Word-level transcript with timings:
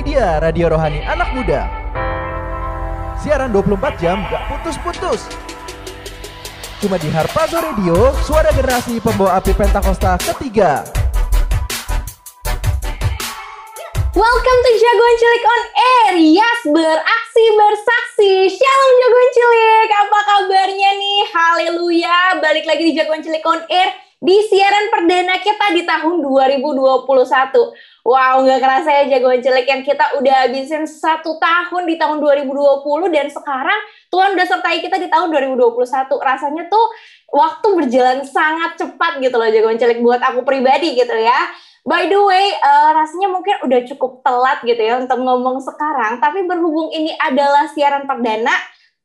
Ini 0.00 0.16
dia 0.16 0.40
Radio 0.40 0.72
Rohani 0.72 1.04
Anak 1.04 1.36
Muda. 1.36 1.68
Siaran 3.20 3.52
24 3.52 4.00
jam 4.00 4.24
gak 4.32 4.48
putus-putus. 4.48 5.28
Cuma 6.80 6.96
di 6.96 7.12
Harpazo 7.12 7.60
Radio, 7.60 8.08
suara 8.24 8.48
generasi 8.48 8.96
pembawa 9.04 9.36
api 9.36 9.52
Pentakosta 9.52 10.16
ketiga. 10.24 10.88
Welcome 14.16 14.60
to 14.64 14.72
Jagoan 14.80 15.14
Cilik 15.20 15.44
on 15.44 15.62
Air. 15.68 16.12
Yes, 16.16 16.60
beraksi 16.64 17.44
bersaksi. 17.60 18.56
Shalom 18.56 18.92
Jagoan 19.04 19.28
Cilik. 19.36 19.88
Apa 20.00 20.18
kabarnya 20.32 20.90
nih? 20.96 21.20
Haleluya. 21.28 22.40
Balik 22.40 22.64
lagi 22.64 22.88
di 22.88 22.96
Jagoan 22.96 23.20
Cilik 23.20 23.44
on 23.44 23.68
Air 23.68 23.92
di 24.16 24.36
siaran 24.48 24.88
perdana 24.92 25.36
kita 25.44 25.76
di 25.76 25.84
tahun 25.84 26.24
2021. 26.24 27.89
Wow, 28.00 28.40
nggak 28.48 28.64
kerasa 28.64 28.88
ya 28.90 29.04
jagoan 29.12 29.44
cilik 29.44 29.68
yang 29.68 29.84
kita 29.84 30.16
udah 30.16 30.48
habisin 30.48 30.88
satu 30.88 31.36
tahun 31.36 31.84
di 31.84 32.00
tahun 32.00 32.16
2020 32.16 32.80
dan 33.12 33.28
sekarang 33.28 33.80
Tuhan 34.08 34.32
udah 34.32 34.46
sertai 34.48 34.80
kita 34.80 34.96
di 34.96 35.12
tahun 35.12 35.28
2021. 35.28 35.84
Rasanya 36.16 36.72
tuh 36.72 36.86
waktu 37.28 37.68
berjalan 37.76 38.24
sangat 38.24 38.80
cepat 38.80 39.20
gitu 39.20 39.36
loh 39.36 39.52
jagoan 39.52 39.76
cilik 39.76 40.00
buat 40.00 40.24
aku 40.24 40.48
pribadi 40.48 40.96
gitu 40.96 41.12
ya. 41.12 41.52
By 41.84 42.08
the 42.08 42.20
way, 42.20 42.56
uh, 42.60 42.92
rasanya 42.92 43.28
mungkin 43.32 43.56
udah 43.64 43.80
cukup 43.88 44.20
telat 44.24 44.60
gitu 44.64 44.80
ya 44.80 45.00
untuk 45.00 45.16
ngomong 45.16 45.64
sekarang, 45.64 46.20
tapi 46.20 46.44
berhubung 46.44 46.92
ini 46.92 47.16
adalah 47.16 47.72
siaran 47.72 48.04
perdana, 48.04 48.52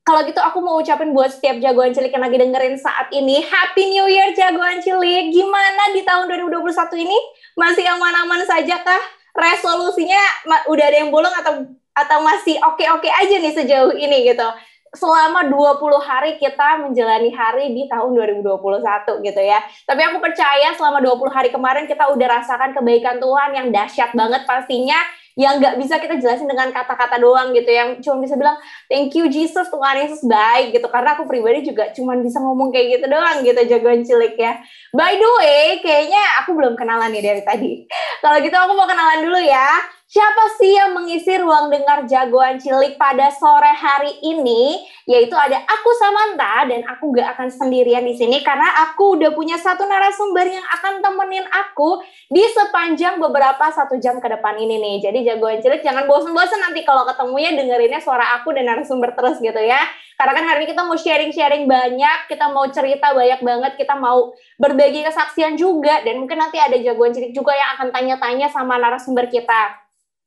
kalau 0.06 0.22
gitu 0.22 0.38
aku 0.38 0.62
mau 0.62 0.78
ucapin 0.78 1.18
buat 1.18 1.34
setiap 1.34 1.58
jagoan 1.58 1.90
cilik 1.90 2.14
yang 2.14 2.22
lagi 2.22 2.38
dengerin 2.38 2.78
saat 2.78 3.10
ini, 3.10 3.42
Happy 3.42 3.90
New 3.90 4.06
Year 4.06 4.38
jagoan 4.38 4.78
cilik. 4.78 5.34
Gimana 5.34 5.98
di 5.98 6.06
tahun 6.06 6.30
2021 6.30 6.70
ini? 7.02 7.18
Masih 7.56 7.88
aman-aman 7.88 8.44
saja 8.44 8.84
kah? 8.84 9.04
Resolusinya 9.36 10.20
udah 10.68 10.86
ada 10.88 10.98
yang 11.04 11.12
bolong 11.12 11.34
atau 11.44 11.68
atau 11.96 12.20
masih 12.24 12.60
oke-oke 12.60 13.08
aja 13.08 13.36
nih 13.40 13.56
sejauh 13.56 13.96
ini 13.96 14.28
gitu? 14.28 14.48
selama 14.96 15.52
20 15.52 16.00
hari 16.00 16.40
kita 16.40 16.80
menjalani 16.82 17.30
hari 17.36 17.76
di 17.76 17.86
tahun 17.92 18.16
2021 18.16 19.28
gitu 19.28 19.42
ya. 19.44 19.60
Tapi 19.84 20.02
aku 20.08 20.18
percaya 20.24 20.72
selama 20.74 21.04
20 21.04 21.36
hari 21.36 21.50
kemarin 21.52 21.86
kita 21.86 22.08
udah 22.10 22.28
rasakan 22.42 22.72
kebaikan 22.72 23.20
Tuhan 23.20 23.50
yang 23.54 23.68
dahsyat 23.70 24.16
banget 24.16 24.48
pastinya 24.48 24.98
yang 25.36 25.60
nggak 25.60 25.76
bisa 25.76 26.00
kita 26.00 26.16
jelasin 26.16 26.48
dengan 26.48 26.72
kata-kata 26.72 27.20
doang 27.20 27.52
gitu 27.52 27.68
yang 27.68 28.00
cuma 28.00 28.24
bisa 28.24 28.40
bilang 28.40 28.56
thank 28.88 29.12
you 29.12 29.28
Jesus 29.28 29.68
Tuhan 29.68 30.08
Yesus 30.08 30.24
baik 30.24 30.72
gitu. 30.72 30.88
Karena 30.88 31.20
aku 31.20 31.28
pribadi 31.28 31.68
juga 31.68 31.92
cuma 31.92 32.16
bisa 32.16 32.40
ngomong 32.40 32.72
kayak 32.72 33.00
gitu 33.00 33.06
doang 33.12 33.44
gitu 33.44 33.60
jagoan 33.68 34.02
cilik 34.08 34.40
ya. 34.40 34.60
By 34.96 35.20
the 35.20 35.30
way 35.44 35.84
kayaknya 35.84 36.24
aku 36.44 36.56
belum 36.56 36.80
kenalan 36.80 37.12
nih 37.12 37.24
dari 37.24 37.42
tadi. 37.44 37.72
Kalau 38.24 38.40
gitu 38.40 38.56
aku 38.56 38.74
mau 38.80 38.88
kenalan 38.88 39.28
dulu 39.28 39.40
ya 39.44 39.95
Siapa 40.06 40.54
sih 40.62 40.70
yang 40.70 40.94
mengisi 40.94 41.34
ruang 41.42 41.74
dengar 41.74 42.06
jagoan 42.06 42.62
cilik 42.62 42.94
pada 42.94 43.34
sore 43.34 43.74
hari 43.74 44.14
ini? 44.22 44.86
Yaitu 45.10 45.34
ada 45.34 45.58
aku 45.66 45.90
Samantha 45.98 46.70
dan 46.70 46.86
aku 46.86 47.10
gak 47.10 47.34
akan 47.34 47.50
sendirian 47.50 48.06
di 48.06 48.14
sini 48.14 48.46
karena 48.46 48.86
aku 48.86 49.18
udah 49.18 49.34
punya 49.34 49.58
satu 49.58 49.82
narasumber 49.82 50.46
yang 50.46 50.62
akan 50.78 51.02
temenin 51.02 51.50
aku 51.50 52.06
di 52.30 52.46
sepanjang 52.54 53.18
beberapa 53.18 53.66
satu 53.74 53.98
jam 53.98 54.22
ke 54.22 54.30
depan 54.30 54.54
ini 54.62 54.78
nih. 54.78 55.10
Jadi 55.10 55.26
jagoan 55.26 55.58
cilik 55.66 55.82
jangan 55.82 56.06
bosen-bosen 56.06 56.62
nanti 56.62 56.86
kalau 56.86 57.02
ketemunya 57.10 57.58
dengerinnya 57.58 57.98
suara 57.98 58.38
aku 58.38 58.54
dan 58.54 58.70
narasumber 58.70 59.10
terus 59.18 59.42
gitu 59.42 59.58
ya. 59.58 59.82
Karena 60.22 60.38
kan 60.38 60.46
hari 60.54 60.64
ini 60.64 60.68
kita 60.70 60.86
mau 60.86 61.02
sharing-sharing 61.02 61.66
banyak, 61.66 62.30
kita 62.30 62.46
mau 62.54 62.70
cerita 62.70 63.10
banyak 63.10 63.42
banget, 63.42 63.74
kita 63.74 63.98
mau 63.98 64.38
berbagi 64.62 65.02
kesaksian 65.02 65.58
juga 65.58 66.06
dan 66.06 66.22
mungkin 66.22 66.38
nanti 66.38 66.62
ada 66.62 66.78
jagoan 66.78 67.10
cilik 67.10 67.34
juga 67.34 67.58
yang 67.58 67.74
akan 67.74 67.90
tanya-tanya 67.90 68.54
sama 68.54 68.78
narasumber 68.78 69.26
kita. 69.34 69.85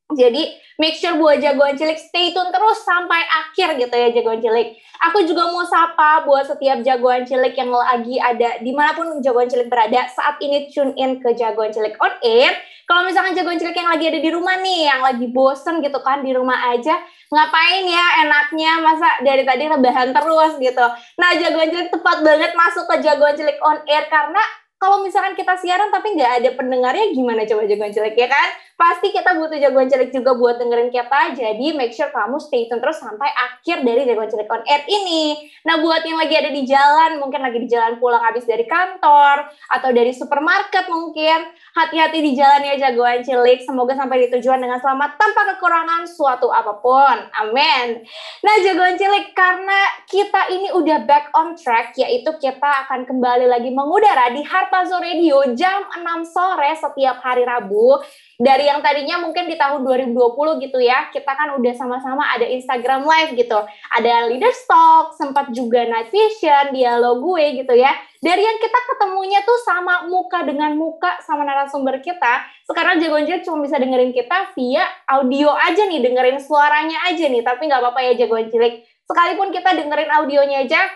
Jadi 0.08 0.56
make 0.80 0.96
sure 0.96 1.20
buat 1.20 1.36
jagoan 1.36 1.76
cilik 1.76 2.00
stay 2.00 2.32
tune 2.32 2.48
terus 2.48 2.80
sampai 2.80 3.20
akhir 3.28 3.76
gitu 3.76 3.92
ya 3.92 4.08
jagoan 4.08 4.40
cilik. 4.40 4.80
Aku 5.04 5.20
juga 5.28 5.52
mau 5.52 5.60
sapa 5.68 6.24
buat 6.24 6.48
setiap 6.48 6.80
jagoan 6.80 7.28
cilik 7.28 7.52
yang 7.52 7.68
lagi 7.68 8.16
ada 8.16 8.56
di 8.64 8.72
mana 8.72 8.96
pun 8.96 9.20
jagoan 9.20 9.52
cilik 9.52 9.68
berada 9.68 10.08
saat 10.08 10.40
ini 10.40 10.72
tune 10.72 10.96
in 10.96 11.20
ke 11.20 11.36
jagoan 11.36 11.68
cilik 11.68 11.92
on 12.00 12.16
air. 12.24 12.56
Kalau 12.88 13.04
misalkan 13.04 13.36
jagoan 13.36 13.60
cilik 13.60 13.76
yang 13.76 13.92
lagi 13.92 14.08
ada 14.08 14.16
di 14.16 14.30
rumah 14.32 14.56
nih, 14.64 14.88
yang 14.88 15.04
lagi 15.04 15.28
bosen 15.28 15.84
gitu 15.84 16.00
kan 16.00 16.24
di 16.24 16.32
rumah 16.32 16.72
aja, 16.72 16.96
ngapain 17.28 17.84
ya 17.84 18.24
enaknya 18.24 18.80
masa 18.80 19.20
dari 19.20 19.44
tadi 19.44 19.68
rebahan 19.68 20.16
terus 20.16 20.56
gitu. 20.56 20.86
Nah 21.20 21.30
jagoan 21.36 21.68
cilik 21.68 21.92
tepat 21.92 22.24
banget 22.24 22.56
masuk 22.56 22.88
ke 22.88 23.04
jagoan 23.04 23.36
cilik 23.36 23.60
on 23.60 23.84
air 23.84 24.08
karena 24.08 24.40
kalau 24.80 25.04
misalkan 25.04 25.36
kita 25.36 25.52
siaran 25.60 25.92
tapi 25.92 26.16
nggak 26.16 26.32
ada 26.40 26.50
pendengarnya 26.56 27.12
gimana 27.12 27.44
coba 27.44 27.68
jagoan 27.68 27.92
cilik 27.92 28.16
ya 28.16 28.30
kan? 28.32 28.48
Pasti 28.78 29.10
kita 29.10 29.34
butuh 29.34 29.58
jagoan 29.58 29.90
cilik 29.90 30.14
juga 30.14 30.38
buat 30.38 30.54
dengerin 30.54 30.94
kita. 30.94 31.34
Jadi 31.34 31.74
make 31.74 31.90
sure 31.90 32.14
kamu 32.14 32.38
stay 32.38 32.70
tune 32.70 32.78
terus 32.78 33.02
sampai 33.02 33.26
akhir 33.26 33.82
dari 33.82 34.06
jagoan 34.06 34.30
cilik 34.30 34.46
on 34.46 34.62
air 34.70 34.86
ini. 34.86 35.50
Nah 35.66 35.82
buat 35.82 36.06
yang 36.06 36.14
lagi 36.14 36.38
ada 36.38 36.54
di 36.54 36.62
jalan, 36.62 37.18
mungkin 37.18 37.42
lagi 37.42 37.58
di 37.58 37.66
jalan 37.66 37.98
pulang 37.98 38.22
habis 38.22 38.46
dari 38.46 38.62
kantor 38.70 39.50
atau 39.74 39.90
dari 39.90 40.14
supermarket 40.14 40.86
mungkin, 40.86 41.50
hati-hati 41.74 42.22
di 42.22 42.38
jalan 42.38 42.70
ya 42.70 42.78
jagoan 42.78 43.26
cilik. 43.26 43.66
Semoga 43.66 43.98
sampai 43.98 44.30
di 44.30 44.38
tujuan 44.38 44.62
dengan 44.62 44.78
selamat 44.78 45.18
tanpa 45.18 45.58
kekurangan 45.58 46.06
suatu 46.06 46.46
apa 46.46 46.78
pun. 46.78 47.18
Amin. 47.34 48.06
Nah 48.46 48.54
jagoan 48.62 48.94
cilik 48.94 49.34
karena 49.34 50.06
kita 50.06 50.54
ini 50.54 50.70
udah 50.70 51.02
back 51.02 51.34
on 51.34 51.58
track, 51.58 51.98
yaitu 51.98 52.30
kita 52.38 52.86
akan 52.86 53.10
kembali 53.10 53.50
lagi 53.50 53.74
mengudara 53.74 54.30
di 54.30 54.46
Harpazo 54.46 55.02
Radio 55.02 55.42
jam 55.58 55.82
6 55.98 56.30
sore 56.30 56.70
setiap 56.78 57.18
hari 57.26 57.42
Rabu 57.42 57.98
dari 58.38 58.70
yang 58.70 58.78
tadinya 58.78 59.18
mungkin 59.18 59.50
di 59.50 59.58
tahun 59.58 59.82
2020 59.82 60.62
gitu 60.62 60.78
ya, 60.78 61.10
kita 61.10 61.26
kan 61.34 61.58
udah 61.58 61.74
sama-sama 61.74 62.22
ada 62.22 62.46
Instagram 62.46 63.02
Live 63.02 63.34
gitu. 63.34 63.58
Ada 63.90 64.30
Leader 64.30 64.54
Stock, 64.54 65.18
sempat 65.18 65.50
juga 65.50 65.82
Night 65.82 66.14
Vision, 66.14 66.70
dialog 66.70 67.18
gue 67.18 67.66
gitu 67.66 67.74
ya. 67.74 67.90
Dari 68.22 68.38
yang 68.38 68.62
kita 68.62 68.78
ketemunya 68.94 69.42
tuh 69.42 69.58
sama 69.66 70.06
muka 70.06 70.46
dengan 70.46 70.70
muka 70.78 71.18
sama 71.26 71.42
narasumber 71.42 71.98
kita, 71.98 72.46
sekarang 72.70 73.02
Jagoan 73.02 73.26
cuma 73.42 73.58
bisa 73.58 73.74
dengerin 73.74 74.14
kita 74.14 74.54
via 74.54 74.86
audio 75.10 75.50
aja 75.58 75.90
nih, 75.90 75.98
dengerin 75.98 76.38
suaranya 76.38 77.10
aja 77.10 77.26
nih, 77.26 77.42
tapi 77.42 77.66
nggak 77.66 77.82
apa-apa 77.82 78.06
ya 78.06 78.22
Jagoan 78.22 78.54
Cilik. 78.54 78.86
Sekalipun 79.02 79.50
kita 79.50 79.74
dengerin 79.74 80.14
audionya 80.14 80.62
aja, 80.62 80.86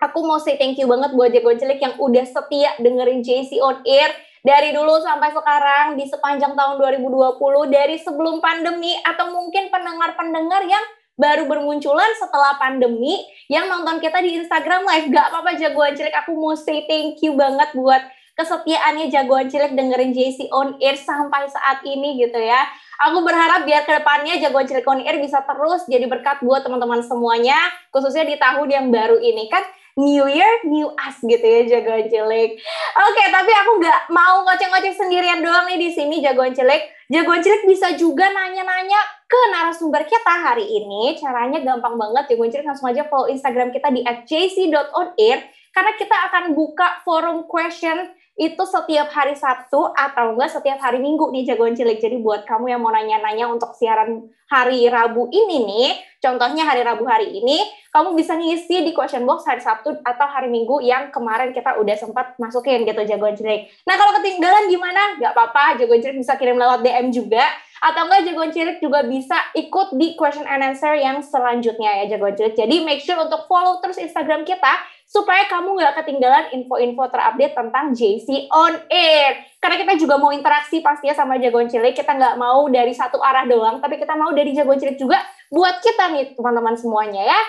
aku 0.00 0.24
mau 0.24 0.40
say 0.40 0.56
thank 0.56 0.80
you 0.80 0.88
banget 0.88 1.12
buat 1.12 1.28
Jagoan 1.28 1.60
Cilik 1.60 1.76
yang 1.76 2.00
udah 2.00 2.24
setia 2.24 2.72
dengerin 2.80 3.20
JC 3.20 3.60
on 3.60 3.84
air 3.84 4.29
dari 4.40 4.72
dulu 4.72 5.00
sampai 5.04 5.30
sekarang 5.36 6.00
di 6.00 6.08
sepanjang 6.08 6.56
tahun 6.56 6.80
2020 6.80 7.36
dari 7.68 7.96
sebelum 8.00 8.40
pandemi 8.40 8.96
atau 9.04 9.28
mungkin 9.28 9.68
pendengar-pendengar 9.68 10.64
yang 10.64 10.84
baru 11.20 11.44
bermunculan 11.44 12.08
setelah 12.16 12.56
pandemi 12.56 13.20
yang 13.52 13.68
nonton 13.68 14.00
kita 14.00 14.24
di 14.24 14.40
Instagram 14.40 14.88
live. 14.88 15.12
Gak 15.12 15.26
apa-apa 15.28 15.60
jagoan 15.60 15.92
cilik, 15.92 16.16
aku 16.16 16.32
mau 16.32 16.56
say 16.56 16.88
thank 16.88 17.20
you 17.20 17.36
banget 17.36 17.68
buat 17.76 18.00
kesetiaannya 18.40 19.12
jagoan 19.12 19.52
cilik 19.52 19.76
dengerin 19.76 20.16
JC 20.16 20.48
on 20.48 20.80
air 20.80 20.96
sampai 20.96 21.44
saat 21.52 21.84
ini 21.84 22.16
gitu 22.24 22.40
ya. 22.40 22.64
Aku 23.00 23.20
berharap 23.20 23.68
biar 23.68 23.84
ke 23.84 23.92
depannya 24.00 24.40
jagoan 24.40 24.64
cilik 24.64 24.88
on 24.88 25.04
air 25.04 25.20
bisa 25.20 25.44
terus 25.44 25.84
jadi 25.84 26.08
berkat 26.08 26.40
buat 26.40 26.64
teman-teman 26.64 27.04
semuanya, 27.04 27.60
khususnya 27.92 28.24
di 28.24 28.40
tahun 28.40 28.68
yang 28.72 28.86
baru 28.88 29.20
ini 29.20 29.52
kan 29.52 29.60
New 29.98 30.26
Year, 30.30 30.62
New 30.66 30.92
Us 30.94 31.16
gitu 31.22 31.42
ya 31.42 31.66
jagoan 31.66 32.06
cilik. 32.06 32.50
Oke, 32.94 33.24
tapi 33.30 33.52
aku 33.54 33.70
nggak 33.82 34.00
mau 34.14 34.46
ngoceh-ngoceh 34.46 34.94
sendirian 34.94 35.42
doang 35.42 35.66
nih 35.66 35.78
di 35.78 35.90
sini 35.90 36.22
jagoan 36.22 36.54
cilik. 36.54 36.86
Jagoan 37.10 37.42
cilik 37.42 37.66
bisa 37.66 37.94
juga 37.98 38.30
nanya-nanya 38.30 39.00
ke 39.26 39.40
narasumber 39.50 40.06
kita 40.06 40.34
hari 40.46 40.66
ini. 40.66 41.18
Caranya 41.18 41.58
gampang 41.62 41.98
banget, 41.98 42.34
jagoan 42.34 42.50
cilik 42.54 42.66
langsung 42.70 42.90
aja 42.90 43.02
follow 43.10 43.26
Instagram 43.26 43.74
kita 43.74 43.90
di 43.90 44.06
@jc.onair 44.06 45.38
karena 45.70 45.92
kita 45.94 46.16
akan 46.30 46.44
buka 46.54 47.02
forum 47.06 47.46
question 47.46 48.10
itu 48.40 48.64
setiap 48.64 49.12
hari 49.12 49.36
Sabtu 49.36 49.92
atau 49.92 50.32
enggak 50.32 50.48
setiap 50.48 50.80
hari 50.80 50.96
Minggu 50.96 51.28
nih 51.28 51.44
jagoan 51.44 51.76
cilik. 51.76 52.00
Jadi 52.00 52.16
buat 52.24 52.48
kamu 52.48 52.72
yang 52.72 52.80
mau 52.80 52.88
nanya-nanya 52.88 53.52
untuk 53.52 53.76
siaran 53.76 54.32
hari 54.48 54.88
Rabu 54.88 55.28
ini 55.28 55.60
nih, 55.68 55.88
contohnya 56.24 56.64
hari 56.64 56.80
Rabu 56.80 57.04
hari 57.04 57.36
ini, 57.36 57.60
kamu 57.92 58.16
bisa 58.16 58.40
ngisi 58.40 58.80
di 58.80 58.96
question 58.96 59.28
box 59.28 59.44
hari 59.44 59.60
Sabtu 59.60 59.92
atau 60.00 60.24
hari 60.24 60.48
Minggu 60.48 60.80
yang 60.80 61.12
kemarin 61.12 61.52
kita 61.52 61.76
udah 61.76 61.96
sempat 62.00 62.40
masukin 62.40 62.88
gitu 62.88 63.04
jagoan 63.04 63.36
cilik. 63.36 63.68
Nah 63.84 64.00
kalau 64.00 64.16
ketinggalan 64.16 64.72
gimana? 64.72 65.20
Gak 65.20 65.36
apa-apa, 65.36 65.76
jagoan 65.76 66.00
cilik 66.00 66.24
bisa 66.24 66.40
kirim 66.40 66.56
lewat 66.56 66.80
DM 66.80 67.12
juga 67.12 67.44
atau 67.80 68.08
enggak 68.08 68.24
jagoan 68.24 68.52
cilik 68.56 68.76
juga 68.80 69.04
bisa 69.04 69.36
ikut 69.52 69.96
di 70.00 70.16
question 70.16 70.48
and 70.48 70.64
answer 70.64 70.96
yang 70.96 71.20
selanjutnya 71.20 72.04
ya 72.04 72.16
jagoan 72.16 72.32
cilik. 72.32 72.56
Jadi 72.56 72.76
make 72.88 73.04
sure 73.04 73.20
untuk 73.20 73.44
follow 73.44 73.84
terus 73.84 74.00
Instagram 74.00 74.48
kita 74.48 74.80
supaya 75.10 75.42
kamu 75.50 75.74
nggak 75.74 75.94
ketinggalan 75.98 76.46
info-info 76.54 77.10
terupdate 77.10 77.58
tentang 77.58 77.90
JC 77.90 78.46
on 78.46 78.78
Air. 78.86 79.42
Karena 79.58 79.76
kita 79.82 79.98
juga 79.98 80.22
mau 80.22 80.30
interaksi 80.30 80.78
pastinya 80.78 81.18
sama 81.18 81.34
jagoan 81.42 81.66
cilik, 81.66 81.98
kita 81.98 82.14
nggak 82.14 82.38
mau 82.38 82.70
dari 82.70 82.94
satu 82.94 83.18
arah 83.18 83.42
doang, 83.50 83.82
tapi 83.82 83.98
kita 83.98 84.14
mau 84.14 84.30
dari 84.30 84.54
jagoan 84.54 84.78
cilik 84.78 84.94
juga 84.94 85.18
buat 85.50 85.82
kita 85.82 86.14
nih 86.14 86.24
teman-teman 86.38 86.78
semuanya 86.78 87.26
ya. 87.26 87.40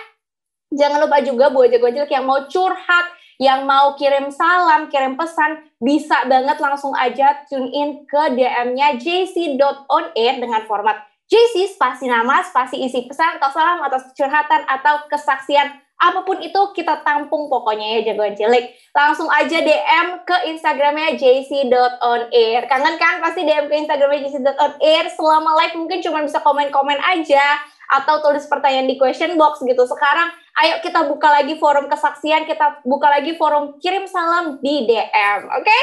Jangan 0.73 1.05
lupa 1.05 1.21
juga 1.21 1.53
buat 1.53 1.69
jagoan 1.69 1.93
cilik 2.01 2.09
yang 2.09 2.25
mau 2.25 2.41
curhat, 2.49 3.05
yang 3.37 3.69
mau 3.69 3.93
kirim 3.93 4.33
salam, 4.33 4.89
kirim 4.89 5.13
pesan, 5.13 5.61
bisa 5.77 6.25
banget 6.25 6.57
langsung 6.57 6.97
aja 6.97 7.45
tune 7.45 7.69
in 7.69 8.09
ke 8.09 8.41
DM-nya 8.41 8.97
jc.onair 8.97 10.33
dengan 10.41 10.65
format 10.65 10.97
JC 11.31 11.71
spasi 11.71 12.11
nama, 12.11 12.43
spasi 12.43 12.75
isi 12.83 13.07
pesan 13.07 13.39
atau 13.39 13.55
salam 13.55 13.79
atau 13.87 14.03
curhatan 14.11 14.67
atau 14.67 15.07
kesaksian 15.07 15.79
apa 16.01 16.25
pun 16.25 16.41
itu 16.41 16.57
kita 16.73 17.05
tampung 17.05 17.45
pokoknya 17.45 18.01
ya 18.01 18.11
jagoan 18.11 18.33
cilik. 18.33 18.73
Langsung 18.89 19.29
aja 19.29 19.61
DM 19.61 20.25
ke 20.25 20.35
Instagramnya 20.49 21.13
jc.onair. 21.13 22.65
Kangen 22.65 22.97
kan 22.97 23.21
pasti 23.21 23.45
DM 23.45 23.69
ke 23.69 23.75
Instagramnya 23.85 24.25
jc.onair. 24.25 25.05
Selama 25.13 25.53
live 25.61 25.77
mungkin 25.77 26.01
cuma 26.01 26.25
bisa 26.25 26.41
komen-komen 26.41 26.97
aja 26.97 27.61
atau 27.91 28.23
tulis 28.25 28.49
pertanyaan 28.49 28.89
di 28.89 28.97
question 28.97 29.37
box 29.37 29.61
gitu. 29.61 29.83
Sekarang 29.85 30.33
ayo 30.65 30.81
kita 30.81 31.05
buka 31.05 31.29
lagi 31.29 31.61
forum 31.61 31.85
kesaksian, 31.85 32.49
kita 32.49 32.81
buka 32.81 33.07
lagi 33.11 33.37
forum 33.37 33.77
kirim 33.77 34.09
salam 34.09 34.57
di 34.57 34.89
DM, 34.89 35.41
oke? 35.53 35.61
Okay? 35.61 35.81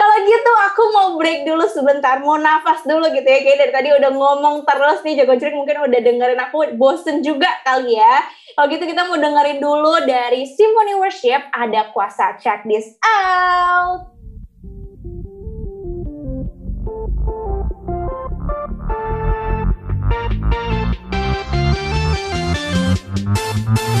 Kalau 0.00 0.16
gitu 0.24 0.52
aku 0.64 0.82
mau 0.96 1.08
break 1.20 1.44
dulu 1.44 1.68
sebentar, 1.68 2.24
mau 2.24 2.40
nafas 2.40 2.80
dulu 2.88 3.12
gitu 3.12 3.28
ya. 3.28 3.44
Kayak 3.44 3.68
dari 3.68 3.72
tadi 3.76 3.88
udah 4.00 4.08
ngomong 4.16 4.64
terus 4.64 5.04
nih, 5.04 5.20
Jago 5.20 5.36
Cerik 5.36 5.52
mungkin 5.52 5.76
udah 5.84 6.00
dengerin 6.00 6.40
aku 6.40 6.72
bosen 6.80 7.20
juga 7.20 7.52
kali 7.68 8.00
ya. 8.00 8.24
Kalau 8.56 8.72
gitu 8.72 8.88
kita 8.88 9.04
mau 9.04 9.20
dengerin 9.20 9.60
dulu 9.60 10.00
dari 10.08 10.48
Symphony 10.48 10.96
Worship, 10.96 11.52
ada 11.52 11.92
kuasa. 11.92 12.40
Check 12.40 12.64
this 12.64 12.96
out. 13.04 14.08
Ada 23.70 23.99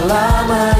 selamanya 0.00 0.79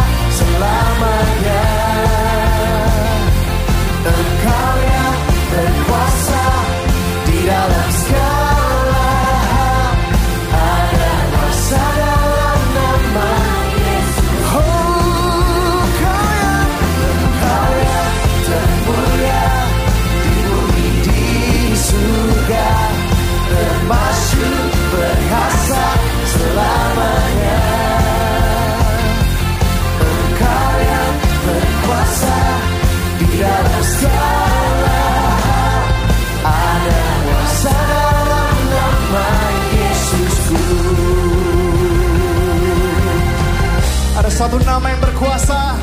satu 44.41 44.57
nama 44.65 44.89
yang 44.89 44.97
berkuasa 44.97 45.77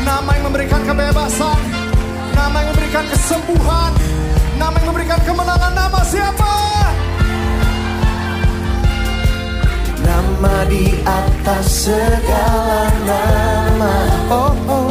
Nama 0.00 0.30
yang 0.40 0.44
memberikan 0.48 0.80
kebebasan 0.88 1.60
Nama 2.32 2.56
yang 2.64 2.72
memberikan 2.72 3.04
kesembuhan 3.12 3.92
Nama 4.56 4.72
yang 4.80 4.88
memberikan 4.88 5.20
kemenangan. 5.22 5.72
Nama 5.76 6.00
siapa? 6.02 6.54
Nama 10.02 10.56
di 10.66 10.98
atas 11.06 11.86
segala 11.86 12.90
nama. 13.06 13.94
Oh, 14.32 14.50
oh. 14.66 14.90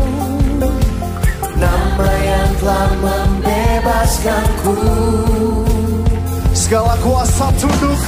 Nama 1.58 2.10
yang 2.24 2.50
telah 2.62 2.90
membebaskanku 3.02 4.78
Segala 6.54 6.96
kuasa 7.02 7.52
tunduk. 7.60 8.00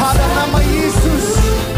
Pada 0.00 0.26
nama 0.34 0.58
Yesus 0.64 1.69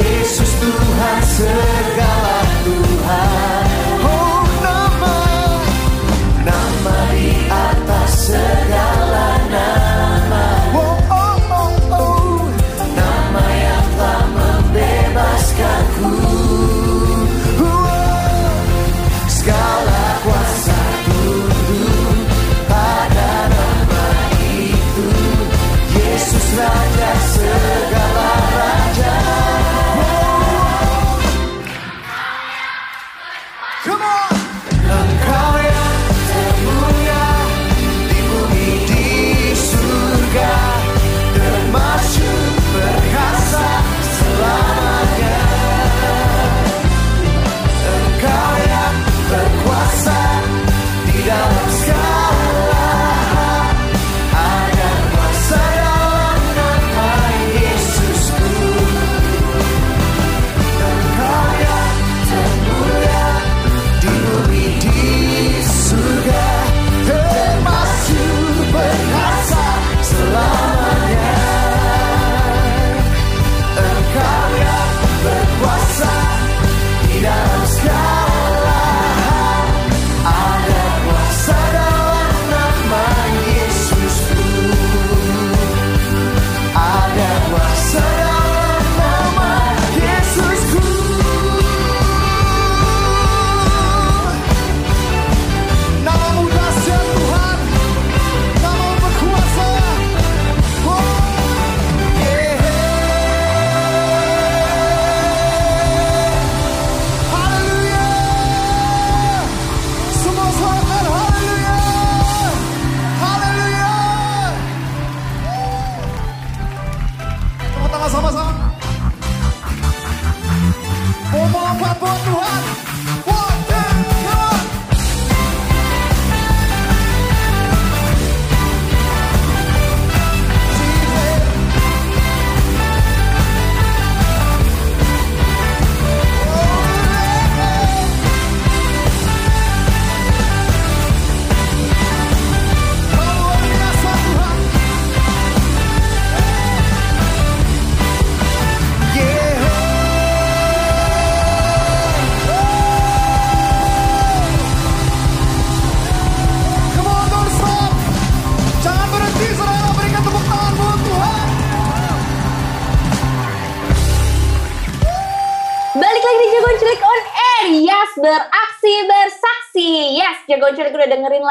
Yesus 0.00 0.48
Tuhan 0.56 1.18
segala 1.28 2.38
Tuhan 2.64 3.59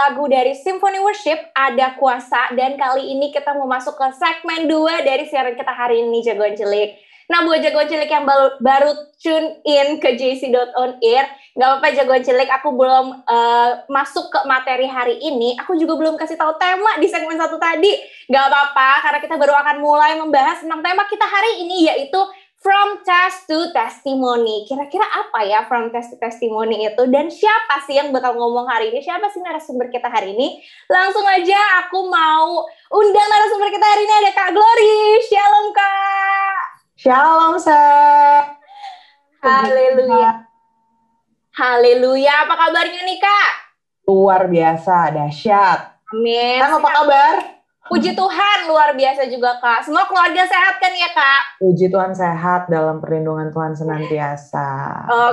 lagu 0.10 0.26
dari 0.26 0.58
Symphony 0.58 0.98
Worship, 1.06 1.54
Ada 1.54 1.94
Kuasa. 2.02 2.50
Dan 2.58 2.82
kali 2.82 3.14
ini 3.14 3.30
kita 3.30 3.54
mau 3.54 3.70
masuk 3.70 3.94
ke 3.94 4.10
segmen 4.18 4.66
2 4.66 5.06
dari 5.06 5.30
siaran 5.30 5.54
kita 5.54 5.70
hari 5.70 6.02
ini, 6.02 6.26
jagoan 6.26 6.58
cilik. 6.58 6.98
Nah, 7.30 7.46
buat 7.46 7.62
jagoan 7.62 7.86
cilik 7.86 8.10
yang 8.10 8.26
baru, 8.26 8.58
baru 8.58 8.90
tune 9.22 9.62
in 9.62 10.02
ke 10.02 10.18
jc.on 10.18 10.98
air, 10.98 11.30
nggak 11.54 11.68
apa-apa 11.78 11.88
jagoan 11.94 12.26
cilik, 12.26 12.50
aku 12.50 12.74
belum 12.74 13.22
uh, 13.22 13.86
masuk 13.86 14.34
ke 14.34 14.40
materi 14.50 14.90
hari 14.90 15.22
ini, 15.22 15.54
aku 15.62 15.78
juga 15.78 15.94
belum 15.94 16.18
kasih 16.18 16.42
tahu 16.42 16.58
tema 16.58 16.98
di 16.98 17.06
segmen 17.06 17.38
satu 17.38 17.62
tadi. 17.62 18.02
Nggak 18.34 18.50
apa-apa, 18.50 18.90
karena 19.06 19.20
kita 19.22 19.36
baru 19.38 19.54
akan 19.62 19.78
mulai 19.78 20.18
membahas 20.18 20.66
tentang 20.66 20.82
tema 20.82 21.06
kita 21.06 21.30
hari 21.30 21.70
ini, 21.70 21.86
yaitu 21.86 22.18
From 22.60 23.00
test 23.08 23.48
to 23.48 23.72
testimony. 23.72 24.68
Kira-kira 24.68 25.08
apa 25.08 25.48
ya 25.48 25.64
from 25.72 25.96
test 25.96 26.12
to 26.12 26.20
testimony 26.20 26.92
itu? 26.92 27.08
Dan 27.08 27.32
siapa 27.32 27.80
sih 27.88 27.96
yang 27.96 28.12
bakal 28.12 28.36
ngomong 28.36 28.68
hari 28.68 28.92
ini? 28.92 29.00
Siapa 29.00 29.32
sih 29.32 29.40
narasumber 29.40 29.88
kita 29.88 30.12
hari 30.12 30.36
ini? 30.36 30.60
Langsung 30.92 31.24
aja 31.24 31.88
aku 31.88 32.12
mau 32.12 32.68
undang 32.92 33.28
narasumber 33.32 33.72
kita 33.72 33.88
hari 33.88 34.04
ini 34.04 34.14
ada 34.20 34.32
Kak 34.36 34.50
Glory. 34.52 35.24
Shalom 35.32 35.68
Kak. 35.72 36.60
Shalom, 37.00 37.56
Seth. 37.56 38.60
Haleluya. 39.40 40.44
Haleluya. 41.56 42.44
Apa 42.44 42.60
kabarnya 42.60 43.08
nih, 43.08 43.24
Kak? 43.24 43.52
Luar 44.04 44.52
biasa, 44.52 45.16
dahsyat. 45.16 45.96
Amin. 46.12 46.60
Kang, 46.60 46.84
apa 46.84 46.90
kabar? 46.92 47.59
Puji 47.90 48.14
Tuhan, 48.14 48.58
luar 48.66 48.94
biasa 48.94 49.26
juga, 49.26 49.58
Kak. 49.58 49.82
Semua 49.82 50.06
keluarga 50.06 50.46
sehat 50.46 50.78
kan 50.78 50.94
ya, 50.94 51.10
Kak? 51.10 51.58
Puji 51.58 51.90
Tuhan 51.90 52.14
sehat 52.14 52.70
dalam 52.70 53.02
perlindungan 53.02 53.50
Tuhan 53.50 53.74
senantiasa. 53.74 54.68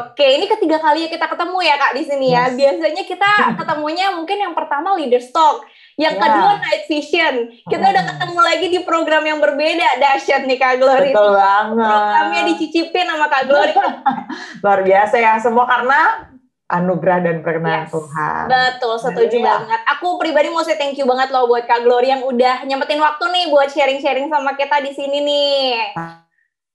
Oke, 0.00 0.24
ini 0.24 0.48
ketiga 0.48 0.80
kali 0.80 1.04
kita 1.06 1.28
ketemu 1.28 1.58
ya, 1.60 1.76
Kak, 1.76 1.92
di 1.92 2.02
sini 2.02 2.32
ya. 2.32 2.48
Yes. 2.48 2.56
Biasanya 2.56 3.04
kita 3.04 3.30
ketemunya 3.60 4.08
mungkin 4.10 4.40
yang 4.40 4.56
pertama 4.56 4.96
leader 4.96 5.20
talk, 5.28 5.68
yang 5.94 6.16
Ya. 6.16 6.22
kedua 6.22 6.50
night 6.56 6.84
vision. 6.86 7.34
Kita 7.62 7.84
udah 7.84 8.02
Hmm. 8.02 8.10
ketemu 8.16 8.38
lagi 8.40 8.66
di 8.68 8.80
program 8.80 9.22
yang 9.22 9.36
berbeda. 9.36 9.88
Dahsyat 10.00 10.42
nih, 10.44 10.56
Kak 10.56 10.80
Glory. 10.80 11.12
Betul 11.12 11.36
banget. 11.36 11.76
Programnya 11.76 12.42
dicicipin 12.48 13.04
sama 13.04 13.26
Kak 13.28 13.44
Glory. 13.44 13.72
Luar 14.64 14.80
biasa 14.80 15.16
ya, 15.16 15.36
semua 15.36 15.68
karena 15.68 16.24
anugerah 16.66 17.22
dan 17.22 17.36
perkenan 17.40 17.86
Yes. 17.86 17.94
Tuhan. 17.94 18.44
Betul, 18.46 18.94
setuju 18.98 19.36
Haleluya. 19.38 19.50
banget. 19.62 19.80
Aku 19.88 20.18
pribadi 20.18 20.50
mau 20.50 20.66
say 20.66 20.74
thank 20.74 20.98
you 20.98 21.06
banget 21.06 21.30
loh 21.30 21.46
buat 21.46 21.62
Kak 21.62 21.86
Glory 21.86 22.10
yang 22.10 22.22
udah 22.22 22.66
nyempetin 22.66 22.98
waktu 22.98 23.24
nih 23.24 23.44
buat 23.48 23.70
sharing-sharing 23.70 24.26
sama 24.26 24.58
kita 24.58 24.82
di 24.82 24.90
sini 24.90 25.18
nih. 25.22 25.94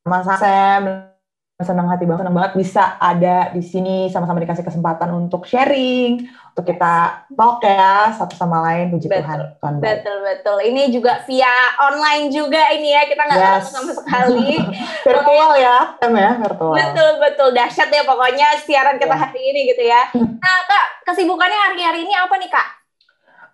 Mas 0.01 0.25
Sam, 0.33 1.11
senang 1.63 1.86
hati 1.86 2.03
banget, 2.03 2.24
senang 2.24 2.34
banget 2.34 2.53
bisa 2.56 2.96
ada 2.96 3.50
di 3.50 3.60
sini 3.60 4.08
sama-sama 4.08 4.38
dikasih 4.38 4.62
kesempatan 4.62 5.10
untuk 5.10 5.44
sharing, 5.44 6.24
untuk 6.51 6.65
kita 6.65 6.94
talk 7.32 7.62
ya 7.62 8.12
satu 8.12 8.34
sama 8.34 8.62
lain. 8.62 8.89
Puji 8.89 9.08
Betul. 9.08 9.24
Tuhan. 9.58 9.74
Betul 9.77 10.18
betul. 10.22 10.58
Ini 10.62 10.89
juga 10.89 11.24
via 11.24 11.50
online 11.82 12.27
juga 12.27 12.62
ini 12.70 12.89
ya 12.89 13.03
kita 13.06 13.22
nggak 13.22 13.38
Yes. 13.38 13.50
ketemu 13.50 13.72
sama 13.72 13.94
sekali. 13.96 14.50
Virtual 15.08 15.51
ya, 15.56 15.77
Sam 15.98 16.13
ya, 16.13 16.32
virtual. 16.38 16.74
betul 16.77 17.10
betul 17.18 17.50
dahsyat 17.51 17.89
ya 17.89 18.03
pokoknya 18.03 18.48
siaran 18.62 18.96
kita 18.96 19.12
Ya. 19.12 19.20
hari 19.20 19.41
ini 19.41 19.60
gitu 19.68 19.84
ya. 19.84 20.01
Nah 20.13 20.58
kak 20.63 20.86
kesibukannya 21.06 21.60
hari-hari 21.68 22.06
ini 22.06 22.13
apa 22.13 22.38
nih 22.38 22.48
kak? 22.48 22.68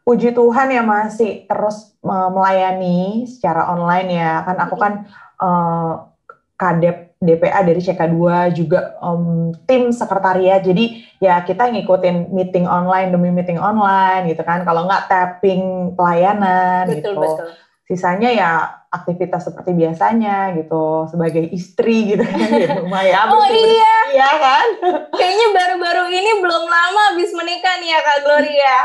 Puji 0.03 0.31
Tuhan 0.31 0.67
ya 0.67 0.83
masih 0.83 1.43
terus 1.45 1.95
melayani 2.01 3.27
secara 3.27 3.67
online 3.67 4.09
ya. 4.13 4.43
Kan 4.43 4.55
aku 4.57 4.75
kan 4.75 4.93
uh, 5.37 6.07
kadep 6.55 7.06
DPA 7.17 7.65
dari 7.65 7.81
CK2 7.81 8.17
juga 8.53 8.95
um, 9.01 9.49
tim 9.65 9.89
sekretariat. 9.89 10.61
Jadi 10.61 11.01
ya 11.17 11.41
kita 11.41 11.73
ngikutin 11.73 12.29
meeting 12.29 12.69
online 12.69 13.09
demi 13.09 13.33
meeting 13.33 13.57
online 13.57 14.29
gitu 14.29 14.45
kan. 14.45 14.61
Kalau 14.65 14.85
nggak 14.85 15.09
tapping 15.09 15.93
pelayanan 15.97 16.87
Betul 16.89 16.97
gitu. 17.01 17.11
betul. 17.21 17.49
Sisanya 17.87 18.29
ya 18.35 18.51
aktivitas 18.91 19.47
seperti 19.47 19.71
biasanya 19.71 20.51
gitu 20.59 21.07
sebagai 21.07 21.43
istri 21.51 22.15
gitu 22.15 22.23
kan 22.23 22.47
di 22.61 22.67
rumah 22.67 23.01
ya. 23.03 23.31
Oh 23.31 23.47
iya, 23.47 23.95
Iya 24.07 24.31
kan? 24.39 24.67
kayaknya 25.11 25.47
baru-baru 25.51 26.03
ini 26.11 26.31
belum 26.39 26.63
lama 26.67 27.01
habis 27.11 27.31
menikah 27.35 27.75
nih 27.79 27.91
ya 27.95 27.99
kak 28.03 28.19
Gloria. 28.23 28.77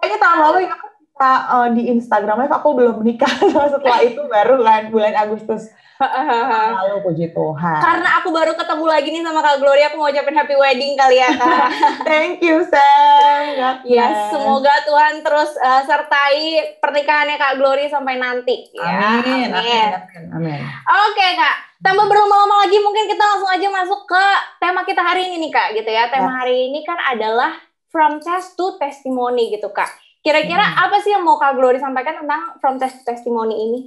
Kayaknya 0.00 0.18
tahun 0.20 0.38
lalu 0.40 0.58
ya 0.68 0.74
kita 1.20 1.36
uh, 1.52 1.68
di 1.76 1.82
Instagram 1.92 2.36
Live 2.40 2.56
aku 2.56 2.68
belum 2.72 2.94
menikah 3.04 3.28
setelah 3.76 4.00
itu 4.08 4.24
baru 4.24 4.64
kan 4.64 4.88
bulan 4.88 5.12
Agustus 5.20 5.68
lalu 6.00 6.96
puji 7.02 7.26
Tuhan. 7.30 7.78
Karena 7.78 8.08
aku 8.16 8.28
baru 8.30 8.52
ketemu 8.52 8.84
lagi 8.84 9.08
nih 9.10 9.20
sama 9.20 9.40
kak 9.40 9.60
Gloria, 9.60 9.86
aku 9.86 9.96
mau 9.96 10.08
ucapin 10.08 10.32
happy 10.32 10.56
wedding 10.56 10.92
kali 10.94 11.16
ya 11.16 11.28
kak. 11.30 11.68
Thank 12.08 12.40
you 12.40 12.64
Sam. 12.64 13.80
Ya, 13.84 14.06
semoga 14.28 14.72
Tuhan 14.82 15.20
terus 15.20 15.52
uh, 15.56 15.82
sertai 15.82 16.40
pernikahannya 16.76 17.36
Kak 17.36 17.56
Glory 17.56 17.86
sampai 17.86 18.16
nanti. 18.16 18.72
Ya, 18.72 19.20
Amin, 19.20 19.48
amin, 19.50 19.88
amin, 19.92 20.24
amin. 20.32 20.60
Oke 20.84 21.26
Kak, 21.34 21.56
tanpa 21.78 22.04
berlama-lama 22.04 22.64
lagi 22.64 22.78
mungkin 22.78 23.04
kita 23.04 23.20
langsung 23.20 23.50
aja 23.50 23.68
masuk 23.68 24.00
ke 24.04 24.24
tema 24.58 24.82
kita 24.82 25.00
hari 25.00 25.28
ini 25.28 25.48
nih 25.48 25.52
Kak, 25.52 25.68
gitu 25.74 25.88
ya. 25.88 26.08
Tema 26.08 26.40
hari 26.40 26.72
ini 26.72 26.80
kan 26.80 26.96
adalah 26.96 27.52
from 27.88 28.18
test 28.18 28.54
to 28.54 28.76
testimony 28.76 29.50
gitu 29.50 29.68
Kak. 29.68 29.88
Kira-kira 30.20 30.60
Hmm. 30.60 30.84
apa 30.84 30.96
sih 31.00 31.10
yang 31.10 31.24
mau 31.24 31.36
Kak 31.36 31.56
Glory 31.56 31.76
sampaikan 31.76 32.20
tentang 32.20 32.56
from 32.58 32.76
test 32.76 33.00
to 33.00 33.04
testimony 33.04 33.56
ini? 33.56 33.80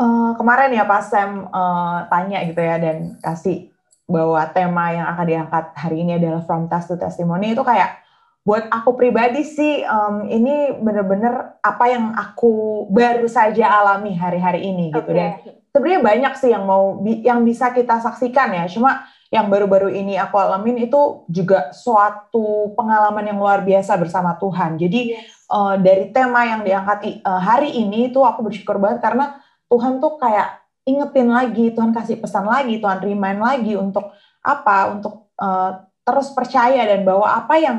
Eh, 0.00 0.32
kemarin 0.40 0.72
ya 0.72 0.88
pas 0.88 1.04
Sam 1.12 1.44
eh, 1.52 1.98
tanya 2.08 2.40
gitu 2.48 2.56
ya 2.56 2.80
dan 2.80 3.20
kasih 3.20 3.68
bahwa 4.08 4.40
tema 4.48 4.96
yang 4.96 5.06
akan 5.12 5.26
diangkat 5.28 5.64
hari 5.76 5.96
ini 6.00 6.16
adalah 6.16 6.40
from 6.48 6.72
test 6.72 6.88
to 6.88 6.96
testimony 6.96 7.52
itu 7.52 7.60
kayak 7.60 8.00
buat 8.40 8.66
aku 8.72 8.96
pribadi 8.96 9.44
sih 9.44 9.84
em, 9.84 10.26
ini 10.32 10.72
bener-bener 10.80 11.60
apa 11.60 11.84
yang 11.92 12.16
aku 12.16 12.88
baru 12.88 13.28
saja 13.28 13.68
alami 13.68 14.16
hari-hari 14.16 14.64
ini 14.72 14.88
gitu. 14.88 15.12
Dan 15.12 15.38
sebenarnya 15.70 16.00
banyak 16.00 16.32
sih 16.40 16.50
yang 16.50 16.64
mau 16.64 16.98
yang 17.04 17.44
bisa 17.44 17.70
kita 17.70 18.00
saksikan 18.00 18.56
ya. 18.56 18.64
Cuma 18.66 19.04
yang 19.28 19.52
baru-baru 19.52 19.92
ini 19.92 20.16
aku 20.16 20.40
alamin 20.40 20.88
itu 20.90 21.28
juga 21.28 21.70
suatu 21.76 22.72
pengalaman 22.74 23.28
yang 23.30 23.38
luar 23.38 23.62
biasa 23.62 23.94
bersama 24.00 24.34
Tuhan. 24.40 24.80
Jadi 24.80 25.14
eh, 25.52 25.74
dari 25.78 26.08
tema 26.10 26.48
yang 26.48 26.64
diangkat 26.64 27.20
eh, 27.20 27.40
hari 27.44 27.76
ini 27.76 28.08
tuh 28.10 28.24
aku 28.24 28.48
bersyukur 28.48 28.80
banget 28.80 29.04
karena 29.04 29.36
Tuhan 29.70 30.02
tuh 30.02 30.18
kayak 30.18 30.60
ingetin 30.82 31.30
lagi 31.30 31.70
Tuhan 31.70 31.94
kasih 31.94 32.18
pesan 32.18 32.50
lagi 32.50 32.82
Tuhan 32.82 32.98
remind 32.98 33.40
lagi 33.40 33.78
untuk 33.78 34.10
apa 34.42 34.90
untuk 34.90 35.30
eh, 35.38 35.70
terus 36.02 36.34
percaya 36.34 36.82
dan 36.90 37.06
bahwa 37.06 37.30
apa 37.30 37.54
yang 37.60 37.78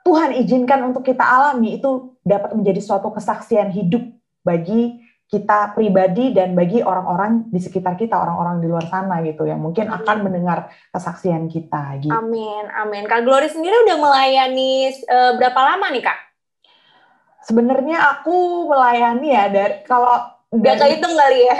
Tuhan 0.00 0.32
izinkan 0.40 0.80
untuk 0.88 1.04
kita 1.04 1.20
alami 1.20 1.76
itu 1.76 2.16
dapat 2.24 2.56
menjadi 2.56 2.80
suatu 2.80 3.12
kesaksian 3.12 3.68
hidup 3.68 4.00
bagi 4.40 4.96
kita 5.30 5.76
pribadi 5.78 6.34
dan 6.34 6.58
bagi 6.58 6.82
orang-orang 6.82 7.46
di 7.54 7.62
sekitar 7.62 7.94
kita, 7.94 8.18
orang-orang 8.18 8.58
di 8.58 8.66
luar 8.66 8.82
sana 8.90 9.22
gitu 9.22 9.46
yang 9.46 9.62
mungkin 9.62 9.86
akan 9.86 10.26
mendengar 10.26 10.74
kesaksian 10.90 11.46
kita 11.46 12.02
gitu. 12.02 12.10
Amin, 12.10 12.66
amin. 12.74 13.06
Kak 13.06 13.22
Glory 13.22 13.46
sendiri 13.46 13.86
udah 13.86 13.96
melayani 14.00 14.90
eh, 14.90 15.32
berapa 15.38 15.60
lama 15.60 15.86
nih 15.94 16.02
Kak? 16.02 16.18
Sebenarnya 17.46 18.18
aku 18.18 18.66
melayani 18.66 19.28
ya 19.30 19.46
dari 19.46 19.86
kalau 19.86 20.39
Gak 20.50 20.76
kehitung 20.82 21.14
kali 21.14 21.46
ya? 21.46 21.56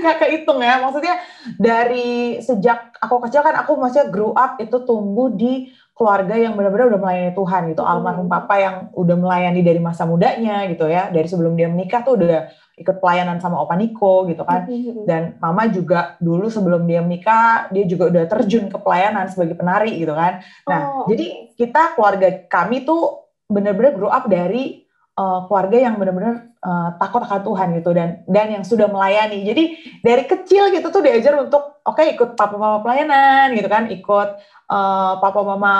nggak 0.00 0.16
kehitung 0.24 0.60
ya. 0.64 0.80
Maksudnya 0.80 1.14
dari 1.60 2.40
sejak 2.40 2.96
aku 2.96 3.28
kecil 3.28 3.44
kan 3.44 3.52
aku 3.60 3.76
maksudnya 3.76 4.08
grow 4.08 4.32
up 4.32 4.56
itu 4.56 4.80
tumbuh 4.88 5.28
di 5.28 5.68
keluarga 5.92 6.32
yang 6.32 6.56
benar-benar 6.56 6.96
udah 6.96 7.00
melayani 7.04 7.32
Tuhan 7.36 7.62
gitu. 7.76 7.84
Hmm. 7.84 7.92
almarhum 7.92 8.32
papa 8.32 8.56
yang 8.56 8.76
udah 8.96 9.16
melayani 9.20 9.60
dari 9.60 9.76
masa 9.76 10.08
mudanya 10.08 10.64
gitu 10.72 10.88
ya. 10.88 11.12
Dari 11.12 11.28
sebelum 11.28 11.52
dia 11.52 11.68
menikah 11.68 12.00
tuh 12.00 12.16
udah 12.16 12.48
ikut 12.80 12.96
pelayanan 12.96 13.36
sama 13.44 13.60
Opa 13.60 13.76
Niko 13.76 14.24
gitu 14.32 14.40
kan. 14.48 14.64
Dan 15.04 15.36
mama 15.36 15.68
juga 15.68 16.16
dulu 16.16 16.48
sebelum 16.48 16.88
dia 16.88 17.04
menikah 17.04 17.68
dia 17.68 17.84
juga 17.84 18.08
udah 18.08 18.24
terjun 18.24 18.72
ke 18.72 18.80
pelayanan 18.80 19.28
sebagai 19.28 19.52
penari 19.60 20.00
gitu 20.00 20.16
kan. 20.16 20.40
Oh, 20.64 20.72
nah 20.72 20.80
jadi 21.04 21.52
kita 21.60 21.92
keluarga 21.92 22.48
kami 22.48 22.88
tuh 22.88 23.28
benar-benar 23.52 23.92
grow 23.92 24.08
up 24.08 24.24
dari 24.24 24.88
uh, 25.20 25.44
keluarga 25.44 25.76
yang 25.76 26.00
benar-benar 26.00 26.48
uh, 26.64 26.96
takut 26.96 27.20
akan 27.20 27.40
Tuhan 27.44 27.68
gitu 27.76 27.90
dan 27.92 28.24
dan 28.24 28.46
yang 28.48 28.64
sudah 28.64 28.88
melayani. 28.88 29.44
Jadi 29.44 29.64
dari 30.00 30.24
kecil 30.24 30.72
gitu 30.72 30.88
tuh 30.88 31.04
diajar 31.04 31.36
untuk 31.36 31.84
oke 31.84 32.00
ikut 32.00 32.40
papa 32.40 32.56
mama 32.56 32.80
pelayanan 32.80 33.52
gitu 33.52 33.68
kan, 33.68 33.92
ikut 33.92 34.28
uh, 34.72 35.12
papa 35.20 35.40
mama 35.44 35.74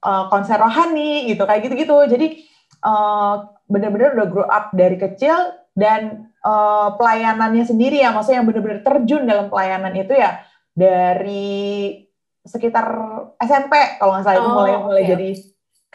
uh, 0.00 0.32
konser 0.32 0.56
rohani 0.56 1.28
gitu 1.28 1.44
kayak 1.44 1.68
gitu-gitu. 1.68 1.96
Jadi 2.08 2.26
uh, 2.80 3.44
benar-benar 3.68 4.16
udah 4.16 4.26
grow 4.32 4.48
up 4.48 4.72
dari 4.72 4.96
kecil 4.96 5.36
dan 5.76 6.32
uh, 6.40 6.96
pelayanannya 6.96 7.68
sendiri 7.68 8.00
ya, 8.00 8.16
maksudnya 8.16 8.40
yang 8.40 8.48
benar-benar 8.48 8.80
terjun 8.80 9.28
dalam 9.28 9.52
pelayanan 9.52 9.92
itu 9.92 10.16
ya 10.16 10.40
dari 10.72 12.00
sekitar 12.46 12.86
SMP 13.42 13.98
kalau 13.98 14.16
nggak 14.16 14.24
salah 14.24 14.38
itu 14.38 14.48
Oh, 14.48 14.54
mulai 14.54 14.74
mulai 14.78 15.02
oke. 15.02 15.10
jadi 15.12 15.28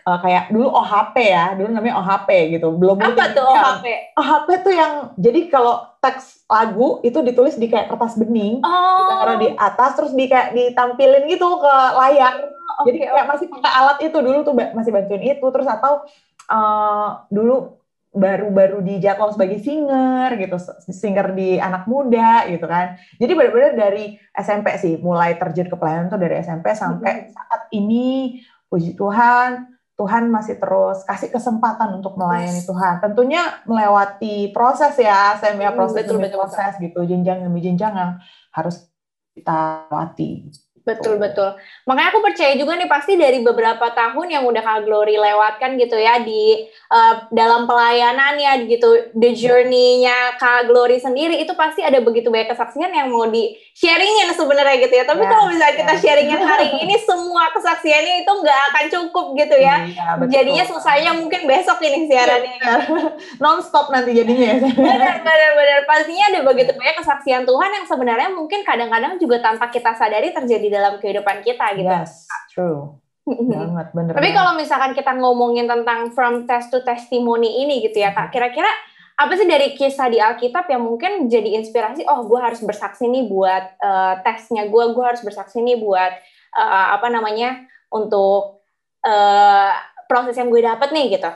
uh, 0.06 0.20
kayak 0.22 0.50
dulu 0.50 0.68
OHP 0.70 1.16
ya, 1.22 1.54
dulu 1.58 1.70
namanya 1.70 1.96
OHP 2.02 2.58
gitu, 2.58 2.68
belum 2.74 2.98
Apa 3.02 3.34
tuh 3.34 3.46
OHP? 3.46 3.86
OHP 4.18 4.48
tuh 4.66 4.74
yang 4.74 4.94
jadi 5.18 5.40
kalau 5.50 5.86
teks 6.02 6.46
lagu 6.50 6.98
itu 7.06 7.22
ditulis 7.22 7.56
di 7.56 7.70
kayak 7.70 7.94
kertas 7.94 8.18
bening, 8.18 8.60
Oh, 8.66 9.22
taruh 9.22 9.38
di 9.38 9.50
atas 9.54 9.92
terus 9.94 10.14
di 10.18 10.26
kayak 10.26 10.58
ditampilin 10.58 11.30
gitu 11.30 11.48
ke 11.62 11.74
layar. 11.98 12.50
Jadi 12.82 12.98
kayak 12.98 13.28
masih 13.30 13.46
pakai 13.46 13.72
alat 13.78 13.98
itu 14.02 14.18
dulu 14.18 14.42
tuh 14.42 14.58
masih 14.58 14.90
bantuin 14.90 15.22
itu. 15.22 15.46
Terus 15.54 15.68
atau 15.70 16.02
eh, 16.50 17.10
dulu 17.30 17.78
baru-baru 18.12 18.84
dijadwal 18.84 19.32
sebagai 19.32 19.64
singer 19.64 20.36
gitu, 20.36 20.60
singer 20.92 21.32
di 21.32 21.56
anak 21.62 21.88
muda 21.88 22.44
gitu 22.52 22.68
kan. 22.68 23.00
Jadi 23.16 23.32
benar-benar 23.32 23.74
dari 23.78 24.20
SMP 24.36 24.76
sih, 24.76 25.00
mulai 25.00 25.40
terjun 25.40 25.72
ke 25.72 25.78
pelayanan 25.80 26.12
tuh 26.12 26.20
dari 26.20 26.44
SMP 26.44 26.76
sampai 26.76 27.32
saat 27.32 27.72
ini 27.72 28.42
puji 28.68 29.00
Tuhan, 29.00 29.64
Tuhan 30.02 30.34
masih 30.34 30.58
terus 30.58 31.06
kasih 31.06 31.30
kesempatan 31.30 32.02
untuk 32.02 32.18
melayani 32.18 32.58
Yes. 32.58 32.66
Tuhan. 32.66 32.98
Tentunya 33.06 33.62
melewati 33.70 34.50
proses 34.50 34.98
ya, 34.98 35.38
saya 35.38 35.54
ya 35.54 35.70
Hmm, 35.70 35.78
proses 35.78 36.02
betul, 36.02 36.18
demi 36.18 36.26
betul, 36.26 36.42
proses 36.42 36.74
gitu, 36.82 37.00
jenjang 37.06 37.46
demi 37.46 37.62
jenjang 37.62 37.94
yang 37.94 38.12
harus 38.50 38.90
kita 39.38 39.86
lewati. 39.94 40.50
Betul 40.82 41.22
betul. 41.22 41.54
Makanya 41.86 42.10
aku 42.10 42.26
percaya 42.26 42.58
juga 42.58 42.74
nih 42.74 42.90
pasti 42.90 43.14
dari 43.14 43.46
beberapa 43.46 43.94
tahun 43.94 44.34
yang 44.34 44.44
udah 44.50 44.66
Kak 44.66 44.82
Glory 44.90 45.14
lewatkan 45.14 45.78
gitu 45.78 45.94
ya 45.94 46.18
di 46.26 46.66
eh, 46.74 47.16
dalam 47.30 47.70
pelayanannya 47.70 48.66
gitu, 48.66 49.14
the 49.14 49.38
journey-nya 49.38 50.42
Kak 50.42 50.66
Glory 50.66 50.98
sendiri 50.98 51.38
itu 51.38 51.54
pasti 51.54 51.86
ada 51.86 52.02
begitu 52.02 52.34
banyak 52.34 52.50
kesaksian 52.50 52.90
yang 52.98 53.14
mau 53.14 53.30
di 53.30 53.54
sharingin 53.72 54.30
sebenarnya 54.36 54.76
gitu 54.84 54.94
ya. 54.94 55.06
Tapi 55.08 55.24
Ya, 55.24 55.30
kalau 55.32 55.46
misalnya 55.50 55.76
kita 55.80 55.94
ya. 55.96 56.02
sharingin 56.02 56.42
hari 56.42 56.68
ini 56.84 56.96
semua 57.02 57.50
kesaksiannya 57.56 58.16
itu 58.28 58.32
nggak 58.32 58.60
akan 58.72 58.86
cukup 58.92 59.26
gitu 59.40 59.56
ya. 59.58 59.76
Iya, 59.88 60.08
betul. 60.20 60.32
Jadinya 60.34 60.64
susahnya 60.68 61.12
mungkin 61.16 61.42
besok 61.48 61.80
ini 61.82 62.06
siarannya. 62.06 62.60
non 63.44 63.60
stop 63.64 63.90
nanti 63.90 64.12
jadinya 64.12 64.48
ya. 64.54 64.58
Benar, 64.62 65.16
benar, 65.24 65.52
benar. 65.56 65.80
Pastinya 65.88 66.26
ada 66.30 66.40
begitu 66.44 66.72
banyak 66.76 66.96
kesaksian 67.00 67.44
Tuhan 67.48 67.70
yang 67.82 67.86
sebenarnya 67.88 68.30
mungkin 68.32 68.62
kadang-kadang 68.62 69.18
juga 69.18 69.40
tanpa 69.40 69.72
kita 69.72 69.96
sadari 69.96 70.30
terjadi 70.30 70.68
dalam 70.68 70.94
kehidupan 71.00 71.42
kita 71.42 71.66
gitu. 71.80 71.88
Yes, 71.90 72.28
true. 72.52 73.00
Banget, 73.26 73.88
bener. 73.94 74.14
Tapi 74.18 74.30
kalau 74.34 74.58
misalkan 74.58 74.92
kita 74.98 75.14
ngomongin 75.16 75.70
tentang 75.70 76.10
from 76.12 76.44
test 76.44 76.74
to 76.74 76.82
testimony 76.82 77.64
ini 77.64 77.86
gitu 77.86 78.02
ya 78.02 78.12
kak, 78.12 78.34
kira-kira 78.34 78.68
apa 79.18 79.34
sih 79.38 79.46
dari 79.46 79.78
kisah 79.78 80.08
di 80.10 80.18
Alkitab 80.18 80.66
yang 80.72 80.84
mungkin 80.86 81.30
jadi 81.30 81.60
inspirasi? 81.62 82.08
Oh, 82.08 82.26
gue 82.26 82.40
harus 82.40 82.64
bersaksi 82.64 83.06
nih 83.06 83.28
buat 83.28 83.64
eh, 83.78 84.14
tesnya 84.26 84.66
gue, 84.70 84.84
gue 84.94 85.04
harus 85.04 85.22
bersaksi 85.22 85.62
nih 85.62 85.78
buat 85.78 86.14
eh, 86.58 86.88
apa 86.96 87.08
namanya 87.12 87.66
untuk 87.94 88.64
eh, 89.06 89.72
proses 90.10 90.36
yang 90.36 90.50
gue 90.50 90.62
dapet 90.64 90.90
nih 90.92 91.20
gitu. 91.20 91.32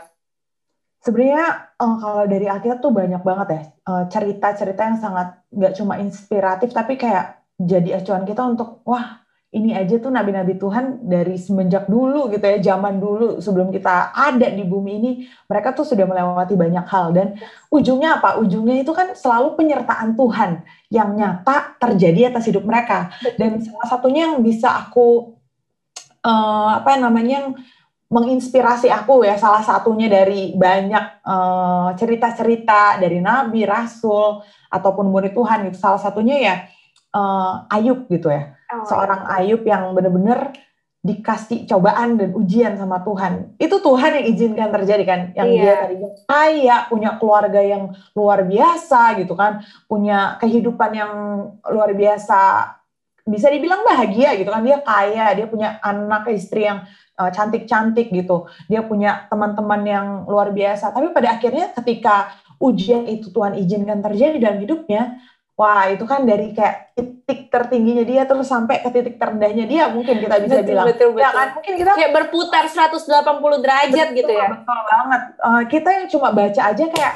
Sebenarnya 1.06 1.76
eh, 1.78 1.96
kalau 2.02 2.24
dari 2.26 2.46
Alkitab 2.50 2.80
tuh 2.82 2.94
banyak 2.94 3.22
banget 3.22 3.48
ya 3.54 3.62
eh, 3.66 4.04
cerita-cerita 4.10 4.82
yang 4.82 4.98
sangat 4.98 5.28
nggak 5.54 5.74
cuma 5.78 6.02
inspiratif 6.02 6.74
tapi 6.74 6.98
kayak 6.98 7.44
jadi 7.56 8.04
acuan 8.04 8.28
kita 8.28 8.44
untuk 8.44 8.84
wah 8.84 9.25
ini 9.56 9.72
aja 9.72 9.96
tuh 10.04 10.12
nabi-nabi 10.12 10.60
Tuhan 10.60 11.08
dari 11.08 11.40
semenjak 11.40 11.88
dulu 11.88 12.28
gitu 12.28 12.44
ya 12.44 12.76
zaman 12.76 13.00
dulu 13.00 13.40
sebelum 13.40 13.72
kita 13.72 14.12
ada 14.12 14.52
di 14.52 14.68
bumi 14.68 14.92
ini 15.00 15.12
mereka 15.48 15.72
tuh 15.72 15.88
sudah 15.88 16.04
melewati 16.04 16.60
banyak 16.60 16.86
hal 16.92 17.16
dan 17.16 17.40
ujungnya 17.72 18.20
apa 18.20 18.36
ujungnya 18.44 18.84
itu 18.84 18.92
kan 18.92 19.16
selalu 19.16 19.56
penyertaan 19.56 20.20
Tuhan 20.20 20.68
yang 20.92 21.16
nyata 21.16 21.80
terjadi 21.80 22.36
atas 22.36 22.52
hidup 22.52 22.68
mereka 22.68 23.16
dan 23.40 23.64
salah 23.64 23.88
satunya 23.88 24.36
yang 24.36 24.44
bisa 24.44 24.76
aku 24.76 25.40
eh, 26.20 26.70
apa 26.84 27.00
namanya 27.00 27.34
yang 27.40 27.50
menginspirasi 28.06 28.92
aku 28.94 29.26
ya 29.26 29.34
salah 29.40 29.64
satunya 29.66 30.12
dari 30.12 30.52
banyak 30.52 31.06
eh, 31.24 31.90
cerita-cerita 31.96 33.00
dari 33.00 33.24
nabi, 33.24 33.64
rasul 33.64 34.44
ataupun 34.68 35.08
murid 35.10 35.32
Tuhan 35.32 35.72
gitu. 35.72 35.80
Salah 35.80 36.02
satunya 36.04 36.36
ya 36.44 36.56
eh, 37.16 37.54
Ayub 37.72 38.12
gitu 38.12 38.28
ya. 38.28 38.52
Oh, 38.74 38.82
Seorang 38.86 39.30
Ayub 39.30 39.62
yang 39.62 39.94
benar-benar 39.94 40.54
dikasih 41.06 41.70
cobaan 41.70 42.18
dan 42.18 42.34
ujian 42.34 42.74
sama 42.82 42.98
Tuhan. 43.06 43.54
Itu 43.62 43.78
Tuhan 43.78 44.18
yang 44.18 44.26
izinkan 44.26 44.70
terjadi 44.74 45.04
kan. 45.06 45.20
Yang 45.38 45.48
Iya. 45.54 45.62
dia 45.62 45.74
tadinya 45.78 46.10
kaya, 46.26 46.78
punya 46.90 47.10
keluarga 47.22 47.62
yang 47.62 47.94
luar 48.18 48.42
biasa 48.42 49.14
gitu 49.22 49.38
kan. 49.38 49.62
Punya 49.86 50.42
kehidupan 50.42 50.92
yang 50.98 51.12
luar 51.62 51.94
biasa 51.94 52.40
bisa 53.22 53.54
dibilang 53.54 53.86
bahagia 53.86 54.34
gitu 54.34 54.50
kan. 54.50 54.66
Dia 54.66 54.82
kaya, 54.82 55.38
dia 55.38 55.46
punya 55.46 55.78
anak 55.86 56.26
istri 56.34 56.66
yang 56.66 56.90
uh, 57.22 57.30
cantik-cantik 57.30 58.10
gitu. 58.10 58.50
Dia 58.66 58.82
punya 58.82 59.30
teman-teman 59.30 59.82
yang 59.86 60.08
luar 60.26 60.50
biasa. 60.50 60.90
Tapi 60.90 61.14
pada 61.14 61.38
akhirnya 61.38 61.70
ketika 61.70 62.34
ujian 62.58 63.06
itu 63.06 63.30
Tuhan 63.30 63.54
izinkan 63.62 64.02
terjadi 64.02 64.42
dalam 64.42 64.58
hidupnya, 64.58 65.22
wah 65.56 65.88
itu 65.88 66.04
kan 66.04 66.28
dari 66.28 66.52
kayak 66.52 66.92
titik 66.96 67.48
tertingginya 67.50 68.04
dia 68.04 68.22
terus 68.28 68.52
sampai 68.52 68.84
ke 68.84 68.90
titik 68.92 69.16
terendahnya 69.16 69.66
dia 69.66 69.88
mungkin 69.88 70.20
kita 70.20 70.36
bisa 70.44 70.62
betul, 70.62 70.68
bilang. 70.68 70.86
betul, 70.92 71.10
Ya 71.16 71.16
betul. 71.16 71.32
kan 71.40 71.48
mungkin 71.56 71.74
kita 71.80 71.92
Kayak 71.96 72.12
berputar 72.14 72.64
180 72.68 73.64
derajat 73.64 74.08
gitu 74.14 74.32
ya. 74.36 74.48
Betul 74.52 74.80
banget. 74.86 75.22
Eh, 75.40 75.64
kita 75.72 75.90
yang 75.96 76.08
cuma 76.12 76.28
baca 76.36 76.62
aja 76.62 76.86
kayak 76.86 77.14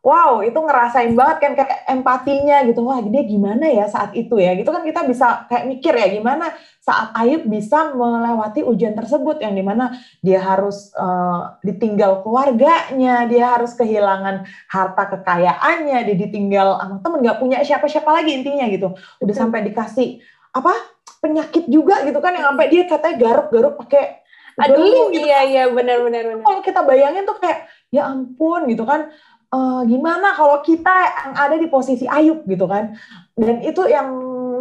wow 0.00 0.40
itu 0.40 0.56
ngerasain 0.56 1.12
banget 1.12 1.36
kan 1.44 1.52
kayak 1.56 1.84
empatinya 1.88 2.64
gitu. 2.64 2.80
Wah 2.84 3.04
dia 3.04 3.22
gimana 3.24 3.68
ya 3.68 3.84
saat 3.86 4.16
itu 4.16 4.40
ya? 4.40 4.56
Gitu 4.56 4.68
kan 4.68 4.80
kita 4.80 5.04
bisa 5.04 5.44
kayak 5.46 5.64
mikir 5.68 5.92
ya 5.92 6.08
gimana 6.08 6.52
saat 6.80 7.12
Ayub 7.12 7.44
bisa 7.44 7.92
melewati 7.92 8.64
ujian 8.64 8.96
tersebut 8.96 9.44
yang 9.44 9.52
di 9.52 9.60
mana 9.60 9.92
dia 10.24 10.40
harus 10.40 10.90
eh, 10.96 11.40
ditinggal 11.68 12.24
keluarganya 12.24 13.28
dia 13.28 13.60
harus 13.60 13.76
kehilangan 13.76 14.48
harta 14.72 15.04
kekayaannya 15.16 15.98
dia 16.08 16.16
ditinggal 16.16 16.80
sama 16.80 16.96
temen 17.04 17.20
nggak 17.20 17.38
punya 17.38 17.56
siapa-siapa 17.60 18.08
lagi 18.08 18.40
intinya 18.40 18.64
gitu. 18.72 18.96
Udah 19.20 19.36
sampai 19.36 19.68
dikasih 19.68 20.24
apa 20.50 20.72
penyakit 21.20 21.68
juga 21.68 22.02
gitu 22.08 22.18
kan 22.18 22.32
yang 22.32 22.56
sampai 22.56 22.66
dia 22.72 22.88
katanya 22.88 23.16
garuk-garuk 23.20 23.76
pakai 23.84 24.24
Aduh, 24.60 25.08
gitu 25.14 25.24
iya 25.24 25.46
iya 25.46 25.64
benar 25.70 26.04
benar 26.04 26.22
benar. 26.26 26.44
kalau 26.44 26.60
kita 26.60 26.80
bayangin 26.84 27.24
tuh 27.24 27.38
kayak 27.40 27.70
ya 27.88 28.12
ampun 28.12 28.68
gitu 28.68 28.84
kan 28.84 29.08
Eh, 29.50 29.82
gimana 29.90 30.30
kalau 30.38 30.62
kita 30.62 30.94
yang 30.94 31.34
ada 31.34 31.58
di 31.58 31.66
posisi 31.66 32.06
Ayub 32.06 32.46
gitu 32.46 32.70
kan? 32.70 32.94
Dan 33.34 33.58
itu 33.66 33.82
yang 33.90 34.06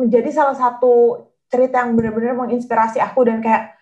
menjadi 0.02 0.34
salah 0.34 0.58
satu 0.58 1.26
cerita 1.46 1.86
yang 1.86 1.94
benar-benar 1.94 2.34
menginspirasi 2.34 2.98
aku 2.98 3.30
dan 3.30 3.38
kayak 3.38 3.78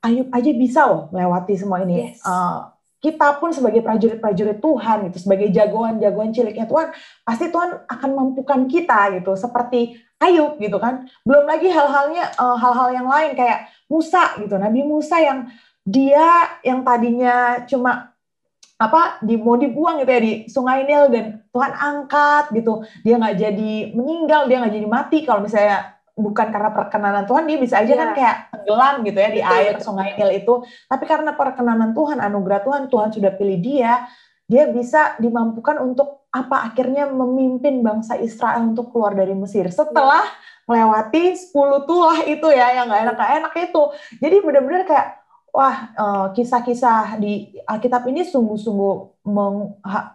Ayub 0.00 0.32
aja 0.32 0.50
bisa 0.56 0.80
loh 0.88 1.12
melewati 1.12 1.60
semua 1.60 1.84
ini. 1.84 2.08
Yes. 2.08 2.24
Eh, 2.24 2.58
kita 3.04 3.36
pun 3.36 3.52
sebagai 3.52 3.84
prajurit-prajurit 3.84 4.56
Tuhan 4.56 5.12
gitu 5.12 5.28
sebagai 5.28 5.52
jagoan-jagoan 5.52 6.32
ciliknya 6.32 6.64
Tuhan 6.64 6.90
pasti 7.22 7.52
Tuhan 7.52 7.84
akan 7.86 8.10
mampukan 8.16 8.64
kita 8.64 9.12
gitu 9.20 9.36
seperti 9.36 10.00
Ayub 10.24 10.56
gitu 10.56 10.80
kan. 10.80 11.04
Belum 11.20 11.44
lagi 11.44 11.68
hal-halnya 11.68 12.32
eh, 12.32 12.56
hal-hal 12.56 12.88
yang 12.96 13.08
lain 13.12 13.36
kayak 13.36 13.68
Musa 13.92 14.40
gitu. 14.40 14.56
Nabi 14.56 14.88
Musa 14.88 15.20
yang 15.20 15.52
dia 15.84 16.48
yang 16.64 16.80
tadinya 16.80 17.60
cuma 17.68 18.15
apa 18.76 19.24
di 19.24 19.40
mau 19.40 19.56
dibuang 19.56 20.04
gitu 20.04 20.10
ya 20.12 20.20
di 20.20 20.32
Sungai 20.52 20.84
Nil 20.84 21.08
dan 21.08 21.24
Tuhan 21.48 21.72
angkat 21.72 22.52
gitu. 22.52 22.84
Dia 23.00 23.16
nggak 23.16 23.36
jadi 23.40 23.72
meninggal 23.96 24.44
dia 24.52 24.60
nggak 24.60 24.74
jadi 24.76 24.88
mati. 24.88 25.18
Kalau 25.24 25.40
misalnya 25.40 25.96
bukan 26.16 26.48
karena 26.52 26.70
perkenanan 26.72 27.24
Tuhan 27.24 27.44
dia 27.48 27.56
bisa 27.60 27.80
aja 27.80 27.92
Iya. 27.92 28.00
kan 28.00 28.10
kayak 28.12 28.36
tenggelam 28.52 28.94
gitu 29.04 29.18
ya 29.20 29.30
di 29.32 29.40
Betul, 29.40 29.56
air 29.56 29.72
betul. 29.76 29.84
Sungai 29.84 30.08
Nil 30.16 30.30
itu. 30.36 30.54
Tapi 30.88 31.04
karena 31.08 31.30
perkenanan 31.32 31.90
Tuhan 31.96 32.18
anugerah 32.20 32.60
Tuhan 32.64 32.82
Tuhan 32.92 33.08
sudah 33.12 33.32
pilih 33.32 33.58
dia 33.60 34.04
dia 34.46 34.64
bisa 34.70 35.18
dimampukan 35.18 35.82
untuk 35.82 36.28
apa 36.30 36.70
akhirnya 36.70 37.08
memimpin 37.10 37.82
bangsa 37.82 38.14
Israel 38.20 38.62
untuk 38.62 38.92
keluar 38.92 39.16
dari 39.16 39.32
Mesir. 39.32 39.66
Setelah 39.72 40.22
melewati 40.68 41.32
10 41.32 41.88
tulah 41.88 42.20
itu 42.28 42.46
ya 42.52 42.76
yang 42.76 42.92
nggak 42.92 43.02
enak 43.08 43.14
nggak 43.16 43.32
enak 43.40 43.52
itu. 43.72 43.82
Jadi 44.20 44.36
benar-benar 44.44 44.82
kayak 44.84 45.06
wah 45.56 45.76
eh, 45.96 46.26
kisah-kisah 46.36 47.16
di 47.16 47.56
Alkitab 47.64 48.04
ini 48.12 48.28
sungguh-sungguh 48.28 49.24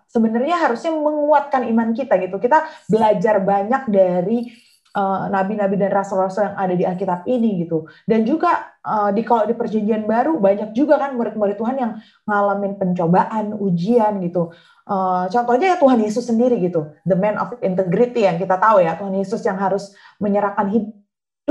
sebenarnya 0.05 0.69
harusnya 0.69 0.93
menguatkan 0.93 1.65
iman 1.73 1.97
kita 1.97 2.21
gitu. 2.21 2.37
Kita 2.37 2.61
belajar 2.85 3.41
banyak 3.41 3.89
dari 3.89 4.45
eh, 4.93 5.23
nabi-nabi 5.33 5.81
dan 5.81 5.89
rasul-rasul 5.89 6.45
yang 6.45 6.57
ada 6.61 6.73
di 6.77 6.85
Alkitab 6.85 7.25
ini 7.25 7.65
gitu. 7.65 7.89
Dan 8.05 8.21
juga 8.29 8.77
eh, 8.85 9.09
di 9.17 9.25
kalau 9.25 9.49
di 9.49 9.57
perjanjian 9.57 10.05
baru 10.05 10.37
banyak 10.37 10.77
juga 10.77 11.01
kan 11.01 11.17
murid-murid 11.17 11.57
Tuhan 11.57 11.75
yang 11.81 11.91
ngalamin 12.29 12.77
pencobaan, 12.77 13.57
ujian 13.57 14.21
gitu. 14.21 14.53
Eh, 14.85 15.25
contohnya 15.33 15.73
ya 15.73 15.77
Tuhan 15.81 15.99
Yesus 16.05 16.29
sendiri 16.29 16.61
gitu, 16.61 16.93
the 17.09 17.17
man 17.17 17.41
of 17.41 17.57
integrity 17.65 18.29
yang 18.29 18.37
kita 18.37 18.61
tahu 18.61 18.83
ya 18.85 18.93
Tuhan 18.93 19.17
Yesus 19.17 19.41
yang 19.41 19.57
harus 19.57 19.93
menyerahkan 20.21 20.69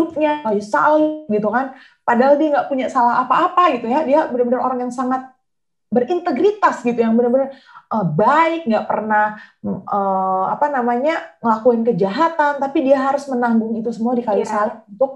hidupnya 0.01 0.41
kayu 0.41 0.65
salib 0.65 1.29
gitu 1.29 1.53
kan 1.53 1.77
padahal 2.01 2.41
dia 2.41 2.49
nggak 2.57 2.69
punya 2.73 2.89
salah 2.89 3.21
apa-apa 3.21 3.77
gitu 3.77 3.93
ya 3.93 4.01
dia 4.09 4.25
benar-benar 4.33 4.65
orang 4.65 4.89
yang 4.89 4.93
sangat 4.97 5.29
berintegritas 5.93 6.81
gitu 6.81 6.97
yang 6.97 7.13
benar-benar 7.19 7.53
eh, 7.93 8.07
baik 8.09 8.65
nggak 8.65 8.87
pernah 8.89 9.37
eh, 9.61 10.45
apa 10.49 10.67
namanya 10.73 11.37
ngelakuin 11.45 11.83
kejahatan 11.85 12.63
tapi 12.63 12.79
dia 12.81 12.97
harus 12.97 13.29
menanggung 13.29 13.77
itu 13.77 13.93
semua 13.93 14.17
di 14.17 14.25
kayu 14.25 14.41
Iya. 14.41 14.49
salib 14.49 14.79
untuk 14.89 15.13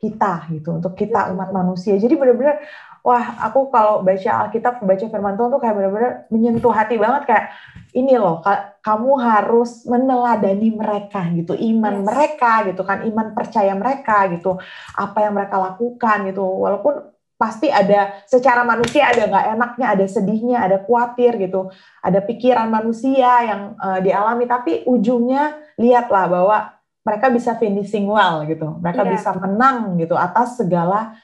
kita 0.00 0.32
gitu 0.50 0.70
untuk 0.80 0.96
kita 0.96 1.28
Betul. 1.28 1.34
umat 1.36 1.50
manusia 1.52 1.94
jadi 2.00 2.14
benar-benar 2.16 2.56
wah 3.02 3.24
aku 3.42 3.68
kalau 3.68 4.00
baca 4.00 4.46
Alkitab 4.46 4.78
baca 4.80 5.04
Firman 5.04 5.34
Tuhan 5.34 5.50
tuh 5.50 5.58
kayak 5.58 5.74
benar-benar 5.74 6.12
menyentuh 6.30 6.70
hati 6.70 6.94
banget 6.96 7.22
kayak 7.26 7.46
ini 7.92 8.14
loh 8.14 8.38
ka- 8.38 8.78
kamu 8.80 9.12
harus 9.18 9.82
meneladani 9.84 10.70
mereka 10.70 11.26
gitu 11.30 11.52
iman 11.52 12.00
Yes. 12.00 12.06
mereka 12.06 12.52
gitu 12.64 12.82
kan 12.82 13.02
iman 13.04 13.34
percaya 13.34 13.74
mereka 13.74 14.30
gitu 14.30 14.56
apa 14.94 15.18
yang 15.20 15.34
mereka 15.34 15.58
lakukan 15.58 16.30
gitu 16.30 16.42
walaupun 16.42 17.10
pasti 17.34 17.66
ada 17.66 18.22
secara 18.24 18.62
manusia 18.62 19.10
ada 19.10 19.26
nggak 19.26 19.46
enaknya, 19.58 19.86
ada 19.90 20.06
sedihnya, 20.06 20.62
ada 20.62 20.78
khawatir 20.78 21.42
gitu, 21.42 21.74
ada 21.98 22.22
pikiran 22.22 22.70
manusia 22.70 23.26
yang 23.42 23.74
uh, 23.82 23.98
dialami. 23.98 24.46
Tapi 24.46 24.86
ujungnya 24.86 25.50
lihatlah 25.74 26.30
bahwa 26.30 26.70
mereka 27.02 27.34
bisa 27.34 27.58
finishing 27.58 28.06
well 28.06 28.46
gitu, 28.46 28.78
mereka 28.78 29.02
Iya. 29.02 29.18
bisa 29.18 29.30
menang 29.34 29.98
gitu 29.98 30.14
atas 30.14 30.54
segala 30.54 31.18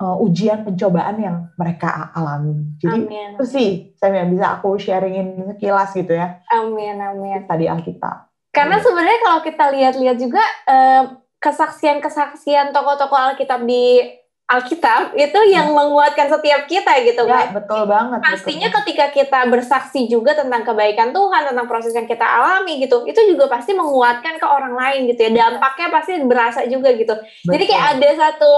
uh, 0.00 0.16
ujian 0.18 0.64
pencobaan 0.64 1.16
yang 1.16 1.36
mereka 1.54 2.08
alami. 2.10 2.56
Jadi 2.76 3.04
Amin. 3.04 3.28
itu 3.36 3.44
sih 3.44 3.68
saya 3.94 4.24
yang 4.24 4.32
bisa 4.32 4.56
aku 4.56 4.74
sharingin 4.74 5.36
sekilas 5.46 5.92
gitu 5.92 6.10
ya 6.10 6.40
Amin, 6.48 6.96
amin. 6.96 7.44
tadi 7.44 7.68
Alkitab. 7.68 8.32
Karena 8.50 8.76
Iya. 8.76 8.82
sebenarnya 8.82 9.18
kalau 9.20 9.40
kita 9.40 9.64
lihat-lihat 9.70 10.16
juga 10.18 10.42
eh, 10.66 11.02
kesaksian-kesaksian 11.38 12.72
tokoh-tokoh 12.72 13.16
Alkitab 13.16 13.62
di 13.62 14.02
Alkitab 14.44 15.14
itu 15.14 15.38
yang 15.46 15.70
menguatkan 15.70 16.26
setiap 16.26 16.66
kita 16.66 16.90
gitu 17.06 17.22
Hmm. 17.22 17.30
Ya 17.30 17.38
kan. 17.38 17.54
betul 17.54 17.82
banget. 17.86 18.18
betul 18.18 18.26
Pastinya 18.34 18.66
banget. 18.66 18.78
ketika 18.82 19.06
kita 19.14 19.40
bersaksi 19.46 20.00
juga 20.04 20.34
tentang 20.34 20.66
kebaikan 20.66 21.14
Tuhan, 21.14 21.46
tentang 21.46 21.70
proses 21.70 21.94
yang 21.94 22.04
kita 22.04 22.26
alami 22.26 22.82
gitu, 22.82 23.06
itu 23.06 23.20
juga 23.30 23.46
pasti 23.46 23.70
menguatkan 23.72 24.36
ke 24.36 24.46
orang 24.50 24.74
lain 24.74 25.06
gitu 25.06 25.22
ya. 25.22 25.30
Dampaknya 25.30 25.88
pasti 25.88 26.18
berasa 26.26 26.66
juga 26.66 26.90
gitu. 26.90 27.14
Jadi 27.46 27.62
kayak 27.62 27.84
Betul. 27.86 27.94
ada 27.94 28.10
satu 28.18 28.50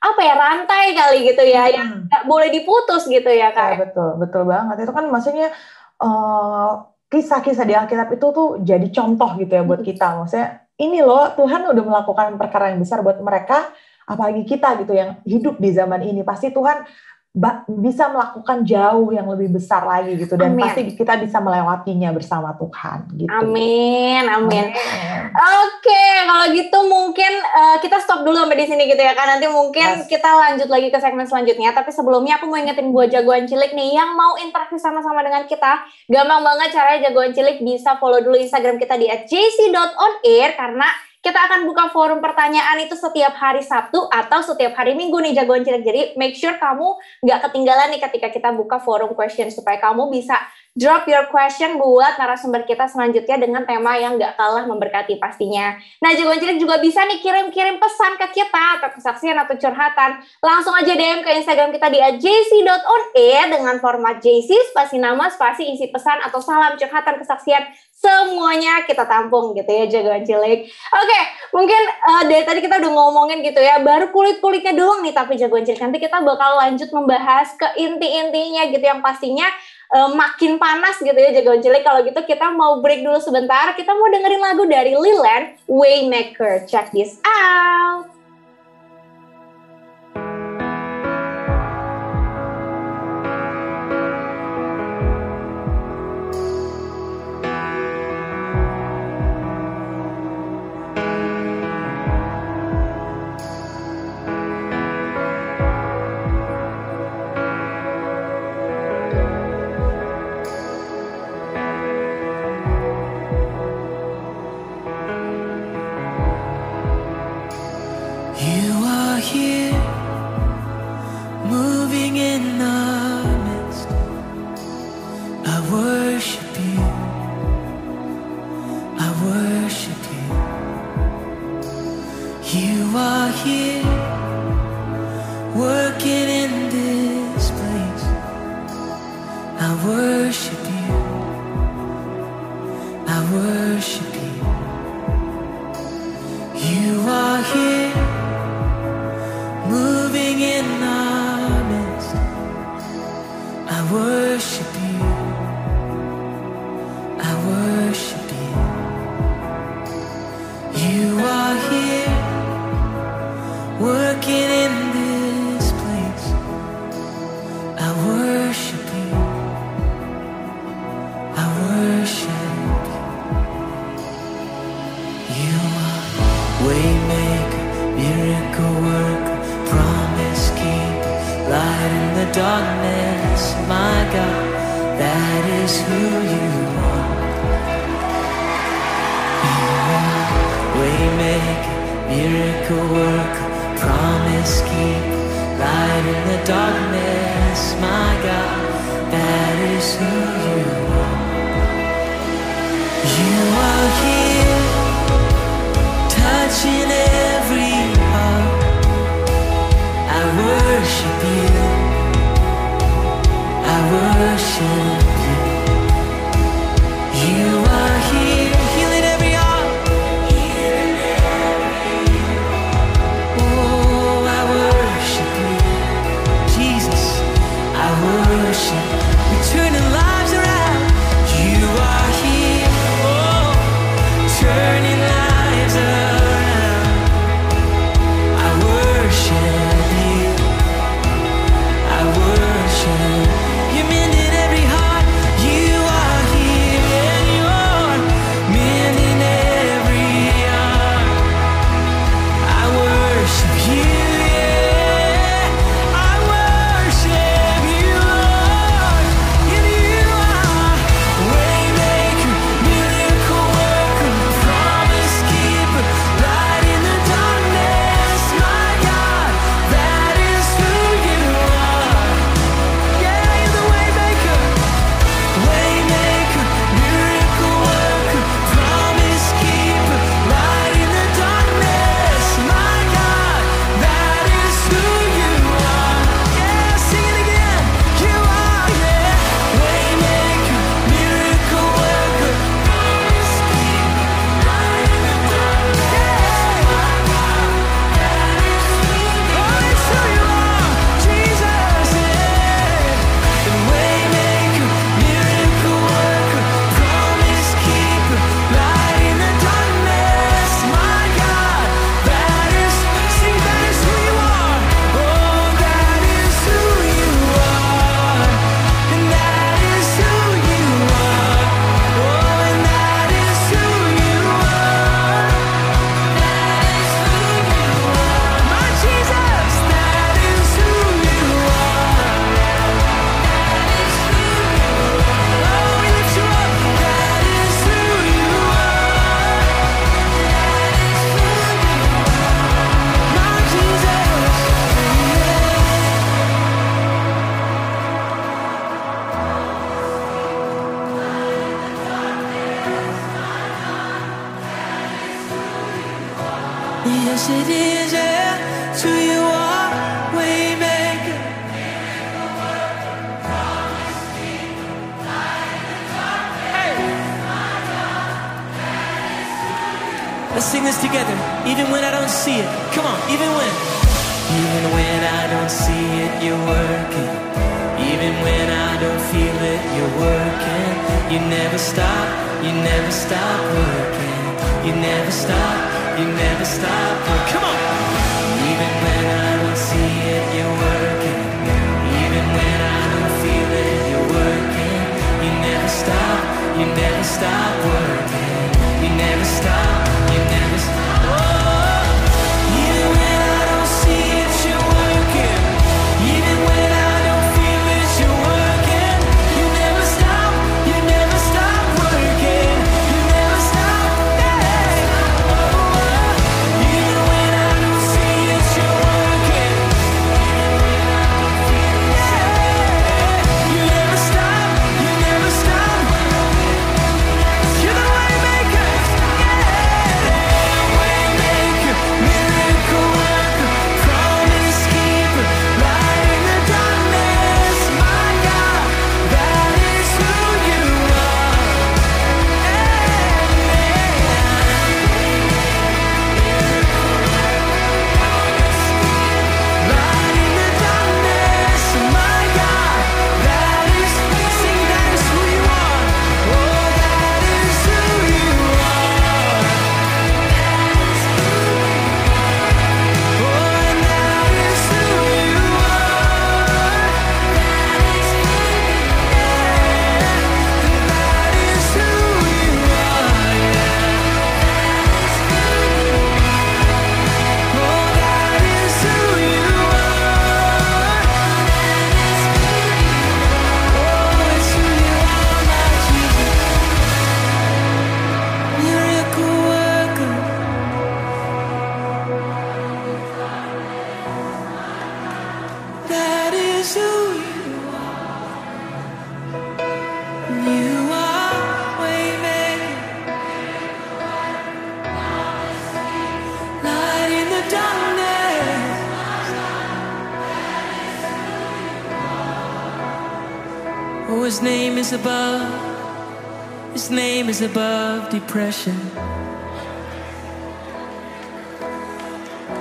apa 0.00 0.20
ya 0.24 0.32
rantai 0.34 0.96
kali 0.96 1.28
gitu 1.28 1.44
ya 1.44 1.68
yang 1.68 1.88
Hmm. 1.88 2.02
nggak 2.08 2.24
boleh 2.24 2.48
diputus 2.48 3.04
gitu 3.04 3.28
ya 3.28 3.52
Ya, 3.52 3.54
kak. 3.54 3.76
betul, 3.92 4.16
betul 4.16 4.42
banget. 4.48 4.76
Itu 4.82 4.92
kan 4.92 5.04
maksudnya 5.06 5.52
eh, 6.00 6.70
kisah-kisah 7.12 7.66
di 7.68 7.74
Alkitab 7.76 8.08
itu 8.08 8.26
tuh 8.32 8.48
jadi 8.64 8.88
contoh 8.88 9.36
gitu 9.36 9.52
ya 9.52 9.62
buat 9.62 9.84
Hmm. 9.84 9.88
kita. 9.92 10.06
Maksudnya 10.16 10.48
ini 10.80 11.04
loh 11.04 11.28
Tuhan 11.36 11.68
udah 11.68 11.84
melakukan 11.84 12.40
perkara 12.40 12.72
yang 12.72 12.80
besar 12.80 13.04
buat 13.04 13.20
mereka, 13.20 13.68
apalagi 14.08 14.48
kita 14.48 14.80
gitu 14.80 14.96
yang 14.96 15.20
hidup 15.28 15.60
di 15.60 15.70
zaman 15.70 16.00
ini. 16.00 16.24
Pasti 16.24 16.48
Tuhan 16.48 16.80
bisa 17.70 18.10
melakukan 18.10 18.66
jauh 18.66 19.14
yang 19.14 19.22
lebih 19.30 19.54
besar 19.54 19.86
lagi 19.86 20.18
gitu 20.18 20.34
dan 20.34 20.50
Amin. 20.50 20.66
pasti 20.66 20.82
kita 20.98 21.14
bisa 21.14 21.38
melewatinya 21.38 22.10
bersama 22.10 22.58
Tuhan 22.58 23.06
gitu. 23.14 23.30
Amin, 23.30 24.26
amin. 24.26 24.66
Amin. 24.74 25.30
Oke, 25.30 26.04
kalau 26.26 26.46
gitu 26.50 26.78
mungkin 26.90 27.32
eh, 27.38 27.76
kita 27.86 28.02
stop 28.02 28.26
dulu 28.26 28.34
sampai 28.34 28.58
di 28.58 28.66
sini 28.66 28.82
gitu 28.90 28.98
ya 28.98 29.14
kan. 29.14 29.38
Nanti 29.38 29.46
mungkin 29.46 30.02
Yes. 30.02 30.10
kita 30.10 30.26
lanjut 30.26 30.66
lagi 30.66 30.90
ke 30.90 30.98
segmen 30.98 31.22
selanjutnya. 31.22 31.70
Tapi 31.70 31.94
sebelumnya 31.94 32.42
aku 32.42 32.50
mau 32.50 32.58
ingetin 32.58 32.90
buat 32.90 33.06
jagoan 33.06 33.46
cilik 33.46 33.78
nih 33.78 33.94
yang 33.94 34.10
mau 34.18 34.34
interaksi 34.34 34.82
sama-sama 34.82 35.22
dengan 35.22 35.46
kita. 35.46 35.86
Gampang 36.10 36.42
banget 36.42 36.74
caranya 36.74 37.14
jagoan 37.14 37.30
cilik 37.30 37.62
bisa 37.62 37.94
follow 38.02 38.18
dulu 38.18 38.42
Instagram 38.42 38.74
kita 38.74 38.98
di 38.98 39.06
@jc.onair 39.06 40.58
karena 40.58 40.90
kita 41.20 41.36
akan 41.36 41.68
buka 41.68 41.92
forum 41.92 42.24
pertanyaan 42.24 42.80
itu 42.80 42.96
setiap 42.96 43.36
hari 43.36 43.60
Sabtu 43.60 44.08
atau 44.08 44.40
setiap 44.40 44.72
hari 44.72 44.96
Minggu 44.96 45.20
nih 45.20 45.36
jagoan 45.36 45.60
cilik. 45.60 45.84
Jadi 45.84 46.00
make 46.16 46.32
sure 46.32 46.56
kamu 46.56 46.96
nggak 47.20 47.38
ketinggalan 47.44 47.92
nih 47.92 48.00
ketika 48.00 48.28
kita 48.32 48.50
buka 48.56 48.80
forum 48.80 49.12
question 49.12 49.52
supaya 49.52 49.76
kamu 49.76 50.08
bisa 50.08 50.40
drop 50.78 51.02
your 51.10 51.26
question 51.34 51.82
buat 51.82 52.14
narasumber 52.14 52.62
kita 52.62 52.86
selanjutnya 52.86 53.42
dengan 53.42 53.66
tema 53.66 53.98
yang 53.98 54.14
nggak 54.14 54.38
kalah 54.38 54.62
memberkati 54.70 55.18
pastinya. 55.18 55.74
Nah, 55.98 56.14
jagoan 56.14 56.38
cilik 56.38 56.62
juga 56.62 56.78
bisa 56.78 57.02
nih 57.10 57.18
kirim-kirim 57.18 57.82
pesan 57.82 58.14
ke 58.14 58.26
kita 58.38 58.78
atau 58.78 58.94
kesaksian 58.94 59.34
atau 59.34 59.58
curhatan. 59.58 60.22
Langsung 60.38 60.70
aja 60.78 60.94
DM 60.94 61.26
ke 61.26 61.30
Instagram 61.42 61.74
kita 61.74 61.90
di 61.90 61.98
@jc.onair 62.22 63.50
dengan 63.50 63.82
format 63.82 64.22
JC 64.22 64.70
spasi 64.70 65.02
nama, 65.02 65.26
spasi 65.26 65.74
isi 65.74 65.90
pesan 65.90 66.22
atau 66.22 66.38
salam 66.38 66.78
curhatan 66.78 67.18
kesaksian 67.18 67.66
semuanya 68.00 68.86
kita 68.88 69.04
tampung 69.04 69.52
gitu 69.52 69.68
ya 69.68 69.84
jagoan 69.90 70.22
cilik. 70.22 70.70
Oke, 70.70 71.20
mungkin 71.52 71.82
eh, 71.84 72.22
dari 72.30 72.44
tadi 72.46 72.60
kita 72.62 72.78
udah 72.78 72.92
ngomongin 72.94 73.42
gitu 73.42 73.58
ya, 73.58 73.82
baru 73.82 74.08
kulit-kulitnya 74.14 74.72
doang 74.72 75.02
nih 75.02 75.12
tapi 75.12 75.34
jagoan 75.34 75.66
cilik. 75.66 75.82
Nanti 75.82 75.98
kita 75.98 76.22
bakal 76.22 76.62
lanjut 76.62 76.88
membahas 76.94 77.58
ke 77.58 77.66
inti-intinya 77.74 78.70
gitu 78.70 78.84
yang 78.86 79.02
pastinya 79.02 79.50
eh, 79.90 80.10
makin 80.14 80.56
panas 80.56 80.98
gitu 80.98 81.16
ya 81.16 81.34
jagoan 81.34 81.62
cilik. 81.62 81.82
Kalau 81.82 82.00
gitu 82.06 82.20
kita 82.22 82.52
mau 82.54 82.78
break 82.78 83.02
dulu 83.02 83.18
sebentar. 83.18 83.74
Kita 83.74 83.90
mau 83.94 84.06
dengerin 84.10 84.42
lagu 84.42 84.64
dari 84.66 84.94
Lilan, 84.94 85.56
Waymaker. 85.66 86.66
Check 86.66 86.94
this 86.94 87.18
out. 87.26 88.19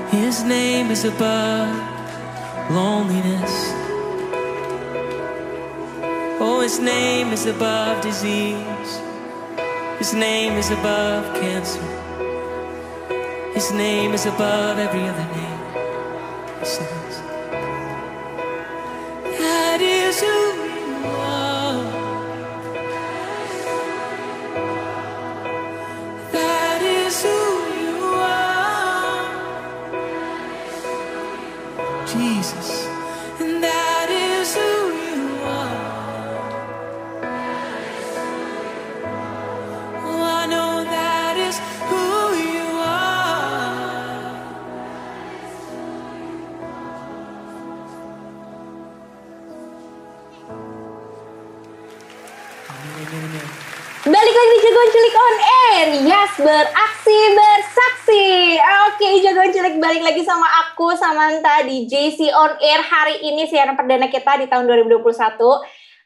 His 0.10 0.44
name 0.44 0.90
is 0.90 1.06
above 1.06 1.70
loneliness. 2.72 3.54
Oh, 6.42 6.62
his 6.64 6.80
name 6.80 7.28
is 7.34 7.46
above 7.46 8.02
disease. 8.02 8.92
His 10.00 10.16
name 10.16 10.54
is 10.54 10.72
above 10.72 11.36
cancer. 11.36 11.86
His 13.54 13.72
name 13.72 14.14
is 14.14 14.26
above 14.26 14.80
every 14.80 15.04
other 15.08 15.28
name. 15.36 15.59
Beraksi 56.40 57.20
bersaksi. 57.36 58.56
Oke, 58.88 59.20
Jagoan 59.20 59.52
Cilik 59.52 59.76
balik 59.76 60.04
lagi 60.08 60.24
sama 60.24 60.48
aku 60.64 60.96
Samantha 60.96 61.68
di 61.68 61.84
JC 61.84 62.32
on 62.32 62.56
Air 62.64 62.80
hari 62.80 63.20
ini 63.28 63.44
siaran 63.44 63.76
perdana 63.76 64.08
kita 64.08 64.40
di 64.40 64.48
tahun 64.48 64.64
2021. 64.68 65.04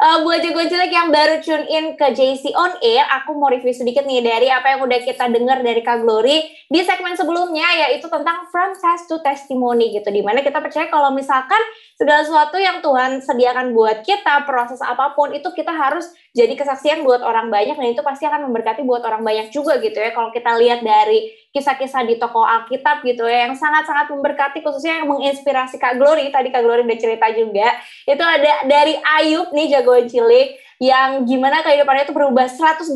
Eh, 0.03 0.19
buat 0.19 0.43
Jagoan 0.43 0.67
Cilik 0.67 0.91
yang 0.91 1.15
baru 1.15 1.39
tune 1.39 1.63
in 1.71 1.95
ke 1.95 2.11
JC 2.11 2.51
on 2.59 2.75
Air, 2.83 3.07
aku 3.07 3.39
mau 3.39 3.47
review 3.47 3.71
sedikit 3.71 4.03
nih 4.03 4.19
dari 4.19 4.51
apa 4.51 4.75
yang 4.75 4.83
udah 4.83 4.99
kita 4.99 5.31
dengar 5.31 5.63
dari 5.63 5.79
Kak 5.79 6.03
Glory 6.03 6.43
di 6.67 6.83
segmen 6.83 7.15
sebelumnya 7.15 7.63
yaitu 7.71 8.11
tentang 8.11 8.43
from 8.51 8.75
test 8.75 9.07
to 9.07 9.23
testimony 9.23 9.95
gitu. 9.95 10.11
Di 10.11 10.19
mana 10.19 10.43
kita 10.43 10.59
percaya 10.59 10.91
kalau 10.91 11.15
misalkan 11.15 11.55
segala 11.95 12.19
sesuatu 12.19 12.59
yang 12.59 12.83
Tuhan 12.83 13.23
sediakan 13.23 13.71
buat 13.71 14.03
kita, 14.03 14.43
proses 14.43 14.83
apa 14.83 15.15
pun 15.15 15.31
itu 15.31 15.47
kita 15.55 15.71
harus 15.71 16.11
jadi 16.35 16.51
kesaksian 16.51 17.07
buat 17.07 17.23
orang 17.23 17.47
banyak 17.47 17.79
dan 17.79 17.87
itu 17.95 18.03
pasti 18.03 18.27
akan 18.27 18.51
memberkati 18.51 18.83
buat 18.83 19.07
orang 19.07 19.23
banyak 19.23 19.55
juga 19.55 19.79
gitu 19.79 20.03
ya. 20.03 20.11
Kalau 20.11 20.35
kita 20.35 20.51
lihat 20.59 20.83
dari 20.83 21.31
kisah-kisah 21.53 22.01
di 22.09 22.17
toko 22.17 22.41
Alkitab 22.41 23.05
gitu 23.05 23.29
ya 23.29 23.45
yang 23.45 23.53
sangat-sangat 23.53 24.09
memberkati 24.09 24.65
khususnya 24.65 24.99
yang 24.99 25.07
menginspirasi 25.07 25.77
Kak 25.77 26.01
Glory, 26.01 26.33
tadi 26.33 26.49
Kak 26.49 26.65
Glory 26.65 26.81
udah 26.81 26.99
cerita 26.99 27.29
juga. 27.29 27.77
Itu 28.09 28.25
ada 28.25 28.65
dari 28.65 28.97
Ayub 28.97 29.53
nih 29.53 29.77
jagoan 29.77 30.09
cilik 30.09 30.57
yang 30.81 31.25
gimana 31.29 31.61
kehidupannya 31.61 32.09
itu 32.09 32.15
berubah 32.15 32.49
180 32.49 32.93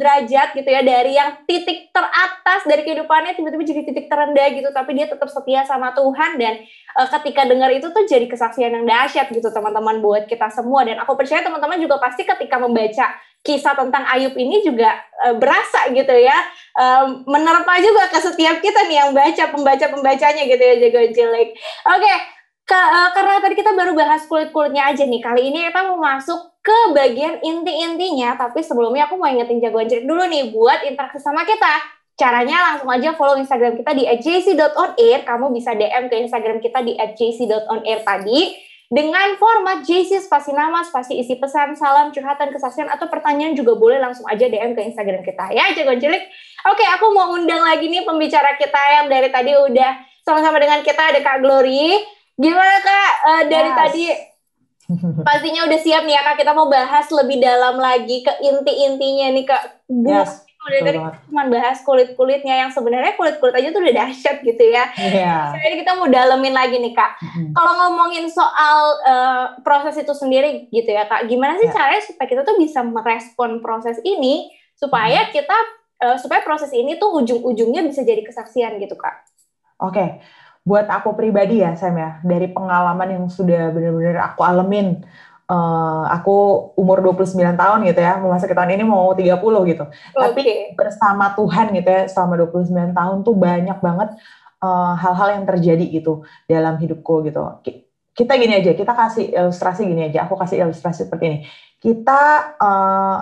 derajat 0.00 0.48
gitu 0.52 0.68
ya 0.68 0.82
dari 0.84 1.16
yang 1.16 1.44
titik 1.48 1.88
teratas 1.90 2.64
dari 2.68 2.84
kehidupannya 2.84 3.32
tiba-tiba 3.36 3.64
jadi 3.64 3.82
titik 3.88 4.06
terendah 4.12 4.48
gitu 4.52 4.68
tapi 4.72 4.96
dia 4.96 5.06
tetap 5.08 5.28
setia 5.32 5.64
sama 5.64 5.96
Tuhan. 5.96 6.36
Dan 6.36 6.60
uh, 6.98 7.08
ketika 7.20 7.48
dengar 7.48 7.72
itu 7.72 7.88
tuh 7.88 8.04
jadi 8.04 8.28
kesaksian 8.28 8.72
yang 8.76 8.84
dahsyat 8.84 9.32
gitu 9.32 9.48
teman-teman 9.48 10.04
buat 10.04 10.28
kita 10.28 10.52
semua. 10.52 10.84
Dan 10.84 11.00
aku 11.00 11.16
percaya 11.16 11.40
teman-teman 11.40 11.80
juga 11.80 11.96
pasti 11.96 12.26
ketika 12.26 12.60
membaca 12.60 13.16
kisah 13.46 13.78
tentang 13.78 14.02
Ayub 14.10 14.34
ini 14.34 14.66
juga 14.66 14.92
uh, 15.24 15.34
berasa 15.38 15.88
gitu 15.94 16.12
ya. 16.12 16.36
Um, 16.76 17.24
menerpa 17.24 17.80
juga 17.80 18.12
ke 18.12 18.20
setiap 18.20 18.60
kita 18.60 18.84
nih 18.84 19.00
yang 19.00 19.10
baca 19.16 19.48
pembaca 19.48 19.86
pembacanya 19.88 20.44
gitu 20.44 20.60
ya 20.60 20.76
jagoan 20.76 21.08
cilik 21.08 21.48
oke 21.88 22.14
Ka- 22.66 22.90
uh, 22.90 23.10
karena 23.14 23.38
tadi 23.38 23.54
kita 23.54 23.78
baru 23.78 23.94
bahas 23.94 24.26
kulit-kulitnya 24.26 24.90
aja 24.90 25.06
nih. 25.06 25.22
Kali 25.22 25.54
ini 25.54 25.70
kita 25.70 25.86
mau 25.86 26.02
masuk 26.02 26.55
ke 26.66 26.78
bagian 26.90 27.38
inti-intinya 27.46 28.34
tapi 28.34 28.66
sebelumnya 28.66 29.06
aku 29.06 29.14
mau 29.14 29.30
ingetin 29.30 29.62
jagoan 29.62 29.86
cilik 29.86 30.02
dulu 30.02 30.26
nih 30.26 30.50
buat 30.50 30.82
interaksi 30.82 31.22
sama 31.22 31.46
kita 31.46 31.94
Caranya 32.16 32.72
langsung 32.72 32.88
aja 32.88 33.12
follow 33.12 33.36
Instagram 33.36 33.76
kita 33.76 33.92
di 33.92 34.08
@jc.onair. 34.08 35.28
Kamu 35.28 35.52
bisa 35.52 35.76
DM 35.76 36.08
ke 36.08 36.16
Instagram 36.24 36.64
kita 36.64 36.80
di 36.80 36.96
@jc.onair 36.96 38.00
tadi 38.08 38.56
dengan 38.88 39.36
format 39.36 39.84
JC 39.84 40.24
spasi 40.24 40.56
nama, 40.56 40.80
spasi 40.80 41.18
isi 41.18 41.36
pesan, 41.36 41.76
salam, 41.76 42.14
curhatan, 42.14 42.54
kesaksian 42.54 42.88
atau 42.88 43.10
pertanyaan 43.12 43.52
juga 43.52 43.76
boleh 43.76 44.00
langsung 44.00 44.24
aja 44.30 44.48
DM 44.48 44.72
ke 44.72 44.80
Instagram 44.80 45.26
kita 45.26 45.52
ya, 45.52 45.76
jagoan 45.76 46.00
cilik. 46.00 46.24
Oke, 46.72 46.88
aku 46.88 47.12
mau 47.12 47.36
undang 47.36 47.60
lagi 47.60 47.84
nih 47.90 48.06
pembicara 48.08 48.56
kita 48.56 48.80
yang 48.96 49.06
dari 49.12 49.28
tadi 49.28 49.52
udah 49.52 49.92
sama-sama 50.24 50.56
dengan 50.56 50.80
kita 50.80 51.02
ada 51.12 51.20
Kak 51.20 51.44
Glory. 51.44 52.00
Gimana 52.40 52.76
Kak 52.80 53.10
uh, 53.28 53.42
dari 53.44 53.70
Yes. 53.74 53.76
tadi 53.76 54.04
pastinya 55.26 55.66
udah 55.66 55.78
siap 55.82 56.02
nih 56.06 56.14
ya 56.14 56.22
Kak 56.22 56.36
kita 56.38 56.52
mau 56.54 56.70
bahas 56.70 57.06
lebih 57.10 57.42
dalam 57.42 57.76
lagi 57.76 58.22
ke 58.22 58.32
inti-intinya 58.40 59.26
nih 59.34 59.44
Kak. 59.44 59.62
Bu, 59.86 60.10
Yes, 60.10 60.46
betul 60.66 60.82
tadi 60.82 60.98
cuma 61.30 61.42
bahas 61.46 61.78
kulit-kulitnya 61.86 62.66
yang 62.66 62.70
sebenarnya 62.74 63.14
kulit-kulit 63.14 63.54
aja 63.54 63.70
tuh 63.70 63.82
udah 63.82 63.94
dahsyat 64.02 64.36
gitu 64.42 64.64
ya. 64.66 64.90
Iya. 64.98 65.54
Jadi 65.54 65.74
kita 65.86 65.94
mau 65.94 66.10
dalemin 66.10 66.54
lagi 66.54 66.78
nih 66.82 66.94
Kak. 66.94 67.22
Mm-mm. 67.22 67.54
Kalau 67.54 67.72
ngomongin 67.86 68.26
soal 68.26 68.78
eh, 69.06 69.44
proses 69.62 69.94
itu 69.98 70.10
sendiri 70.10 70.66
gitu 70.70 70.90
ya 70.90 71.06
Kak, 71.06 71.30
gimana 71.30 71.54
sih 71.58 71.70
Ya. 71.70 71.74
caranya 71.74 72.02
supaya 72.02 72.26
kita 72.26 72.42
tuh 72.42 72.58
bisa 72.58 72.82
merespon 72.82 73.62
proses 73.62 73.98
ini 74.02 74.50
supaya 74.74 75.30
kita 75.30 75.56
eh, 76.02 76.16
supaya 76.18 76.42
proses 76.42 76.70
ini 76.74 76.98
tuh 76.98 77.14
ujung-ujungnya 77.22 77.86
bisa 77.86 78.02
jadi 78.02 78.26
kesaksian 78.26 78.78
gitu 78.82 78.98
Kak. 78.98 79.22
Oke, 79.76 80.24
buat 80.66 80.86
aku 80.90 81.14
pribadi 81.14 81.62
ya 81.62 81.78
Sam 81.78 81.94
ya, 81.94 82.18
dari 82.26 82.50
pengalaman 82.50 83.08
yang 83.14 83.24
sudah 83.30 83.70
benar-benar 83.70 84.18
aku 84.34 84.42
alamin, 84.42 84.98
eh, 85.46 86.04
aku 86.10 86.34
umur 86.74 86.98
29 87.06 87.54
tahun 87.54 87.86
gitu 87.86 88.00
ya, 88.02 88.18
memasuki 88.18 88.50
tahun 88.50 88.74
ini 88.74 88.82
mau 88.82 89.14
30 89.14 89.62
gitu. 89.70 89.84
Tapi 90.10 90.40
Oke. 90.42 90.54
bersama 90.74 91.30
Tuhan 91.38 91.70
gitu 91.70 91.86
ya, 91.86 92.02
selama 92.10 92.34
29 92.42 92.90
tahun 92.90 93.16
tuh 93.22 93.34
banyak 93.38 93.78
banget 93.78 94.08
eh, 94.66 94.92
hal-hal 95.02 95.28
yang 95.38 95.44
terjadi 95.46 95.84
gitu 95.86 96.26
dalam 96.50 96.74
hidupku 96.82 97.22
gitu. 97.30 97.40
Ki- 97.62 97.86
Kita 98.16 98.32
gini 98.40 98.56
aja, 98.56 98.72
kita 98.72 98.92
kasih 98.96 99.28
ilustrasi 99.28 99.84
gini 99.84 100.08
aja, 100.08 100.24
aku 100.24 100.34
kasih 100.40 100.64
ilustrasi 100.64 101.04
seperti 101.06 101.24
ini. 101.30 101.38
Kita 101.78 102.20
eh, 102.58 103.16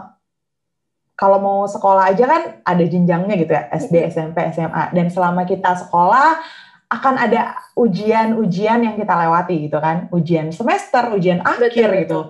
kalau 1.14 1.38
mau 1.38 1.60
sekolah 1.70 2.10
aja 2.10 2.24
kan 2.26 2.42
ada 2.66 2.84
jenjangnya 2.86 3.34
gitu 3.38 3.52
ya, 3.54 3.70
SD, 3.70 3.94
SMP, 4.10 4.38
SMA. 4.50 4.90
Dan 4.90 5.06
selama 5.14 5.46
kita 5.46 5.78
sekolah 5.86 6.42
akan 6.88 7.14
ada 7.16 7.58
ujian-ujian 7.74 8.84
yang 8.84 8.94
kita 8.94 9.14
lewati 9.16 9.66
gitu 9.66 9.78
kan, 9.80 10.06
ujian 10.12 10.52
semester, 10.52 11.10
ujian 11.10 11.40
akhir 11.42 11.70
Betul, 11.72 12.00
gitu. 12.04 12.20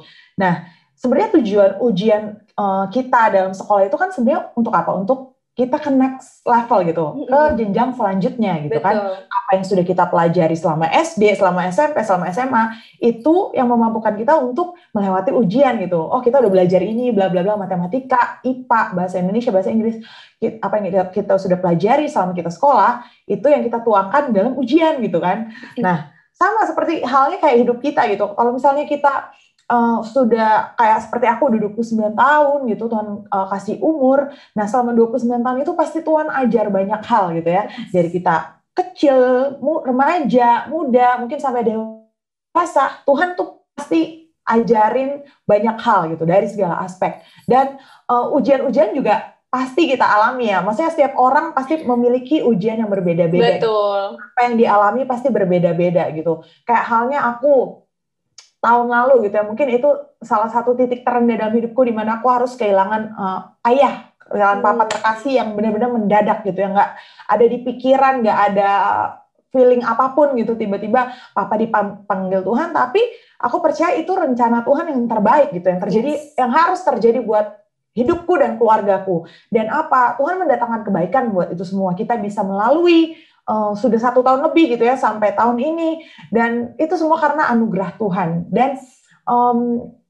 Nah, 0.41 0.71
sebenarnya 0.95 1.31
tujuan 1.41 1.71
ujian 1.83 2.23
eh, 2.39 2.87
kita 2.95 3.23
dalam 3.35 3.53
sekolah 3.53 3.91
itu 3.91 3.97
kan 3.99 4.09
sebenarnya 4.15 4.55
untuk 4.55 4.73
apa? 4.73 4.91
Untuk 4.95 5.34
kita 5.55 5.79
ke 5.79 5.87
next 5.87 6.43
level 6.43 6.83
gitu, 6.83 7.07
ke 7.31 7.31
Mm-mm. 7.31 7.55
jenjang 7.55 7.95
selanjutnya 7.95 8.59
gitu 8.67 8.83
kan 8.83 8.99
Betul. 8.99 9.23
apa 9.31 9.51
yang 9.55 9.65
sudah 9.65 9.85
kita 9.87 10.05
pelajari 10.11 10.59
selama 10.59 10.91
SD, 10.91 11.23
selama 11.39 11.61
SMP, 11.71 11.97
selama 12.03 12.27
SMA 12.35 12.63
itu 12.99 13.55
yang 13.55 13.71
memampukan 13.71 14.19
kita 14.19 14.35
untuk 14.35 14.75
melewati 14.91 15.31
ujian 15.31 15.79
gitu. 15.79 16.03
Oh 16.03 16.19
kita 16.19 16.43
udah 16.43 16.51
belajar 16.51 16.83
ini, 16.83 17.15
bla 17.15 17.31
bla 17.31 17.47
bla, 17.47 17.55
matematika, 17.55 18.43
IPA, 18.43 18.81
bahasa 18.99 19.23
Indonesia, 19.23 19.55
bahasa 19.55 19.71
Inggris, 19.71 20.03
apa 20.43 20.75
yang 20.83 20.85
kita, 20.91 21.03
kita 21.15 21.35
sudah 21.39 21.59
pelajari 21.63 22.11
selama 22.11 22.35
kita 22.35 22.51
sekolah 22.51 23.07
itu 23.31 23.47
yang 23.47 23.63
kita 23.63 23.79
tuangkan 23.87 24.35
dalam 24.35 24.59
ujian 24.59 24.99
gitu 25.07 25.23
kan. 25.23 25.55
Nah 25.79 26.11
sama 26.35 26.67
seperti 26.67 26.99
halnya 27.07 27.39
kayak 27.39 27.63
hidup 27.63 27.79
kita 27.79 28.11
gitu. 28.11 28.27
Kalau 28.35 28.51
misalnya 28.51 28.91
kita 28.91 29.31
eh, 29.71 29.99
sudah 30.05 30.77
kayak 30.77 30.99
seperti 31.09 31.27
aku 31.29 31.43
udah 31.53 31.61
29 31.73 32.15
tahun 32.15 32.59
gitu 32.69 32.85
Tuhan 32.89 33.09
eh, 33.29 33.47
kasih 33.53 33.77
umur. 33.81 34.31
Nah, 34.57 34.65
selama 34.69 34.93
29 34.93 35.41
tahun 35.41 35.59
itu 35.65 35.73
pasti 35.73 35.99
Tuhan 36.05 36.29
ajar 36.31 36.67
banyak 36.69 37.01
hal 37.05 37.25
gitu 37.39 37.51
ya. 37.51 37.65
Dari 37.93 38.09
kita 38.13 38.35
kecil, 38.75 39.17
mu- 39.63 39.83
remaja, 39.87 40.67
muda, 40.67 41.19
mungkin 41.23 41.39
sampai 41.39 41.63
dewasa, 41.63 43.05
Tuhan 43.07 43.39
tuh 43.39 43.63
pasti 43.75 44.27
ajarin 44.45 45.25
banyak 45.49 45.77
hal 45.81 46.13
gitu 46.13 46.25
dari 46.29 46.47
segala 46.51 46.85
aspek. 46.85 47.25
Dan 47.49 47.79
eh, 48.11 48.27
ujian-ujian 48.37 48.93
juga 48.93 49.35
pasti 49.55 49.87
kita 49.87 50.03
alami 50.03 50.51
ya. 50.51 50.67
Maksudnya 50.67 50.91
setiap 50.91 51.15
orang 51.15 51.55
pasti 51.55 51.79
memiliki 51.87 52.43
ujian 52.43 52.83
yang 52.83 52.91
berbeda-beda. 52.91 53.63
Betul. 53.63 54.19
Apa 54.19 54.41
yang 54.51 54.59
dialami 54.59 55.07
pasti 55.07 55.31
berbeda-beda 55.31 56.11
gitu. 56.11 56.43
Kayak 56.67 56.85
halnya 56.91 57.23
aku 57.23 57.84
tahun 58.65 58.89
lalu 58.89 59.29
gitu 59.29 59.35
ya, 59.37 59.45
mungkin 59.45 59.69
itu 59.69 59.89
salah 60.25 60.49
satu 60.49 60.73
titik 60.73 61.05
terendah 61.05 61.37
dalam 61.37 61.53
hidupku 61.53 61.85
di 61.85 61.93
mana 61.93 62.25
aku 62.25 62.33
harus 62.33 62.57
kehilangan 62.57 63.03
eh, 63.13 63.41
ayah, 63.69 64.09
kehilangan 64.25 64.59
Hmm. 64.59 64.67
papa 64.67 64.85
terkasih 64.89 65.33
yang 65.37 65.53
benar-benar 65.53 65.93
mendadak 65.93 66.41
gitu 66.49 66.57
ya, 66.57 66.73
nggak 66.73 66.91
ada 67.29 67.45
di 67.45 67.59
pikiran, 67.61 68.15
nggak 68.25 68.39
ada 68.51 68.71
feeling 69.53 69.85
apa 69.87 70.17
pun 70.17 70.35
gitu 70.35 70.57
tiba-tiba 70.59 71.13
papa 71.31 71.55
dipanggil 71.55 72.43
Tuhan, 72.43 72.75
tapi 72.75 72.99
aku 73.39 73.63
percaya 73.63 73.95
itu 73.95 74.11
rencana 74.11 74.65
Tuhan 74.67 74.91
yang 74.91 75.05
terbaik 75.07 75.55
gitu 75.55 75.67
yang 75.69 75.79
terjadi, 75.85 76.13
Yes. 76.17 76.35
yang 76.35 76.51
harus 76.51 76.81
terjadi 76.83 77.23
buat 77.23 77.63
hidupku 77.95 78.35
dan 78.35 78.59
keluargaku. 78.59 79.23
Dan 79.55 79.71
apa 79.71 80.19
Tuhan 80.19 80.43
mendatangkan 80.43 80.83
kebaikan 80.83 81.31
buat 81.31 81.55
itu 81.55 81.63
semua. 81.63 81.95
Kita 81.95 82.19
bisa 82.19 82.43
melalui 82.43 83.15
eh, 83.45 83.73
sudah 83.77 84.01
satu 84.01 84.21
tahun 84.25 84.41
lebih 84.51 84.77
gitu 84.77 84.85
ya 84.85 84.97
sampai 84.97 85.37
tahun 85.37 85.61
ini. 85.61 86.05
Dan 86.33 86.75
itu 86.81 86.95
semua 86.97 87.21
karena 87.21 87.49
anugerah 87.53 87.97
Tuhan. 88.01 88.49
Dan 88.49 88.81
em, 89.29 89.59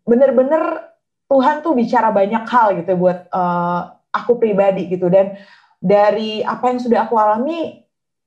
bener-bener 0.07 0.95
Tuhan 1.27 1.65
tuh 1.65 1.73
bicara 1.75 2.13
banyak 2.13 2.45
hal 2.47 2.79
gitu 2.79 2.89
ya 2.95 2.99
buat 2.99 3.19
eh, 3.29 3.81
aku 4.15 4.39
pribadi 4.39 4.89
gitu. 4.89 5.11
Dan 5.11 5.35
dari 5.83 6.41
apa 6.41 6.73
yang 6.73 6.81
sudah 6.81 7.05
aku 7.05 7.19
alami 7.21 7.85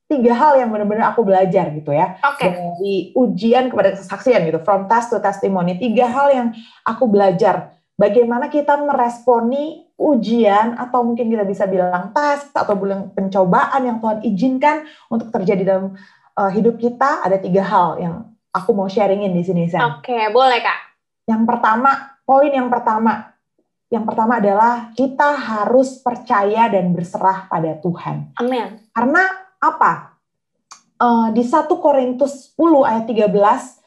tiga 0.07 0.31
hal 0.31 0.55
yang 0.55 0.71
benar-benar 0.71 1.11
aku 1.11 1.23
belajar 1.23 1.71
gitu 1.75 1.91
ya. 1.91 2.15
Oke. 2.23 2.47
dari 2.47 3.11
ujian 3.15 3.67
kepada 3.67 3.95
kesaksian 3.95 4.47
gitu 4.47 4.59
from 4.63 4.87
task 4.87 5.11
to 5.11 5.19
testimony. 5.19 5.75
Tiga 5.75 6.07
hal 6.07 6.27
yang 6.31 6.47
aku 6.87 7.07
belajar. 7.07 7.75
Bagaimana 7.97 8.47
kita 8.47 8.77
meresponi 8.77 9.86
ujian 9.97 10.77
atau 10.77 11.01
mungkin 11.01 11.25
kita 11.27 11.41
bisa 11.41 11.65
bilang 11.65 12.13
tes 12.13 12.53
atau 12.53 12.77
bilang 12.77 13.09
pencobaan 13.17 13.81
yang 13.81 13.97
Tuhan 13.97 14.21
izinkan 14.21 14.85
untuk 15.09 15.33
terjadi 15.33 15.65
dalam 15.65 15.97
uh, 16.37 16.51
hidup 16.53 16.77
kita 16.77 17.25
ada 17.25 17.41
tiga 17.41 17.65
hal 17.65 17.97
yang 17.97 18.15
aku 18.53 18.77
mau 18.77 18.85
sharingin 18.85 19.33
di 19.33 19.41
sini 19.41 19.65
Sam. 19.65 19.99
Oke, 19.99 20.29
boleh 20.29 20.61
Kak. 20.61 20.79
Yang 21.25 21.43
pertama, 21.49 21.91
poin 22.23 22.53
yang 22.53 22.69
pertama, 22.69 23.33
yang 23.89 24.05
pertama 24.05 24.37
adalah 24.37 24.93
kita 24.93 25.33
harus 25.33 25.97
percaya 25.99 26.69
dan 26.69 26.93
berserah 26.93 27.49
pada 27.49 27.75
Tuhan. 27.81 28.37
Amin. 28.37 28.85
Karena 28.93 29.23
apa? 29.57 30.17
Eh, 30.97 31.27
di 31.37 31.45
1 31.45 31.77
Korintus 31.77 32.57
10 32.57 32.81
ayat 32.81 33.05
13, 33.05 33.77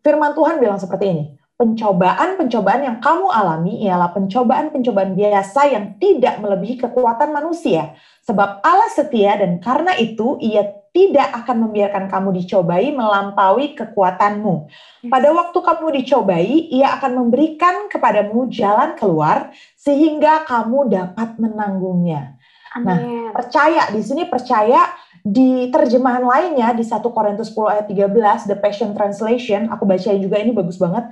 firman 0.00 0.32
Tuhan 0.32 0.56
bilang 0.56 0.80
seperti 0.80 1.04
ini. 1.12 1.24
Pencobaan-pencobaan 1.56 2.84
yang 2.84 2.98
kamu 3.00 3.32
alami 3.32 3.80
ialah 3.88 4.12
pencobaan-pencobaan 4.12 5.16
biasa 5.16 5.72
yang 5.72 5.96
tidak 5.96 6.36
melebihi 6.44 6.76
kekuatan 6.84 7.32
manusia. 7.32 7.96
Sebab 8.28 8.60
Allah 8.60 8.92
setia 8.92 9.40
dan 9.40 9.56
karena 9.64 9.96
itu 9.96 10.36
ia 10.44 10.68
tidak 10.92 11.32
akan 11.44 11.68
membiarkan 11.68 12.12
kamu 12.12 12.44
dicobai 12.44 12.92
melampaui 12.92 13.72
kekuatanmu. 13.72 14.68
Pada 15.08 15.28
waktu 15.32 15.58
kamu 15.60 15.86
dicobai, 16.04 16.72
ia 16.72 16.92
akan 17.00 17.24
memberikan 17.24 17.88
kepadamu 17.88 18.52
jalan 18.52 18.92
keluar 18.96 19.48
sehingga 19.80 20.44
kamu 20.44 20.92
dapat 20.92 21.40
menanggungnya 21.40 22.36
Nah, 22.82 22.98
Amin. 23.00 23.32
percaya 23.32 23.88
di 23.88 24.02
sini 24.04 24.28
percaya 24.28 24.92
di 25.24 25.72
terjemahan 25.72 26.22
lainnya 26.22 26.76
di 26.76 26.84
1 26.84 27.00
Korintus 27.08 27.50
10 27.56 27.72
ayat 27.72 27.86
13 27.88 28.48
The 28.52 28.56
Passion 28.60 28.90
Translation 28.92 29.72
aku 29.72 29.88
bacain 29.88 30.20
juga 30.20 30.36
ini 30.38 30.52
bagus 30.52 30.76
banget 30.76 31.08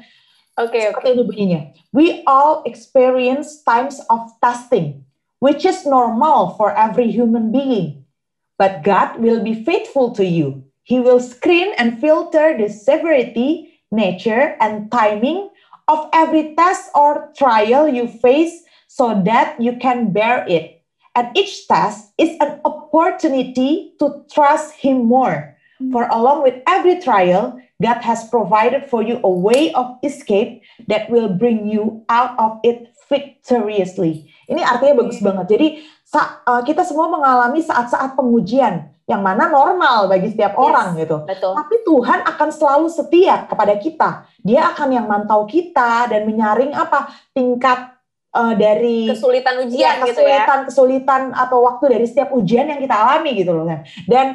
Oke. 0.54 0.78
seperti 0.78 1.08
ini 1.18 1.22
bunyinya 1.26 1.60
we 1.90 2.22
all 2.30 2.62
experience 2.62 3.62
times 3.66 3.98
of 4.06 4.30
testing 4.38 5.02
which 5.42 5.66
is 5.66 5.82
normal 5.82 6.54
for 6.54 6.70
every 6.74 7.10
human 7.10 7.50
being 7.50 8.06
but 8.54 8.86
God 8.86 9.18
will 9.18 9.42
be 9.42 9.66
faithful 9.66 10.14
to 10.14 10.22
you 10.22 10.62
he 10.86 11.02
will 11.02 11.18
screen 11.18 11.74
and 11.74 11.98
filter 11.98 12.54
the 12.54 12.70
severity 12.70 13.82
nature 13.90 14.54
and 14.62 14.90
timing 14.94 15.50
of 15.90 16.06
every 16.14 16.54
test 16.54 16.90
or 16.94 17.34
trial 17.34 17.90
you 17.90 18.06
face 18.06 18.62
so 18.86 19.10
that 19.26 19.58
you 19.58 19.74
can 19.82 20.14
bear 20.14 20.46
it 20.46 20.74
and 21.14 21.30
each 21.38 21.66
test 21.68 22.12
is 22.18 22.36
an 22.40 22.60
opportunity 22.64 23.94
to 23.98 24.24
trust 24.32 24.74
Him 24.74 25.06
more. 25.06 25.53
For 25.90 26.06
along 26.06 26.46
with 26.46 26.62
every 26.70 27.02
trial, 27.02 27.58
God 27.82 28.00
has 28.06 28.22
provided 28.30 28.86
for 28.86 29.02
you 29.02 29.18
a 29.26 29.32
way 29.32 29.74
of 29.74 29.98
escape 30.06 30.62
that 30.86 31.10
will 31.10 31.26
bring 31.26 31.66
you 31.66 32.06
out 32.06 32.38
of 32.38 32.62
it 32.62 32.94
victoriously. 33.10 34.30
Ini 34.46 34.62
artinya 34.62 35.02
bagus 35.02 35.18
banget. 35.18 35.46
Jadi 35.50 35.68
uh, 36.14 36.62
kita 36.62 36.86
semua 36.86 37.10
mengalami 37.10 37.58
saat-saat 37.58 38.14
pengujian 38.14 38.94
yang 39.04 39.20
mana 39.20 39.50
normal 39.52 40.08
bagi 40.08 40.32
setiap 40.32 40.56
orang 40.56 40.96
gitu. 40.96 41.26
Betul. 41.28 41.52
Tapi 41.52 41.76
Tuhan 41.84 42.20
akan 42.24 42.48
selalu 42.54 42.86
setia 42.88 43.44
kepada 43.44 43.74
kita. 43.76 44.10
Dia 44.40 44.72
akan 44.72 44.88
yang 44.94 45.06
mantau 45.10 45.44
kita 45.44 46.08
dan 46.08 46.24
menyaring 46.24 46.72
apa 46.72 47.12
tingkat 47.36 47.92
uh, 48.34 48.54
dari 48.56 49.12
kesulitan 49.12 49.54
ujian 49.62 49.94
ya, 50.02 50.06
gitu 50.08 50.20
ya. 50.24 50.42
kesulitan 50.42 50.58
kesulitan 50.66 51.22
atau 51.36 51.58
waktu 51.62 51.84
dari 51.94 52.06
setiap 52.08 52.34
ujian 52.34 52.66
yang 52.66 52.82
kita 52.82 52.96
alami 52.96 53.30
gitu 53.38 53.54
loh 53.54 53.64
kan 53.70 53.86
dan 54.10 54.26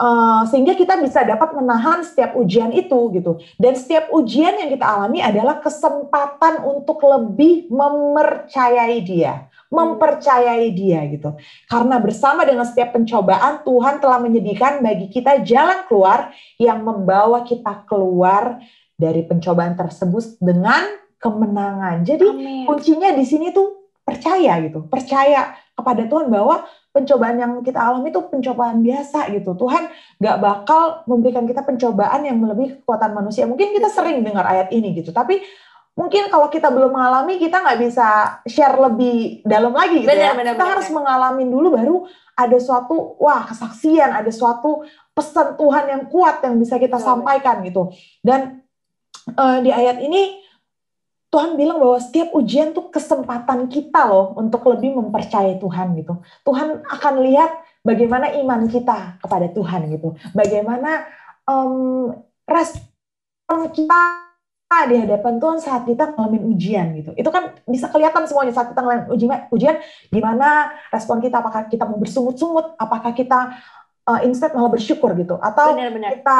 uh, 0.00 0.42
sehingga 0.48 0.76
kita 0.76 1.00
bisa 1.00 1.24
dapat 1.24 1.56
menahan 1.56 2.04
setiap 2.04 2.36
ujian 2.36 2.72
itu 2.72 3.12
gitu 3.16 3.40
dan 3.56 3.72
setiap 3.76 4.12
ujian 4.12 4.56
yang 4.56 4.70
kita 4.72 4.86
alami 4.86 5.20
adalah 5.20 5.60
kesempatan 5.60 6.64
untuk 6.64 7.00
lebih 7.04 7.68
mempercayai 7.72 9.00
dia 9.04 9.48
mempercayai 9.66 10.70
dia 10.72 11.02
gitu. 11.10 11.34
Karena 11.66 11.98
bersama 11.98 12.46
dengan 12.46 12.62
setiap 12.62 12.94
pencobaan 12.94 13.66
Tuhan 13.66 13.98
telah 13.98 14.18
menyediakan 14.22 14.78
bagi 14.82 15.10
kita 15.10 15.42
jalan 15.42 15.86
keluar 15.90 16.30
yang 16.58 16.86
membawa 16.86 17.42
kita 17.42 17.82
keluar 17.90 18.62
dari 18.96 19.26
pencobaan 19.26 19.74
tersebut 19.74 20.38
dengan 20.38 20.86
kemenangan. 21.18 22.06
Jadi 22.06 22.26
Amin. 22.30 22.64
kuncinya 22.64 23.10
di 23.12 23.24
sini 23.26 23.50
tuh 23.50 23.90
percaya 24.06 24.62
gitu. 24.62 24.86
Percaya 24.86 25.58
kepada 25.74 26.06
Tuhan 26.06 26.30
bahwa 26.30 26.64
pencobaan 26.96 27.36
yang 27.36 27.52
kita 27.60 27.76
alami 27.76 28.08
itu 28.08 28.24
pencobaan 28.24 28.80
biasa 28.80 29.28
gitu. 29.36 29.52
Tuhan 29.52 29.92
gak 30.16 30.36
bakal 30.40 31.04
memberikan 31.04 31.44
kita 31.44 31.60
pencobaan 31.60 32.24
yang 32.24 32.40
melebihi 32.40 32.80
kekuatan 32.80 33.12
manusia. 33.12 33.44
Mungkin 33.44 33.76
kita 33.76 33.92
sering 33.92 34.24
dengar 34.24 34.48
ayat 34.48 34.72
ini 34.72 34.96
gitu, 34.96 35.12
tapi 35.12 35.44
mungkin 35.96 36.28
kalau 36.28 36.52
kita 36.52 36.68
belum 36.68 36.92
mengalami 36.92 37.40
kita 37.40 37.56
nggak 37.64 37.80
bisa 37.80 38.40
share 38.44 38.76
lebih 38.76 39.40
dalam 39.48 39.72
lagi 39.72 40.04
gitu 40.04 40.12
benar, 40.12 40.32
ya. 40.32 40.32
Benar, 40.36 40.52
kita 40.52 40.60
benar, 40.60 40.72
harus 40.76 40.88
benar. 40.88 40.96
mengalami 41.00 41.44
dulu 41.48 41.68
baru 41.72 41.96
ada 42.36 42.58
suatu 42.60 43.16
wah 43.16 43.48
kesaksian, 43.48 44.12
ada 44.12 44.28
suatu 44.28 44.84
pesan 45.16 45.56
Tuhan 45.56 45.84
yang 45.88 46.02
kuat 46.12 46.44
yang 46.44 46.60
bisa 46.60 46.76
kita 46.76 47.00
benar, 47.00 47.08
sampaikan 47.08 47.64
gitu. 47.64 47.88
Dan 48.20 48.60
uh, 49.40 49.58
di 49.64 49.72
ayat 49.72 49.96
ini 50.04 50.45
Tuhan 51.36 51.52
bilang 51.52 51.76
bahwa 51.76 52.00
setiap 52.00 52.32
ujian 52.32 52.72
tuh 52.72 52.88
kesempatan 52.88 53.68
kita 53.68 54.08
loh 54.08 54.32
untuk 54.40 54.64
lebih 54.72 54.96
mempercayai 54.96 55.60
Tuhan 55.60 55.92
gitu. 56.00 56.16
Tuhan 56.48 56.80
akan 56.80 57.14
lihat 57.28 57.60
bagaimana 57.84 58.32
iman 58.40 58.64
kita 58.64 59.20
kepada 59.20 59.52
Tuhan 59.52 59.84
gitu. 59.92 60.16
Bagaimana 60.32 61.04
um, 61.44 62.16
respon 62.48 63.68
kita 63.68 64.00
di 64.88 64.96
hadapan 64.96 65.36
Tuhan 65.36 65.60
saat 65.60 65.84
kita 65.84 66.16
ngalamin 66.16 66.56
ujian 66.56 66.96
gitu. 67.04 67.12
Itu 67.12 67.28
kan 67.28 67.52
bisa 67.68 67.92
kelihatan 67.92 68.24
semuanya 68.24 68.56
saat 68.56 68.72
kita 68.72 68.80
ngalamin 68.80 69.12
ujian, 69.12 69.38
ujian 69.52 69.76
gimana 70.08 70.72
respon 70.88 71.20
kita, 71.20 71.44
apakah 71.44 71.68
kita 71.68 71.84
mau 71.84 72.00
bersungut-sungut, 72.00 72.80
apakah 72.80 73.12
kita 73.12 73.60
uh, 74.08 74.24
instead 74.24 74.56
malah 74.56 74.72
bersyukur 74.72 75.12
gitu, 75.20 75.36
atau 75.36 75.76
benar, 75.76 75.92
benar. 75.92 76.10
kita 76.16 76.38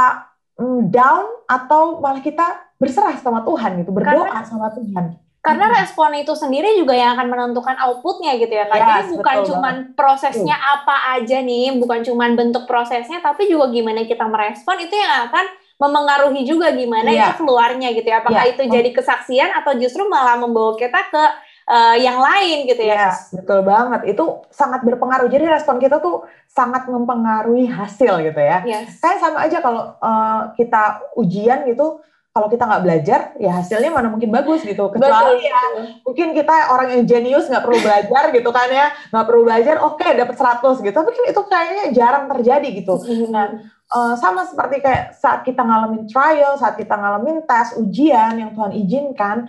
um, 0.56 0.88
down, 0.88 1.28
atau 1.46 2.00
malah 2.00 2.24
kita 2.24 2.65
berserah 2.76 3.16
sama 3.20 3.40
Tuhan 3.42 3.80
gitu, 3.80 3.90
berdoa 3.92 4.28
karena, 4.28 4.44
sama 4.44 4.68
Tuhan. 4.72 5.16
Karena 5.40 5.66
hmm. 5.70 5.76
respon 5.78 6.10
itu 6.18 6.32
sendiri 6.34 6.74
juga 6.74 6.92
yang 6.98 7.14
akan 7.14 7.26
menentukan 7.30 7.76
outputnya 7.78 8.34
gitu 8.36 8.50
ya 8.50 8.66
kan. 8.66 8.78
Yes, 8.78 8.88
Jadi 8.88 9.02
bukan 9.14 9.36
cuma 9.46 9.70
prosesnya 9.94 10.56
uh. 10.58 10.74
apa 10.80 10.96
aja 11.16 11.38
nih, 11.38 11.78
bukan 11.78 12.02
cuma 12.02 12.26
bentuk 12.34 12.66
prosesnya, 12.66 13.22
tapi 13.22 13.46
juga 13.46 13.70
gimana 13.70 14.02
kita 14.02 14.26
merespon 14.26 14.76
itu 14.82 14.94
yang 14.94 15.30
akan 15.30 15.46
memengaruhi 15.76 16.42
juga 16.48 16.72
gimana 16.72 17.12
yeah. 17.12 17.30
itu 17.30 17.44
keluarnya 17.44 17.92
gitu 17.92 18.08
ya. 18.08 18.24
Apakah 18.24 18.44
yeah. 18.48 18.52
itu 18.56 18.62
jadi 18.64 18.90
kesaksian 18.96 19.50
atau 19.52 19.76
justru 19.76 20.08
malah 20.08 20.40
membawa 20.40 20.72
kita 20.74 20.98
ke 21.12 21.24
uh, 21.68 21.96
yang 22.00 22.16
lain 22.18 22.64
gitu 22.64 22.82
ya. 22.82 23.12
Yes, 23.12 23.30
betul 23.36 23.60
banget. 23.60 24.16
Itu 24.16 24.46
sangat 24.48 24.82
berpengaruh. 24.82 25.28
Jadi 25.28 25.44
respon 25.46 25.76
kita 25.76 26.00
tuh 26.00 26.24
sangat 26.48 26.88
mempengaruhi 26.88 27.68
hasil 27.68 28.24
gitu 28.24 28.40
ya. 28.40 28.64
Yes. 28.64 28.98
Kayak 29.04 29.18
sama 29.20 29.38
aja 29.44 29.58
kalau 29.60 29.94
uh, 30.00 30.56
kita 30.56 31.12
ujian 31.20 31.68
gitu, 31.68 32.00
kalau 32.36 32.52
kita 32.52 32.68
nggak 32.68 32.84
belajar, 32.84 33.20
ya 33.40 33.64
hasilnya 33.64 33.88
mana 33.88 34.12
mungkin 34.12 34.28
bagus 34.28 34.60
gitu. 34.60 34.92
Kecuali 34.92 35.40
betul, 35.40 35.40
ya 35.40 35.60
mungkin 36.04 36.36
kita 36.36 36.68
orang 36.68 36.88
yang 36.92 37.02
jenius 37.08 37.48
nggak 37.48 37.64
perlu 37.64 37.80
belajar 37.80 38.28
gitu 38.28 38.50
kan 38.52 38.68
ya, 38.68 38.92
nggak 39.08 39.24
perlu 39.24 39.42
belajar, 39.48 39.80
oke 39.80 39.96
okay, 39.96 40.12
dapat 40.20 40.36
100 40.36 40.84
gitu. 40.84 40.92
Tapi 40.92 41.10
kan 41.16 41.24
itu 41.32 41.42
kayaknya 41.48 41.84
jarang 41.96 42.28
terjadi 42.28 42.68
gitu. 42.76 43.00
Nah, 43.32 43.72
uh, 43.88 44.14
sama 44.20 44.44
seperti 44.44 44.84
kayak 44.84 45.16
saat 45.16 45.48
kita 45.48 45.64
ngalamin 45.64 46.04
trial, 46.04 46.60
saat 46.60 46.76
kita 46.76 46.92
ngalamin 46.92 47.40
tes, 47.48 47.72
ujian 47.80 48.36
yang 48.36 48.52
Tuhan 48.52 48.72
izinkan, 48.84 49.48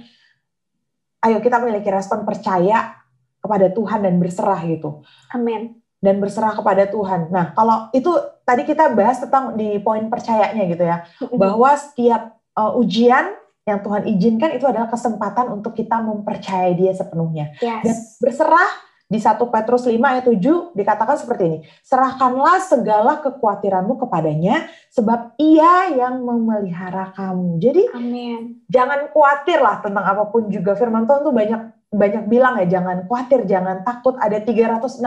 ayo 1.27 1.43
kita 1.43 1.59
memiliki 1.59 1.91
respon 1.91 2.23
percaya 2.23 3.03
kepada 3.43 3.67
Tuhan 3.67 3.99
dan 3.99 4.15
berserah 4.15 4.63
gitu. 4.63 5.03
Amin. 5.35 5.75
Dan 5.99 6.23
berserah 6.23 6.55
kepada 6.55 6.88
Tuhan. 6.88 7.35
Nah, 7.35 7.51
kalau 7.51 7.91
itu 7.91 8.15
tadi 8.47 8.63
kita 8.63 8.95
bahas 8.95 9.19
tentang 9.19 9.59
di 9.59 9.75
poin 9.83 10.07
percayanya 10.07 10.63
gitu 10.71 10.88
ya, 10.88 11.03
bahwa 11.35 11.75
setiap 11.75 12.38
uh, 12.57 12.73
ujian 12.81 13.37
yang 13.69 13.83
Tuhan 13.83 14.09
izinkan 14.09 14.55
itu 14.57 14.65
adalah 14.65 14.89
kesempatan 14.89 15.51
untuk 15.53 15.75
kita 15.75 15.99
mempercayai 16.01 16.73
Dia 16.73 16.95
sepenuhnya 16.95 17.53
yes. 17.59 17.83
dan 17.83 17.95
berserah 18.23 18.71
di 19.07 19.23
1 19.23 19.39
Petrus 19.39 19.87
5 19.87 19.95
ayat 19.95 20.25
7 20.27 20.75
dikatakan 20.75 21.15
seperti 21.15 21.43
ini. 21.47 21.59
Serahkanlah 21.79 22.59
segala 22.59 23.23
kekhawatiranmu 23.23 23.95
kepadanya 24.03 24.67
sebab 24.91 25.31
ia 25.39 25.95
yang 25.95 26.27
memelihara 26.27 27.15
kamu. 27.15 27.55
Jadi 27.55 27.83
Amin. 27.95 28.59
jangan 28.67 29.07
khawatir 29.15 29.63
lah 29.63 29.79
tentang 29.79 30.03
apa 30.03 30.27
pun 30.27 30.51
juga. 30.51 30.75
Firman 30.75 31.07
Tuhan 31.07 31.23
tuh 31.23 31.31
banyak 31.31 31.61
banyak 31.97 32.29
bilang 32.29 32.61
ya 32.61 32.79
jangan 32.79 33.09
khawatir, 33.09 33.49
jangan 33.49 33.81
takut. 33.81 34.13
Ada 34.21 34.45
365 34.45 35.01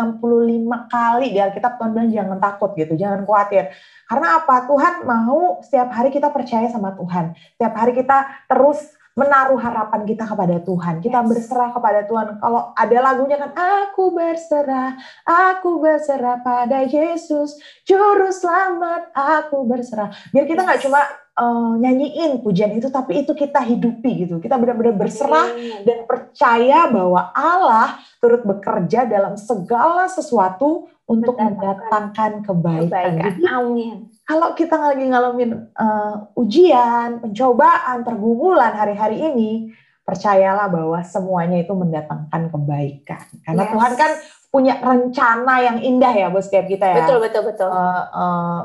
kali 0.91 1.27
di 1.31 1.39
Alkitab 1.39 1.79
Tuhan 1.79 1.91
bilang 1.95 2.11
jangan 2.11 2.39
takut 2.43 2.71
gitu, 2.75 2.99
jangan 2.99 3.23
khawatir. 3.23 3.71
Karena 4.11 4.43
apa? 4.43 4.67
Tuhan 4.67 4.95
mau 5.07 5.63
setiap 5.63 5.95
hari 5.95 6.11
kita 6.11 6.35
percaya 6.35 6.67
sama 6.67 6.99
Tuhan. 6.99 7.39
Setiap 7.55 7.75
hari 7.79 7.95
kita 7.95 8.27
terus 8.51 8.83
menaruh 9.19 9.59
harapan 9.59 10.07
kita 10.07 10.25
kepada 10.25 10.57
Tuhan. 10.63 10.95
Kita 11.03 11.21
yes. 11.21 11.29
berserah 11.29 11.71
kepada 11.75 12.01
Tuhan. 12.07 12.27
Kalau 12.39 12.73
ada 12.73 12.99
lagunya 13.03 13.37
kan, 13.37 13.51
aku 13.53 14.15
berserah, 14.15 14.95
aku 15.27 15.83
berserah 15.83 16.39
pada 16.41 16.87
Yesus, 16.87 17.59
juru 17.85 18.31
selamat, 18.31 19.11
aku 19.13 19.67
berserah. 19.67 20.15
Biar 20.31 20.47
kita 20.47 20.63
nggak 20.63 20.81
yes. 20.81 20.87
cuma 20.87 21.01
uh, 21.41 21.73
nyanyiin 21.81 22.45
pujian 22.45 22.77
itu, 22.77 22.93
tapi 22.93 23.25
itu 23.25 23.33
kita 23.33 23.65
hidupi 23.65 24.29
gitu. 24.29 24.37
Kita 24.37 24.61
benar-benar 24.61 24.95
berserah 25.01 25.49
Amin. 25.57 25.89
dan 25.89 26.05
percaya 26.05 26.85
bahwa 26.93 27.33
Allah 27.33 27.97
turut 28.21 28.45
bekerja 28.45 29.09
dalam 29.09 29.41
segala 29.41 30.05
sesuatu 30.13 30.93
untuk 31.09 31.35
mendatangkan 31.41 32.45
kebaikan. 32.45 32.87
kebaikan. 32.87 33.33
Jadi, 33.35 33.43
Amin. 33.49 33.97
Kalau 34.29 34.55
kita 34.55 34.79
lagi 34.79 35.05
ngalamin 35.11 35.51
uh, 35.75 36.39
ujian, 36.39 37.19
pencobaan, 37.19 38.07
pergumulan 38.07 38.71
hari-hari 38.77 39.19
ini, 39.19 39.75
percayalah 40.07 40.71
bahwa 40.71 41.03
semuanya 41.03 41.59
itu 41.59 41.75
mendatangkan 41.75 42.51
kebaikan. 42.55 43.27
Karena 43.43 43.63
yes. 43.67 43.73
Tuhan 43.75 43.93
kan 43.99 44.13
punya 44.51 44.83
rencana 44.83 45.63
yang 45.63 45.79
indah 45.79 46.11
ya 46.11 46.27
buat 46.27 46.43
setiap 46.43 46.67
kita 46.67 46.83
ya. 46.83 46.97
Betul 47.07 47.19
betul 47.23 47.43
betul. 47.47 47.71
Uh, 47.71 48.05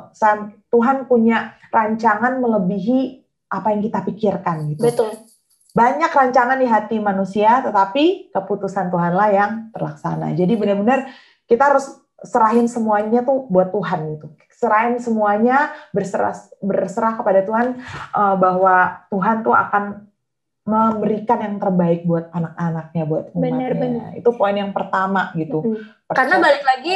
uh, 0.09 0.49
Tuhan 0.73 1.05
punya 1.05 1.53
rancangan 1.69 2.41
melebihi 2.41 3.21
apa 3.53 3.71
yang 3.71 3.81
kita 3.86 4.01
pikirkan 4.01 4.65
gitu. 4.73 4.81
Betul. 4.81 5.13
Banyak 5.75 6.09
rancangan 6.09 6.57
di 6.57 6.65
hati 6.65 6.97
manusia, 6.97 7.61
tetapi 7.61 8.33
keputusan 8.33 8.89
Tuhanlah 8.89 9.29
yang 9.29 9.51
terlaksana. 9.75 10.33
Jadi 10.33 10.55
benar-benar 10.57 11.11
kita 11.45 11.75
harus 11.75 11.86
serahin 12.23 12.65
semuanya 12.65 13.21
tuh 13.21 13.45
buat 13.51 13.69
Tuhan 13.69 14.17
gitu. 14.17 14.27
Serahin 14.55 14.97
semuanya 14.97 15.69
berserah 15.91 16.33
berserah 16.63 17.19
kepada 17.19 17.43
Tuhan 17.45 17.77
uh, 18.15 18.36
bahwa 18.39 19.05
Tuhan 19.11 19.43
tuh 19.43 19.53
akan 19.53 20.05
memberikan 20.66 21.39
yang 21.45 21.55
terbaik 21.61 22.09
buat 22.09 22.34
anak-anaknya, 22.34 23.03
buat 23.05 23.26
umatnya. 23.38 24.18
Itu 24.18 24.34
poin 24.34 24.57
yang 24.57 24.74
pertama 24.74 25.30
gitu. 25.38 25.61
Hmm. 25.61 25.78
Karena 26.09 26.41
balik 26.41 26.66
lagi 26.66 26.93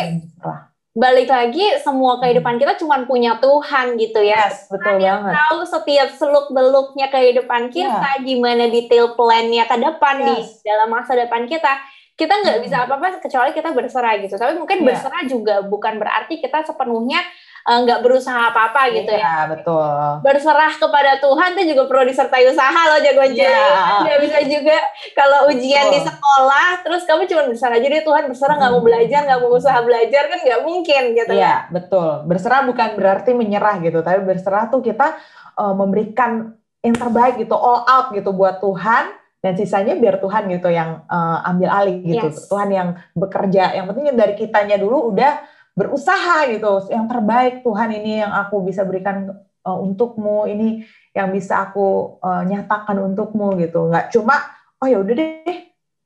balik 0.99 1.29
lagi 1.29 1.79
semua 1.79 2.17
kehidupan 2.17 2.57
kita 2.57 2.73
cuma 2.81 2.99
punya 3.05 3.37
Tuhan 3.37 3.95
gitu 3.95 4.19
ya. 4.25 4.49
Yes, 4.49 4.67
betul 4.67 4.97
Tuhan 4.97 5.21
banget. 5.21 5.33
tahu 5.37 5.59
setiap 5.63 6.09
seluk 6.17 6.47
beluknya 6.49 7.07
kehidupan 7.13 7.69
kita, 7.69 8.09
yeah. 8.17 8.25
gimana 8.25 8.65
detail 8.67 9.13
plannya 9.13 9.69
ke 9.69 9.77
depan 9.77 10.15
yes. 10.19 10.59
di 10.59 10.65
dalam 10.65 10.89
masa 10.89 11.13
depan 11.13 11.45
kita 11.45 11.77
kita 12.19 12.35
nggak 12.35 12.57
hmm. 12.59 12.65
bisa 12.67 12.83
apa-apa 12.83 13.23
kecuali 13.23 13.55
kita 13.55 13.71
berserah 13.71 14.17
gitu. 14.19 14.35
Tapi 14.35 14.57
mungkin 14.57 14.83
yeah. 14.83 14.87
berserah 14.91 15.23
juga 15.29 15.55
bukan 15.63 16.01
berarti 16.01 16.41
kita 16.41 16.65
sepenuhnya 16.65 17.21
nggak 17.67 17.99
uh, 17.99 18.03
berusaha 18.03 18.51
apa-apa 18.51 18.93
gitu 18.95 19.11
yeah, 19.11 19.45
ya. 19.45 19.51
betul. 19.51 20.23
Berserah 20.23 20.73
kepada 20.79 21.19
Tuhan 21.19 21.49
itu 21.57 21.75
juga 21.75 21.83
perlu 21.91 22.03
disertai 22.07 22.43
usaha 22.47 22.81
loh 22.87 22.99
jagoan 23.03 23.31
yeah. 23.35 24.03
Nggak 24.05 24.19
bisa 24.23 24.39
juga 24.47 24.77
kalau 25.17 25.51
ujian 25.51 25.87
oh. 25.87 25.93
di 25.93 25.99
sekolah 26.01 26.69
terus 26.85 27.03
kamu 27.03 27.27
cuma 27.27 27.41
berserah 27.51 27.75
aja 27.75 27.87
deh 27.91 28.03
Tuhan 28.05 28.23
berserah 28.31 28.55
nggak 28.55 28.71
hmm. 28.71 28.79
mau 28.79 28.87
belajar 28.87 29.21
nggak 29.27 29.39
mau 29.43 29.51
usaha 29.53 29.79
belajar 29.83 30.23
kan 30.31 30.39
nggak 30.39 30.61
mungkin 30.63 31.03
gitu. 31.13 31.31
Iya 31.35 31.43
yeah, 31.43 31.59
betul. 31.69 32.09
Berserah 32.25 32.61
bukan 32.63 32.89
berarti 32.95 33.31
menyerah 33.35 33.75
gitu, 33.83 33.99
tapi 33.99 34.19
berserah 34.23 34.71
tuh 34.71 34.79
kita 34.79 35.19
uh, 35.59 35.75
memberikan 35.75 36.55
yang 36.79 36.95
terbaik 36.95 37.35
gitu, 37.35 37.59
all 37.59 37.83
out 37.83 38.15
gitu 38.15 38.31
buat 38.31 38.63
Tuhan 38.63 39.19
dan 39.39 39.55
sisanya 39.55 39.95
biar 39.95 40.19
Tuhan 40.19 40.51
gitu 40.51 40.67
yang 40.67 41.07
uh, 41.07 41.39
ambil 41.47 41.71
alih 41.71 42.03
gitu 42.03 42.27
yes. 42.27 42.51
Tuhan 42.51 42.69
yang 42.75 42.89
bekerja 43.15 43.71
yang 43.71 43.87
penting 43.87 44.11
dari 44.11 44.35
kitanya 44.35 44.75
dulu 44.75 45.15
udah 45.15 45.39
berusaha 45.79 46.43
gitu 46.51 46.91
yang 46.91 47.07
terbaik 47.07 47.63
Tuhan 47.63 47.89
ini 47.95 48.19
yang 48.19 48.35
aku 48.35 48.67
bisa 48.67 48.83
berikan 48.83 49.31
uh, 49.63 49.77
untukmu 49.79 50.43
ini 50.45 50.83
yang 51.15 51.31
bisa 51.31 51.63
aku 51.63 52.19
uh, 52.19 52.43
nyatakan 52.43 52.99
untukmu 52.99 53.55
gitu 53.55 53.87
nggak 53.87 54.11
cuma 54.11 54.35
oh 54.83 54.87
ya 54.91 54.99
udah 54.99 55.15
deh 55.15 55.57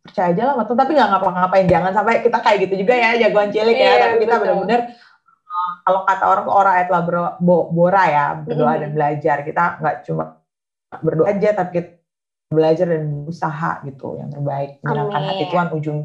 percaya 0.03 0.35
aja 0.35 0.51
lah 0.51 0.67
Tuhan, 0.67 0.79
tapi 0.83 0.91
nggak 0.99 1.09
ngapa-ngapain. 1.15 1.63
Jangan 1.63 1.91
sampai 1.95 2.19
kita 2.19 2.43
kayak 2.43 2.67
gitu 2.67 2.75
juga 2.83 2.91
ya, 2.91 3.15
jagoan 3.15 3.55
cilik 3.55 3.71
ya. 3.71 3.87
Iya, 3.87 4.01
Tapi 4.03 4.15
kita 4.19 4.35
benar-benar 4.35 4.79
uh, 5.47 5.71
kalau 5.87 6.01
kata 6.03 6.23
orang 6.27 6.43
tuh 6.43 6.55
ora 6.59 6.71
et 6.83 6.89
labora 6.91 7.23
bo- 7.39 7.71
bora 7.71 8.03
ya, 8.11 8.25
berdoa 8.35 8.75
Mhm. 8.75 8.81
dan 8.83 8.89
belajar. 8.91 9.37
Kita 9.47 9.63
nggak 9.79 9.95
cuma 10.03 10.43
berdoa 10.99 11.31
aja, 11.31 11.49
tapi 11.55 11.71
kita 11.79 11.89
belajar 12.51 12.85
dan 12.91 13.03
berusaha 13.23 13.71
gitu 13.87 14.07
yang 14.19 14.27
terbaik. 14.27 14.83
Menyenangkan 14.83 15.21
hati 15.23 15.43
Tuhan 15.47 15.67
ujung. 15.71 15.99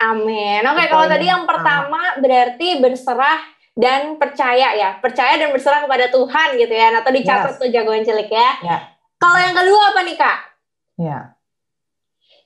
Amin. 0.00 0.64
Oke, 0.64 0.82
Itu 0.88 0.92
kalau 0.96 1.06
tadi 1.06 1.26
yang 1.28 1.44
pertama 1.44 2.00
berarti 2.16 2.80
berserah 2.80 3.40
dan 3.76 4.16
percaya 4.16 4.72
ya. 4.72 4.90
Percaya 4.98 5.36
dan 5.36 5.52
berserah 5.52 5.84
kepada 5.84 6.08
Tuhan 6.08 6.48
gitu 6.56 6.72
ya. 6.72 6.88
Nah, 6.92 7.04
tadi 7.04 7.20
dicatat 7.20 7.56
Yes. 7.56 7.60
tuh 7.60 7.68
jagoan 7.68 8.02
cilik 8.02 8.30
ya. 8.32 8.50
Ya. 8.64 8.78
Kalau 9.20 9.36
yang 9.36 9.52
kedua 9.52 9.82
apa 9.92 10.00
nih, 10.00 10.16
Kak? 10.16 10.38
Ya. 10.96 11.18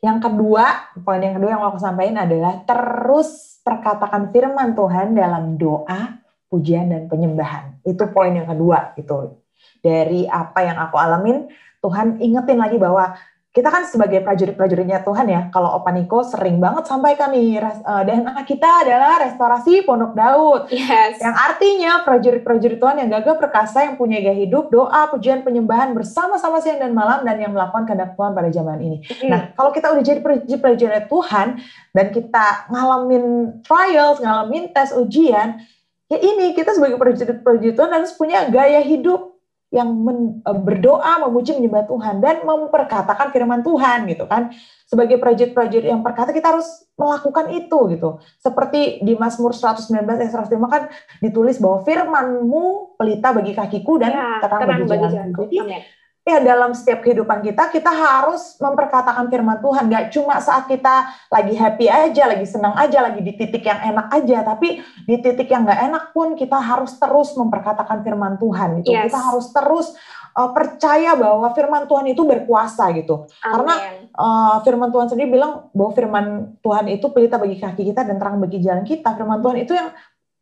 Yang 0.05 0.19
kedua, 0.29 0.65
poin 1.01 1.23
yang 1.23 1.39
kedua 1.39 1.51
yang 1.57 1.63
mau 1.65 1.73
aku 1.73 1.81
sampaikan 1.81 2.29
adalah 2.29 2.61
terus 2.67 3.57
perkatakan 3.65 4.29
firman 4.35 4.77
Tuhan 4.77 5.17
dalam 5.17 5.57
doa, 5.57 6.21
pujian 6.53 6.93
dan 6.93 7.09
penyembahan. 7.09 7.81
Itu 7.87 8.13
poin 8.13 8.37
yang 8.37 8.45
kedua 8.51 8.93
gitu. 9.01 9.41
Dari 9.81 10.29
apa 10.29 10.61
yang 10.61 10.77
aku 10.77 11.01
alamin, 11.01 11.49
Tuhan 11.81 12.21
ingetin 12.21 12.61
lagi 12.61 12.77
bahwa 12.77 13.17
kita 13.55 13.71
kan 13.71 13.87
sebagai 13.87 14.19
prajurit-prajuritnya 14.27 15.07
Tuhan 15.07 15.31
ya, 15.31 15.47
kalau 15.55 15.79
Opa 15.79 15.95
Niko 15.95 16.27
sering 16.27 16.59
banget 16.59 16.91
sampaikan 16.91 17.31
nih, 17.31 17.63
res- 17.63 17.87
eh, 17.87 18.03
DNA 18.03 18.43
kita 18.43 18.83
adalah 18.83 19.23
restorasi 19.23 19.87
Pondok 19.87 20.11
Daud. 20.19 20.67
Yes. 20.75 21.23
Yang 21.23 21.37
artinya 21.39 22.03
prajurit-prajurit 22.03 22.83
Tuhan 22.83 23.07
yang 23.07 23.15
gagah 23.15 23.39
perkasa 23.39 23.87
yang 23.87 23.95
punya 23.95 24.19
gaya 24.19 24.35
hidup, 24.35 24.75
doa, 24.75 25.07
pujian, 25.07 25.47
penyembahan 25.47 25.95
bersama-sama 25.95 26.59
siang 26.59 26.83
dan 26.83 26.99
malam 26.99 27.23
dan 27.23 27.39
yang 27.39 27.55
melakukan 27.55 27.87
kehendak 27.87 28.19
Tuhan 28.19 28.35
pada 28.35 28.51
zaman 28.51 28.79
ini. 28.83 28.99
Mm. 29.23 29.31
Nah, 29.31 29.41
kalau 29.55 29.71
kita 29.71 29.87
udah 29.95 30.03
jadi 30.03 30.19
prajurit-prajurit 30.19 31.07
Tuhan 31.07 31.47
dan 31.95 32.07
kita 32.11 32.47
ngalamin 32.75 33.25
trials, 33.63 34.19
ngalamin 34.19 34.75
tes 34.75 34.91
ujian, 34.99 35.63
ya 36.11 36.19
ini 36.19 36.59
kita 36.59 36.75
sebagai 36.75 36.99
prajurit-prajurit 36.99 37.79
Tuhan 37.79 38.03
harus 38.03 38.11
punya 38.19 38.51
gaya 38.51 38.83
hidup 38.83 39.34
yang 39.75 39.91
men- 39.91 40.39
eh, 40.47 40.55
berdoa, 40.55 41.27
memuji, 41.27 41.59
menyembah 41.59 41.91
Tuhan 41.91 42.23
dan 42.23 42.47
memperkatakan 42.47 43.35
firman 43.35 43.67
Tuhan 43.67 44.07
gitu 44.07 44.31
kan. 44.31 44.55
Sebagai 44.87 45.19
prajurit-prajurit 45.19 45.91
yang 45.91 46.07
perkata 46.07 46.31
kita 46.31 46.55
harus 46.55 46.87
melakukan 46.95 47.51
itu 47.51 47.79
gitu. 47.91 48.23
Seperti 48.39 49.03
di 49.03 49.19
Mazmur 49.19 49.51
119 49.51 50.15
ayat 50.15 50.31
105 50.31 50.71
kan 50.71 50.83
ditulis 51.19 51.59
bahwa 51.59 51.83
firman-Mu 51.83 52.95
pelita 52.95 53.35
bagi 53.35 53.51
kakiku 53.51 53.99
dan 53.99 54.15
Ya, 54.15 54.39
terang, 54.39 54.61
terang 54.63 54.81
bagi 54.87 55.07
jalanku. 55.11 55.43
Jadi. 55.51 56.04
Ya 56.25 56.41
dalam 56.41 56.73
setiap 56.73 57.05
kehidupan 57.05 57.45
kita 57.45 57.69
kita 57.69 57.93
harus 57.93 58.57
memperkatakan 58.57 59.29
firman 59.29 59.61
Tuhan. 59.61 59.93
Gak 59.93 60.07
cuma 60.17 60.41
saat 60.41 60.65
kita 60.65 61.13
lagi 61.29 61.53
happy 61.53 61.87
aja 61.93 62.25
lagi 62.25 62.49
senang 62.49 62.73
aja 62.81 63.05
lagi 63.05 63.21
di 63.21 63.37
titik 63.37 63.61
yang 63.61 63.81
enak 63.93 64.09
aja 64.09 64.41
tapi 64.41 64.81
di 65.05 65.17
titik 65.21 65.53
yang 65.53 65.69
nggak 65.69 65.81
enak 65.93 66.05
pun 66.17 66.33
kita 66.33 66.57
harus 66.57 66.97
terus 66.97 67.37
memperkatakan 67.37 68.01
firman 68.01 68.41
Tuhan 68.41 68.81
gitu. 68.81 68.97
Yes. 68.97 69.13
kita 69.13 69.21
harus 69.21 69.47
terus 69.53 69.87
uh, 70.33 70.51
percaya 70.57 71.13
bahwa 71.13 71.45
firman 71.53 71.85
Tuhan 71.85 72.07
itu 72.09 72.25
berkuasa 72.25 72.89
gitu. 72.97 73.29
Karena- 73.45 73.79
Amin. 73.85 74.09
Uh, 74.17 74.57
firman 74.65 74.89
Tuhan 74.89 75.13
sendiri 75.13 75.29
bilang 75.29 75.69
bahwa 75.77 75.93
firman 75.93 76.27
Tuhan 76.65 76.89
itu 76.89 77.07
pelita 77.13 77.37
bagi 77.37 77.61
kaki 77.61 77.85
kita 77.93 78.01
dan 78.01 78.17
terang 78.17 78.41
bagi 78.41 78.65
jalan 78.65 78.87
kita. 78.87 79.13
Firman 79.13 79.45
Tuhan 79.45 79.57
itu 79.61 79.77
yang 79.77 79.93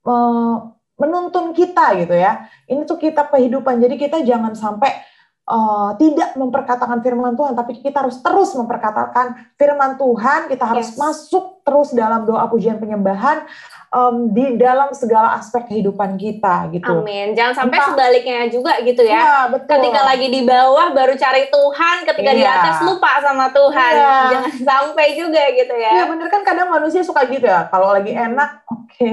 uh, 0.07 0.57
menuntun 0.95 1.51
kita 1.57 1.99
gitu 1.99 2.15
ya. 2.15 2.47
Ini 2.71 2.87
tuh 2.87 3.03
kita 3.03 3.27
kehidupan. 3.33 3.83
Jadi 3.83 3.99
kita 3.99 4.23
jangan 4.23 4.55
sampai 4.55 5.11
uh, 5.45 5.91
tidak 5.97 6.35
memperkatakan 6.35 6.99
firman 7.01 7.33
Tuhan, 7.33 7.53
tapi 7.53 7.79
kita 7.79 8.01
harus 8.01 8.19
terus 8.19 8.53
memperkatakan 8.53 9.27
firman 9.55 9.97
Tuhan. 9.97 10.47
Kita 10.47 10.65
harus 10.67 10.89
Yes. 10.89 10.97
masuk 10.97 11.45
terus 11.63 11.91
dalam 11.91 12.23
doa 12.23 12.47
pujian 12.47 12.75
penyembahan 12.77 13.47
um, 13.89 14.27
di 14.29 14.57
dalam 14.57 14.91
segala 14.93 15.37
aspek 15.37 15.63
kehidupan 15.65 16.15
kita 16.17 16.67
gitu. 16.71 16.91
Amin. 16.97 17.33
Jangan 17.33 17.55
sampai 17.57 17.79
Entah- 17.79 17.89
sebaliknya 17.89 18.41
juga 18.49 18.73
gitu 18.81 19.03
ya. 19.03 19.15
Iya, 19.15 19.39
betul. 19.49 19.71
Ketika 19.73 20.01
lagi 20.03 20.27
di 20.27 20.43
bawah 20.43 20.91
baru 20.91 21.15
cari 21.15 21.47
Tuhan, 21.47 21.97
ketika 22.03 22.31
di 22.33 22.43
Iya. 22.43 22.55
atas 22.57 22.77
lupa 22.83 23.11
sama 23.23 23.47
Tuhan. 23.51 23.93
Iya. 23.95 24.15
Jangan 24.33 24.53
sampai 24.59 25.07
juga 25.15 25.43
gitu 25.55 25.71
Iya 25.73 25.91
ya. 25.95 26.05
bener 26.07 26.27
kan 26.27 26.43
kadang 26.43 26.67
manusia 26.67 27.03
suka 27.03 27.23
gitu 27.27 27.47
ya. 27.47 27.71
Kalau 27.71 27.95
lagi 27.95 28.11
enak, 28.11 28.51
oke, 28.67 29.13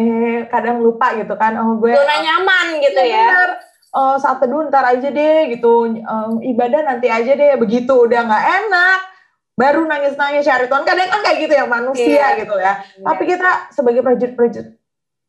kadang 0.49 0.81
lupa 0.81 1.13
gitu 1.13 1.33
kan. 1.35 1.53
Oh 1.55 1.77
gue 1.77 1.93
Zona 1.93 2.15
nyaman 2.17 2.65
gitu 2.81 2.97
Iya, 2.97 3.13
ya. 3.13 3.25
bener. 3.29 3.49
Eh, 3.89 4.15
saat 4.21 4.37
teduh 4.37 4.69
ntar 4.69 4.85
aja 4.85 5.09
deh 5.09 5.49
gitu, 5.49 5.73
Eh, 5.89 6.29
ibadah 6.53 6.85
nanti 6.85 7.09
aja 7.09 7.33
deh, 7.33 7.57
begitu 7.57 7.89
udah 7.89 8.21
nggak 8.21 8.45
enak, 8.61 8.99
baru 9.57 9.81
nangis-nangis 9.83 10.45
cari 10.45 10.69
Tuhan. 10.69 10.85
Kadang 10.85 11.09
kan 11.09 11.21
kayak 11.25 11.37
gitu 11.41 11.53
ya 11.53 11.65
manusia 11.65 12.05
Iya. 12.05 12.39
gitu 12.39 12.55
ya. 12.55 12.73
Tapi 13.01 13.23
kita 13.25 13.49
sebagai 13.73 14.05
prajurit-prajurit 14.05 14.77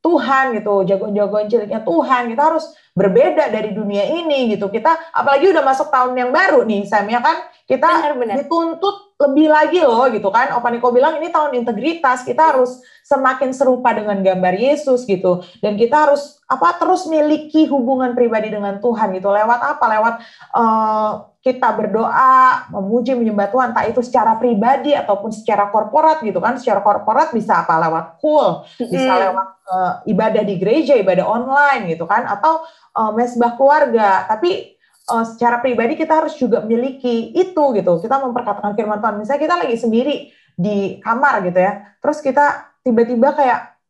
Tuhan 0.01 0.57
gitu, 0.57 0.75
jagoan-jagoan 0.85 1.45
ciliknya 1.45 1.85
Tuhan, 1.85 2.33
kita 2.33 2.43
harus 2.43 2.65
berbeda 2.93 3.49
dari 3.49 3.73
dunia 3.73 4.09
ini 4.09 4.49
gitu. 4.49 4.69
Kita 4.69 5.13
apalagi 5.13 5.53
udah 5.53 5.61
masuk 5.61 5.89
tahun 5.89 6.17
yang 6.17 6.31
baru 6.33 6.65
nih, 6.65 6.85
Sam 6.85 7.05
ya 7.05 7.21
kan? 7.21 7.37
Kita 7.65 7.89
Benar-benar. 8.01 8.45
dituntut 8.45 9.10
lebih 9.21 9.53
lagi 9.53 9.85
loh 9.85 10.09
gitu 10.09 10.33
kan. 10.33 10.57
Opa 10.57 10.73
Niko 10.73 10.89
bilang 10.89 11.21
ini 11.21 11.29
tahun 11.29 11.53
integritas, 11.61 12.25
kita 12.25 12.57
harus 12.57 12.81
semakin 13.05 13.53
serupa 13.53 13.93
dengan 13.93 14.25
gambar 14.25 14.57
Yesus 14.57 15.05
gitu. 15.05 15.45
Dan 15.61 15.77
kita 15.77 16.09
harus 16.09 16.41
apa 16.49 16.81
terus 16.81 17.05
miliki 17.05 17.69
hubungan 17.69 18.17
pribadi 18.17 18.49
dengan 18.49 18.81
Tuhan 18.81 19.13
gitu. 19.13 19.29
Lewat 19.29 19.61
apa? 19.61 19.85
Lewat 19.93 20.15
eh, 20.57 21.13
kita 21.41 21.69
berdoa, 21.77 22.69
memuji, 22.73 23.13
menyembah 23.13 23.49
Tuhan, 23.53 23.71
tak 23.77 23.93
itu 23.93 24.01
secara 24.01 24.41
pribadi 24.41 24.97
ataupun 24.97 25.37
secara 25.37 25.69
korporat 25.69 26.25
gitu 26.25 26.41
kan. 26.41 26.57
Secara 26.57 26.81
korporat 26.81 27.37
bisa 27.37 27.61
apa? 27.61 27.77
Lewat 27.77 28.25
cool, 28.25 28.65
bisa 28.81 29.13
lewat 29.21 29.49
eh, 29.69 29.93
ibadah 30.17 30.43
di 30.49 30.57
gereja, 30.57 30.97
ibadah 30.97 31.29
online 31.29 31.93
gitu 31.93 32.09
kan, 32.09 32.25
atau 32.25 32.65
eh, 32.97 33.13
mesbah 33.13 33.53
keluarga. 33.61 34.25
Tapi 34.25 34.80
eh, 35.11 35.25
secara 35.27 35.59
pribadi 35.59 35.99
kita 35.99 36.23
harus 36.25 36.39
juga 36.39 36.63
memiliki 36.63 37.35
itu 37.35 37.65
gitu. 37.75 37.93
Kita 37.99 38.23
memperkatakan 38.23 38.73
firman 38.79 39.03
Tuhan. 39.03 39.17
Misalnya 39.19 39.43
kita 39.43 39.57
lagi 39.59 39.77
sendiri 39.77 40.15
di 40.55 41.01
kamar 41.03 41.43
gitu 41.47 41.59
ya, 41.59 41.97
terus 41.99 42.21
kita 42.23 42.77
tiba-tiba 42.85 43.33
kayak 43.37 43.81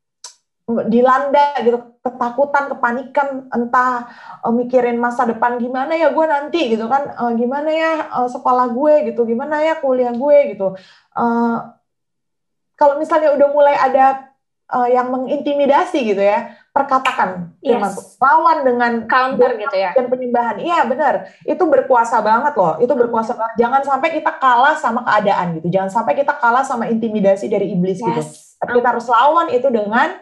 dilanda 0.87 1.59
gitu 1.67 1.79
ketakutan 2.01 2.71
kepanikan 2.71 3.51
entah 3.51 4.07
eh, 4.47 4.53
mikirin 4.55 4.97
masa 5.03 5.27
depan 5.27 5.59
gimana 5.59 5.99
ya 5.99 6.15
gue 6.15 6.27
nanti 6.27 6.61
gitu 6.73 6.87
kan 6.87 7.11
Eh, 7.11 7.33
gimana 7.35 7.71
ya 7.71 7.93
eh, 8.23 8.29
sekolah 8.31 8.71
gue 8.71 9.11
gitu 9.11 9.27
gimana 9.27 9.61
ya 9.67 9.83
kuliah 9.83 10.15
gue 10.15 10.39
gitu 10.55 10.79
Eh, 11.19 11.59
kalau 12.79 12.95
misalnya 12.97 13.35
udah 13.37 13.49
mulai 13.51 13.77
ada 13.77 14.31
eh, 14.71 14.89
yang 14.95 15.11
mengintimidasi 15.11 16.15
gitu 16.15 16.23
ya 16.23 16.55
perkatakan 16.71 17.51
firman 17.59 17.91
Yes. 17.91 18.15
Lawan 18.23 18.59
dengan 18.63 18.93
Counter 19.11 19.59
gitu 19.59 19.75
ya. 19.75 19.91
dan 19.91 20.07
penyembahan. 20.07 20.57
Iya 20.63 20.87
benar, 20.87 21.15
itu 21.43 21.63
berkuasa 21.67 22.23
banget 22.23 22.55
loh. 22.55 22.79
Itu 22.79 22.95
berkuasa 22.95 23.35
banget. 23.35 23.55
Jangan 23.59 23.83
sampai 23.83 24.09
kita 24.15 24.33
kalah 24.39 24.77
sama 24.79 25.03
keadaan 25.03 25.59
gitu. 25.59 25.67
Jangan 25.67 25.91
sampai 25.91 26.15
kita 26.15 26.33
kalah 26.39 26.63
sama 26.63 26.87
intimidasi 26.87 27.51
dari 27.51 27.75
iblis 27.75 27.99
gitu. 27.99 28.23
Yes. 28.23 28.55
Tapi 28.63 28.79
kita 28.79 28.89
harus 28.95 29.07
lawan 29.11 29.51
itu 29.51 29.67
dengan 29.73 30.21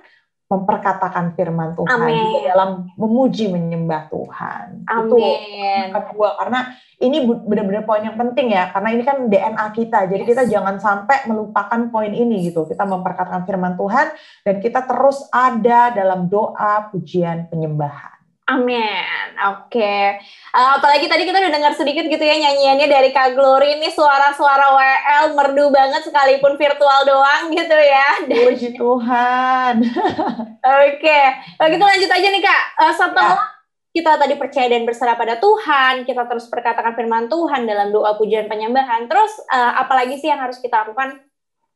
memperkatakan 0.48 1.36
firman 1.36 1.76
Tuhan 1.76 1.92
Amin. 1.92 2.16
juga 2.16 2.38
dalam 2.56 2.70
memuji 2.96 3.52
menyembah 3.52 4.08
Tuhan. 4.08 4.66
Itu 4.82 5.16
Amin. 5.20 5.84
yang 5.84 5.92
kedua 5.92 6.40
karena 6.40 6.72
ini 6.98 7.22
benar-benar 7.22 7.84
poin 7.86 8.02
yang 8.02 8.18
penting 8.18 8.56
ya 8.56 8.72
karena 8.74 8.88
ini 8.90 9.02
kan 9.06 9.28
DNA 9.28 9.66
kita. 9.76 10.08
Jadi 10.10 10.22
Yes. 10.24 10.30
kita 10.34 10.42
jangan 10.50 10.76
sampai 10.82 11.28
melupakan 11.30 11.80
poin 11.94 12.10
ini 12.10 12.50
gitu. 12.50 12.66
Kita 12.66 12.82
memperkatakan 12.88 13.46
firman 13.46 13.78
Tuhan 13.78 14.06
dan 14.42 14.54
kita 14.58 14.82
terus 14.88 15.28
ada 15.30 15.94
dalam 15.94 16.26
doa, 16.26 16.90
pujian, 16.90 17.46
penyembahan. 17.52 18.17
Amin. 18.48 19.28
Oke. 19.52 20.16
Eh, 20.48 20.70
apalagi 20.72 21.04
tadi 21.04 21.28
kita 21.28 21.36
udah 21.36 21.52
dengar 21.52 21.72
sedikit 21.76 22.08
gitu 22.08 22.24
ya 22.24 22.32
nyanyiannya 22.32 22.88
dari 22.88 23.12
Kak 23.12 23.36
Glory 23.36 23.76
ini 23.76 23.92
suara-suara 23.92 24.72
WL 24.72 25.36
merdu 25.36 25.68
banget 25.68 26.08
sekalipun 26.08 26.56
virtual 26.56 27.04
doang 27.04 27.52
gitu 27.52 27.76
ya. 27.76 28.08
Puji 28.24 28.72
Tuhan. 28.72 29.84
Oke. 30.88 31.20
Kalau 31.60 31.68
gitu 31.68 31.84
lanjut 31.84 32.10
aja 32.10 32.28
nih 32.32 32.42
Kak. 32.42 32.62
Eh, 32.80 32.94
setelah 32.96 33.36
Ya. 33.36 34.04
kita 34.04 34.16
tadi 34.16 34.34
percaya 34.36 34.68
dan 34.68 34.84
berserah 34.84 35.16
pada 35.18 35.36
Tuhan, 35.36 36.06
kita 36.06 36.24
terus 36.24 36.46
perkatakan 36.46 36.94
firman 36.94 37.26
Tuhan 37.26 37.66
dalam 37.66 37.92
doa 37.92 38.16
pujian 38.16 38.48
penyembahan. 38.48 39.12
Terus 39.12 39.44
eh, 39.44 39.72
apalagi 39.76 40.16
sih 40.16 40.32
yang 40.32 40.40
harus 40.40 40.56
kita 40.56 40.88
lakukan? 40.88 41.20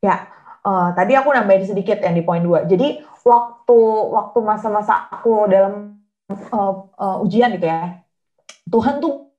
Eh, 0.02 0.88
tadi 0.96 1.12
aku 1.18 1.28
nambahin 1.34 1.68
sedikit 1.68 2.00
yang 2.00 2.16
di 2.16 2.24
poin 2.24 2.40
2. 2.40 2.64
Jadi 2.64 2.96
waktu 3.28 3.78
waktu 4.08 4.38
masa-masa 4.40 5.10
aku 5.10 5.44
dalam 5.46 6.00
eh, 6.30 6.74
eh, 7.02 7.16
ujian 7.24 7.50
gitu 7.56 7.66
ya. 7.66 8.02
Tuhan 8.68 9.02
tuh 9.02 9.34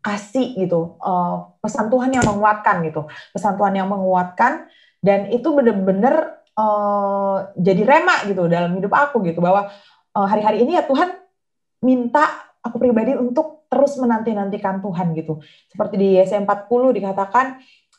kasih 0.00 0.56
gitu 0.56 0.96
eh, 0.96 1.36
pesan 1.60 1.92
Tuhan 1.92 2.10
yang 2.14 2.24
menguatkan 2.24 2.80
gitu. 2.86 3.04
Pesan 3.34 3.60
Tuhan 3.60 3.74
yang 3.76 3.88
menguatkan 3.90 4.70
dan 5.04 5.28
itu 5.32 5.48
bener-bener 5.52 6.40
eh, 6.56 7.36
jadi 7.60 7.82
rema 7.84 8.16
gitu 8.28 8.48
dalam 8.48 8.76
hidup 8.78 8.92
aku 8.92 9.20
gitu 9.26 9.40
bahwa 9.44 9.68
eh, 10.16 10.26
hari-hari 10.26 10.64
ini 10.64 10.80
ya 10.80 10.84
Tuhan 10.88 11.12
minta 11.84 12.24
aku 12.60 12.76
pribadi 12.76 13.16
untuk 13.16 13.64
terus 13.70 13.96
menanti-nantikan 13.96 14.82
Tuhan 14.84 15.14
gitu. 15.16 15.40
Seperti 15.70 15.94
di 15.96 16.08
Yesaya 16.18 16.42
40 16.42 16.98
dikatakan 16.98 17.46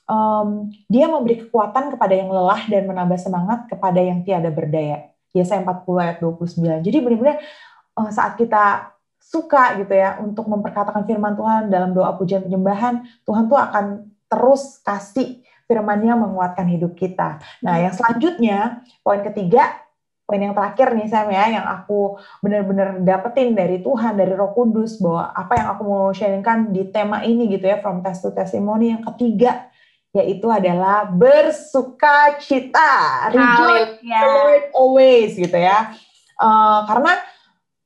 um, 0.05 0.67
dia 0.91 1.07
memberi 1.07 1.47
kekuatan 1.47 1.95
kepada 1.95 2.13
yang 2.13 2.29
lelah 2.29 2.61
dan 2.67 2.83
menambah 2.85 3.17
semangat 3.17 3.71
kepada 3.71 3.99
yang 4.03 4.21
tiada 4.27 4.51
berdaya. 4.51 5.09
Yesaya 5.31 5.63
40 5.63 6.03
ayat 6.03 6.17
29. 6.19 6.83
Jadi 6.83 6.97
benar-benar 6.99 7.37
uh, 7.97 8.11
saat 8.11 8.35
kita 8.39 8.91
suka 9.21 9.79
gitu 9.79 9.93
ya 9.95 10.19
untuk 10.19 10.49
memperkatakan 10.49 11.07
firman 11.07 11.37
Tuhan 11.37 11.71
dalam 11.71 11.95
doa 11.95 12.11
pujian 12.17 12.43
penyembahan, 12.43 13.05
Tuhan 13.23 13.47
tuh 13.47 13.55
akan 13.55 13.85
terus 14.27 14.81
kasih 14.83 15.39
firman-Nya 15.69 16.19
menguatkan 16.19 16.67
hidup 16.67 16.99
kita. 16.99 17.39
Nah, 17.63 17.79
yang 17.79 17.95
selanjutnya, 17.95 18.83
poin 18.99 19.23
ketiga, 19.23 19.71
poin 20.27 20.43
yang 20.43 20.51
terakhir 20.51 20.91
nih 20.91 21.07
Sam 21.07 21.31
ya, 21.31 21.47
yang 21.47 21.63
aku 21.63 22.19
benar-benar 22.43 22.99
dapetin 23.07 23.55
dari 23.55 23.79
Tuhan, 23.79 24.19
dari 24.19 24.35
Roh 24.35 24.51
Kudus 24.51 24.99
bahwa 24.99 25.31
apa 25.31 25.53
yang 25.55 25.67
aku 25.71 25.81
mau 25.87 26.07
sharingkan 26.11 26.75
di 26.75 26.91
tema 26.91 27.23
ini 27.23 27.47
gitu 27.55 27.71
ya, 27.71 27.79
from 27.79 28.03
test 28.03 28.27
to 28.27 28.35
testimony 28.35 28.91
yang 28.91 29.03
ketiga 29.15 29.71
yaitu 30.11 30.43
adalah 30.51 31.07
bersuka 31.07 32.35
cita, 32.43 33.31
rejoice 33.31 33.95
the 34.03 34.27
Lord 34.27 34.63
always 34.75 35.39
gitu 35.39 35.55
ya. 35.55 35.95
Uh, 36.35 36.83
karena 36.83 37.15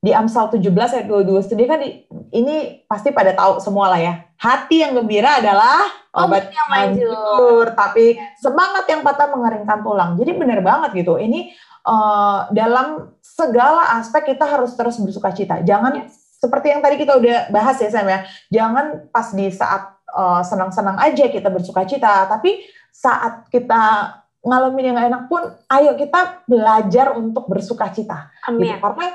di 0.06 0.14
Amsal 0.14 0.54
17 0.54 0.70
ayat 0.70 1.08
22 1.10 1.50
sendiri 1.50 1.66
kan 1.66 1.82
di, 1.82 2.06
ini 2.30 2.86
pasti 2.86 3.10
pada 3.10 3.34
tahu 3.34 3.58
semua 3.58 3.90
lah 3.90 3.98
ya. 3.98 4.22
Hati 4.38 4.86
yang 4.86 4.94
gembira 4.94 5.42
adalah 5.42 5.90
obat 6.14 6.54
yang 6.54 6.68
manjur, 6.70 7.74
tapi 7.74 8.14
semangat 8.38 8.86
yang 8.86 9.02
patah 9.02 9.34
mengeringkan 9.34 9.82
tulang. 9.82 10.14
Jadi 10.14 10.32
benar 10.38 10.62
banget 10.62 11.02
gitu. 11.02 11.18
Ini 11.18 11.50
uh, 11.90 12.54
dalam 12.54 13.18
segala 13.26 13.98
aspek 13.98 14.38
kita 14.38 14.46
harus 14.46 14.78
terus 14.78 15.02
bersuka 15.02 15.34
cita. 15.34 15.66
Jangan 15.66 16.06
yes. 16.06 16.38
seperti 16.38 16.70
yang 16.70 16.86
tadi 16.86 17.02
kita 17.02 17.18
udah 17.18 17.50
bahas 17.50 17.82
ya 17.82 17.90
Sam 17.90 18.06
ya. 18.06 18.20
Jangan 18.54 19.10
pas 19.10 19.34
di 19.34 19.50
saat 19.50 19.90
uh, 20.14 20.46
senang-senang 20.46 21.02
aja 21.02 21.34
kita 21.34 21.50
bersuka 21.50 21.82
cita, 21.90 22.30
tapi 22.30 22.62
saat 22.94 23.50
kita 23.50 24.14
ngalamin 24.46 24.94
yang 24.94 25.00
enak 25.10 25.26
pun, 25.26 25.42
ayo 25.74 25.98
kita 25.98 26.46
belajar 26.46 27.18
untuk 27.18 27.50
bersuka 27.50 27.90
cita. 27.90 28.30
Amin. 28.46 28.70
Gitu. 28.70 28.78
Karena 28.78 29.10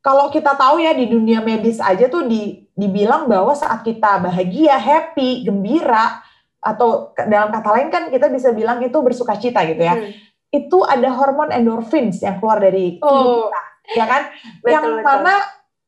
kalau 0.00 0.32
kita 0.32 0.56
tahu 0.56 0.80
ya 0.80 0.96
di 0.96 1.08
dunia 1.08 1.44
medis 1.44 1.76
aja 1.76 2.08
tuh 2.08 2.24
di, 2.24 2.64
dibilang 2.72 3.28
bahwa 3.28 3.52
saat 3.52 3.84
kita 3.84 4.20
bahagia, 4.24 4.80
happy, 4.80 5.44
gembira, 5.44 6.24
atau 6.60 7.12
dalam 7.16 7.48
kata 7.52 7.68
lain 7.72 7.88
kan 7.88 8.02
kita 8.12 8.28
bisa 8.28 8.52
bilang 8.52 8.80
itu 8.84 8.96
bersuka 9.00 9.36
cita 9.36 9.64
gitu 9.68 9.80
ya. 9.80 9.96
Hmm. 9.96 10.12
Itu 10.50 10.84
ada 10.84 11.08
hormon 11.12 11.52
endorphins 11.52 12.24
yang 12.24 12.40
keluar 12.40 12.60
dari 12.60 12.96
oh. 13.04 13.48
kita, 13.48 13.62
ya 13.96 14.04
kan? 14.08 14.22
Betul, 14.64 14.72
yang 14.72 14.84
betul. 14.88 15.04
mana 15.04 15.34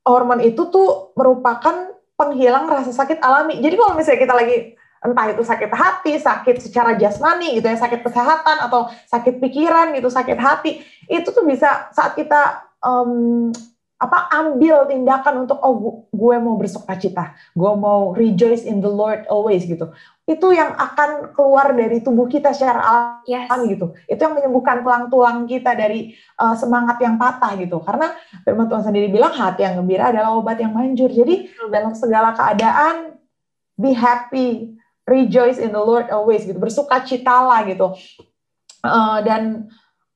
hormon 0.04 0.40
itu 0.44 0.62
tuh 0.68 1.16
merupakan 1.16 1.96
penghilang 2.16 2.68
rasa 2.68 2.92
sakit 2.92 3.18
alami. 3.24 3.64
Jadi 3.64 3.74
kalau 3.80 3.96
misalnya 3.96 4.20
kita 4.28 4.34
lagi 4.36 4.56
entah 5.02 5.26
itu 5.34 5.42
sakit 5.42 5.70
hati, 5.74 6.12
sakit 6.20 6.56
secara 6.62 6.94
jasmani 6.94 7.58
gitu 7.58 7.66
ya, 7.66 7.74
sakit 7.74 8.06
kesehatan 8.06 8.62
atau 8.62 8.86
sakit 9.10 9.42
pikiran 9.42 9.90
gitu, 9.98 10.06
sakit 10.06 10.38
hati, 10.38 10.78
itu 11.10 11.28
tuh 11.32 11.42
bisa 11.42 11.90
saat 11.90 12.14
kita 12.14 12.70
um, 12.86 13.50
apa 14.03 14.26
ambil 14.34 14.90
tindakan 14.90 15.46
untuk 15.46 15.62
oh 15.62 16.03
gue 16.11 16.36
mau 16.42 16.59
bersuka 16.59 16.98
cita, 16.98 17.38
gue 17.55 17.72
mau 17.78 18.11
rejoice 18.11 18.66
in 18.66 18.82
the 18.82 18.90
Lord 18.90 19.30
always 19.30 19.62
gitu. 19.62 19.94
Itu 20.26 20.50
yang 20.50 20.74
akan 20.74 21.30
keluar 21.30 21.70
dari 21.70 22.03
tubuh 22.03 22.26
kita 22.26 22.50
secara 22.50 22.82
alami 22.82 23.30
yes. 23.30 23.78
gitu. 23.78 23.94
Itu 24.11 24.20
yang 24.26 24.34
menyembuhkan 24.34 24.82
tulang-tulang 24.82 25.46
kita 25.46 25.78
dari 25.78 26.18
uh, 26.42 26.59
semangat 26.59 26.98
yang 26.98 27.14
patah 27.14 27.55
gitu. 27.55 27.78
Karena 27.78 28.11
firman 28.42 28.66
Tuhan 28.66 28.82
sendiri 28.90 29.07
bilang 29.07 29.30
hati 29.30 29.62
yang 29.62 29.78
gembira 29.78 30.11
adalah 30.11 30.34
obat 30.34 30.59
yang 30.59 30.74
manjur. 30.74 31.11
Jadi 31.11 31.55
dalam 31.70 31.94
segala 31.94 32.34
keadaan 32.34 33.22
be 33.78 33.94
happy, 33.94 34.74
rejoice 35.07 35.62
in 35.62 35.70
the 35.70 35.82
Lord 35.82 36.11
always 36.11 36.42
gitu. 36.42 36.59
Bersuka 36.59 37.07
citalah 37.07 37.62
gitu. 37.70 37.94
Uh, 38.82 39.22
dan 39.22 39.70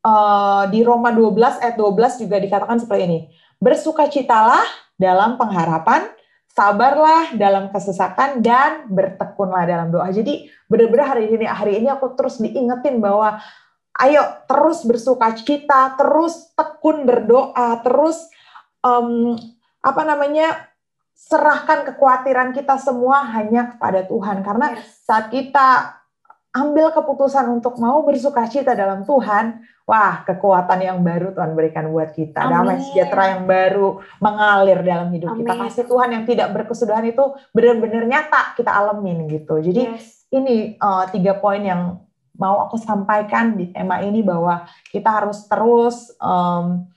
uh, 0.07 0.67
di 0.71 0.83
Roma 0.83 1.11
12 1.15 1.63
ayat 1.63 1.77
12 1.79 2.23
juga 2.27 2.37
dikatakan 2.43 2.79
seperti 2.83 3.03
ini. 3.07 3.21
Bersukacitalah 3.61 4.65
dalam 4.97 5.41
pengharapan, 5.41 6.09
sabarlah 6.53 7.37
dalam 7.37 7.69
kesesakan 7.69 8.41
dan 8.41 8.89
bertekunlah 8.89 9.69
dalam 9.69 9.93
doa. 9.93 10.09
Jadi 10.09 10.49
benar-benar 10.69 11.17
hari 11.17 11.33
ini 11.33 11.45
hari 11.45 11.73
ini 11.85 11.89
aku 11.93 12.17
terus 12.17 12.41
diingetin 12.41 13.01
bahwa 13.01 13.41
ayo 14.01 14.23
terus 14.49 14.85
bersuka 14.85 15.37
cita, 15.37 15.97
terus 15.97 16.53
tekun 16.57 17.05
berdoa, 17.05 17.81
terus 17.85 18.29
um, 18.81 19.37
apa 19.85 20.03
namanya 20.05 20.73
serahkan 21.17 21.89
kekhawatiran 21.89 22.53
kita 22.53 22.77
semua 22.77 23.25
hanya 23.33 23.73
kepada 23.73 24.05
Tuhan 24.05 24.45
karena 24.45 24.77
saat 24.85 25.33
kita 25.33 25.97
ambil 26.57 26.89
keputusan 26.97 27.53
untuk 27.53 27.77
mau 27.77 28.01
bersuka 28.01 28.49
cita 28.49 28.73
dalam 28.73 29.05
Tuhan, 29.05 29.61
wah 29.85 30.25
kekuatan 30.25 30.81
yang 30.81 30.99
baru 31.05 31.37
Tuhan 31.37 31.53
berikan 31.53 31.93
buat 31.93 32.17
kita. 32.17 32.49
Amin. 32.49 32.53
Damai 32.57 32.77
sejahtera 32.81 33.25
yang 33.37 33.45
baru 33.45 34.01
mengalir 34.19 34.81
dalam 34.81 35.13
hidup 35.13 35.37
Amin. 35.37 35.45
kita. 35.45 35.53
Kasih 35.53 35.85
Tuhan 35.85 36.09
yang 36.17 36.25
tidak 36.25 36.49
berkesudahan 36.57 37.05
itu 37.13 37.25
benar-benar 37.53 38.09
nyata 38.09 38.57
kita 38.57 38.73
alamin 38.73 39.29
gitu. 39.29 39.61
Jadi 39.61 39.83
yes. 39.85 40.25
ini 40.33 40.81
uh, 40.81 41.05
tiga 41.13 41.37
poin 41.37 41.61
yang 41.61 42.01
mau 42.37 42.65
aku 42.65 42.81
sampaikan 42.81 43.57
di 43.57 43.73
tema 43.73 44.01
ini 44.01 44.21
bahwa 44.25 44.65
kita 44.93 45.09
harus 45.09 45.45
terus 45.49 46.13
um, 46.21 46.89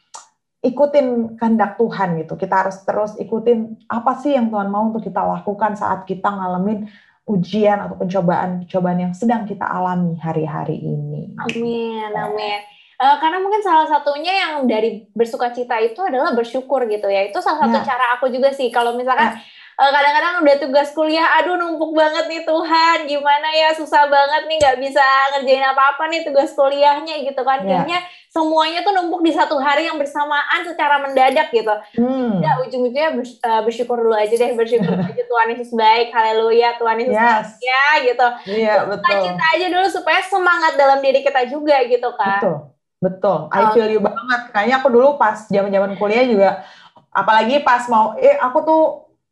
ikutin 0.60 1.39
kehendak 1.39 1.76
Tuhan 1.80 2.20
gitu. 2.24 2.36
Kita 2.36 2.68
harus 2.68 2.80
terus 2.84 3.16
ikutin 3.20 3.88
apa 3.88 4.20
sih 4.20 4.36
yang 4.36 4.51
Tuhan 4.51 4.68
mau 4.68 4.88
untuk 4.88 5.03
kita 5.03 5.24
lakukan 5.24 5.76
saat 5.80 6.03
kita 6.03 6.28
ngalamin 6.28 6.88
ujian 7.28 7.78
atau 7.82 7.95
pencobaan-pencobaan 7.99 8.99
yang 9.09 9.13
sedang 9.13 9.43
kita 9.43 9.65
alami 9.65 10.17
hari-hari 10.17 10.80
ini. 10.80 11.36
Amin, 11.38 12.11
amin. 12.13 12.59
Uh, 12.99 13.15
karena 13.20 13.39
mungkin 13.39 13.63
salah 13.63 13.88
satunya 13.88 14.34
yang 14.34 14.67
dari 14.67 15.07
bersuka 15.15 15.55
cita 15.55 15.80
itu 15.80 15.99
adalah 16.03 16.36
bersyukur 16.36 16.84
gitu 16.91 17.07
ya. 17.07 17.28
Itu 17.32 17.39
salah 17.39 17.63
satu 17.67 17.80
ya. 17.80 17.86
cara 17.86 18.05
aku 18.20 18.28
juga 18.28 18.51
sih. 18.51 18.67
Kalau 18.74 18.99
misalkan 18.99 19.39
ya 19.39 19.59
kadang-kadang 19.80 20.44
udah 20.44 20.56
tugas 20.60 20.92
kuliah, 20.92 21.40
aduh 21.40 21.56
numpuk 21.56 21.96
banget 21.96 22.28
nih 22.28 22.44
Tuhan, 22.44 23.08
gimana 23.08 23.48
ya 23.56 23.72
susah 23.72 24.12
banget 24.12 24.52
nih 24.52 24.58
nggak 24.60 24.78
bisa 24.84 25.06
ngerjain 25.32 25.64
apa-apa 25.64 26.04
nih 26.12 26.28
tugas 26.28 26.52
kuliahnya 26.52 27.24
gitu 27.24 27.40
kan. 27.48 27.64
Yeah. 27.64 27.88
Kayaknya 27.88 28.00
semuanya 28.28 28.84
tuh 28.84 28.92
numpuk 28.92 29.24
di 29.24 29.32
satu 29.32 29.56
hari 29.56 29.88
yang 29.88 29.96
bersamaan 29.96 30.68
secara 30.68 31.00
mendadak 31.00 31.48
gitu. 31.56 31.72
Hmm. 31.96 32.44
Ya 32.44 32.60
ujung-ujungnya 32.60 33.16
uh, 33.24 33.62
bersyukur 33.64 34.04
dulu 34.04 34.12
aja 34.20 34.36
deh, 34.36 34.52
bersyukur 34.52 35.00
aja 35.08 35.24
Tuhan 35.24 35.48
Yesus 35.56 35.72
baik, 35.72 36.12
haleluya, 36.12 36.76
Tuhan 36.76 36.98
Yesus 37.00 37.16
yes. 37.16 37.24
baik 37.24 37.48
ya 37.64 37.86
gitu. 38.04 38.28
Iya 38.52 38.68
yeah, 38.68 38.80
betul. 38.84 39.20
Kita 39.32 39.46
aja 39.56 39.68
dulu 39.72 39.88
supaya 39.88 40.20
semangat 40.28 40.74
dalam 40.76 41.00
diri 41.00 41.24
kita 41.24 41.48
juga 41.48 41.80
gitu 41.88 42.12
kan. 42.20 42.44
Betul. 42.44 42.58
Betul, 43.00 43.48
I 43.56 43.72
feel 43.72 43.88
you 43.88 44.04
banget. 44.04 44.52
Kayaknya 44.52 44.84
aku 44.84 44.92
dulu 44.92 45.16
pas 45.16 45.48
zaman-zaman 45.48 45.96
kuliah 45.96 46.28
juga, 46.28 46.68
apalagi 47.16 47.64
pas 47.64 47.88
mau, 47.88 48.12
eh 48.20 48.36
aku 48.36 48.60
tuh 48.68 48.84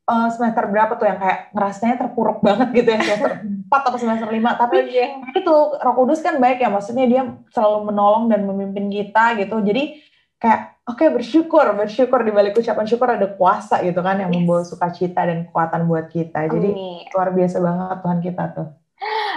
uh, 0.08 0.28
semester 0.32 0.64
berapa 0.72 0.96
tuh 0.96 1.06
yang 1.06 1.20
kayak 1.20 1.52
ngerasanya 1.52 1.96
terpuruk 2.00 2.40
banget 2.40 2.72
gitu 2.74 2.90
ya 2.96 3.00
semester 3.04 3.32
4 3.68 3.88
atau 3.92 4.00
semester 4.00 4.30
5 4.32 4.62
tapi 4.64 4.78
okay. 4.88 5.08
itu 5.36 5.56
Roh 5.84 5.96
Kudus 6.00 6.24
kan 6.24 6.40
baik 6.40 6.64
ya 6.64 6.72
maksudnya 6.72 7.06
dia 7.06 7.22
selalu 7.52 7.92
menolong 7.92 8.32
dan 8.32 8.48
memimpin 8.48 8.88
kita 8.88 9.36
gitu 9.38 9.60
jadi 9.60 10.00
kayak 10.40 10.80
oke 10.88 10.98
okay, 10.98 11.08
bersyukur 11.12 11.66
bersyukur 11.76 12.24
di 12.24 12.32
balik 12.32 12.56
ucapan 12.56 12.88
syukur 12.88 13.08
ada 13.12 13.28
kuasa 13.36 13.84
gitu 13.84 14.00
kan 14.00 14.24
yang 14.24 14.32
yes. 14.32 14.38
membawa 14.40 14.64
sukacita 14.64 15.28
dan 15.28 15.52
kekuatan 15.52 15.84
buat 15.86 16.08
kita 16.08 16.48
jadi 16.48 16.70
Amin. 16.72 17.12
luar 17.12 17.30
biasa 17.36 17.60
banget 17.60 17.98
Tuhan 18.02 18.20
kita 18.24 18.46
tuh 18.56 18.70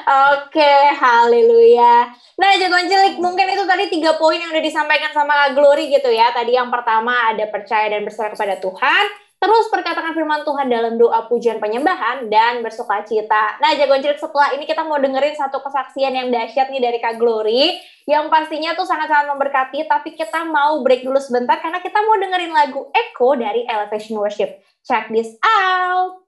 Oke, 0.00 0.56
okay, 0.56 0.96
haleluya. 0.96 2.08
Nah, 2.40 2.50
jagoan 2.56 2.88
cilik, 2.88 3.20
mungkin 3.20 3.52
itu 3.52 3.62
tadi 3.68 3.92
tiga 3.92 4.16
poin 4.16 4.40
yang 4.40 4.48
udah 4.48 4.64
disampaikan 4.64 5.12
sama 5.12 5.36
Kak 5.36 5.60
Glory 5.60 5.92
gitu 5.92 6.08
ya. 6.08 6.32
Tadi 6.32 6.56
yang 6.56 6.72
pertama 6.72 7.28
ada 7.28 7.44
percaya 7.52 7.92
dan 7.92 8.08
berserah 8.08 8.32
kepada 8.32 8.56
Tuhan. 8.56 9.04
Terus 9.40 9.72
perkatakan 9.72 10.12
firman 10.12 10.44
Tuhan 10.44 10.68
dalam 10.68 11.00
doa 11.00 11.24
pujian 11.24 11.64
penyembahan 11.64 12.28
dan 12.28 12.60
bersuka 12.60 13.00
cita. 13.08 13.56
Nah, 13.56 13.72
jagoan 13.72 14.04
cilik 14.04 14.20
setelah 14.20 14.52
ini 14.52 14.68
kita 14.68 14.84
mau 14.84 15.00
dengerin 15.00 15.32
satu 15.32 15.64
kesaksian 15.64 16.12
yang 16.12 16.28
dahsyat 16.28 16.68
nih 16.68 16.76
dari 16.76 17.00
Kak 17.00 17.16
Glory. 17.16 17.80
Yang 18.04 18.28
pastinya 18.28 18.76
tuh 18.76 18.84
sangat-sangat 18.84 19.32
memberkati, 19.32 19.88
tapi 19.88 20.12
kita 20.12 20.44
mau 20.44 20.84
break 20.84 21.08
dulu 21.08 21.16
sebentar 21.16 21.56
karena 21.56 21.80
kita 21.80 22.04
mau 22.04 22.20
dengerin 22.20 22.52
lagu 22.52 22.92
Echo 22.92 23.32
dari 23.32 23.64
Elevation 23.64 24.20
Worship. 24.20 24.60
Check 24.84 25.08
this 25.08 25.32
out! 25.40 26.20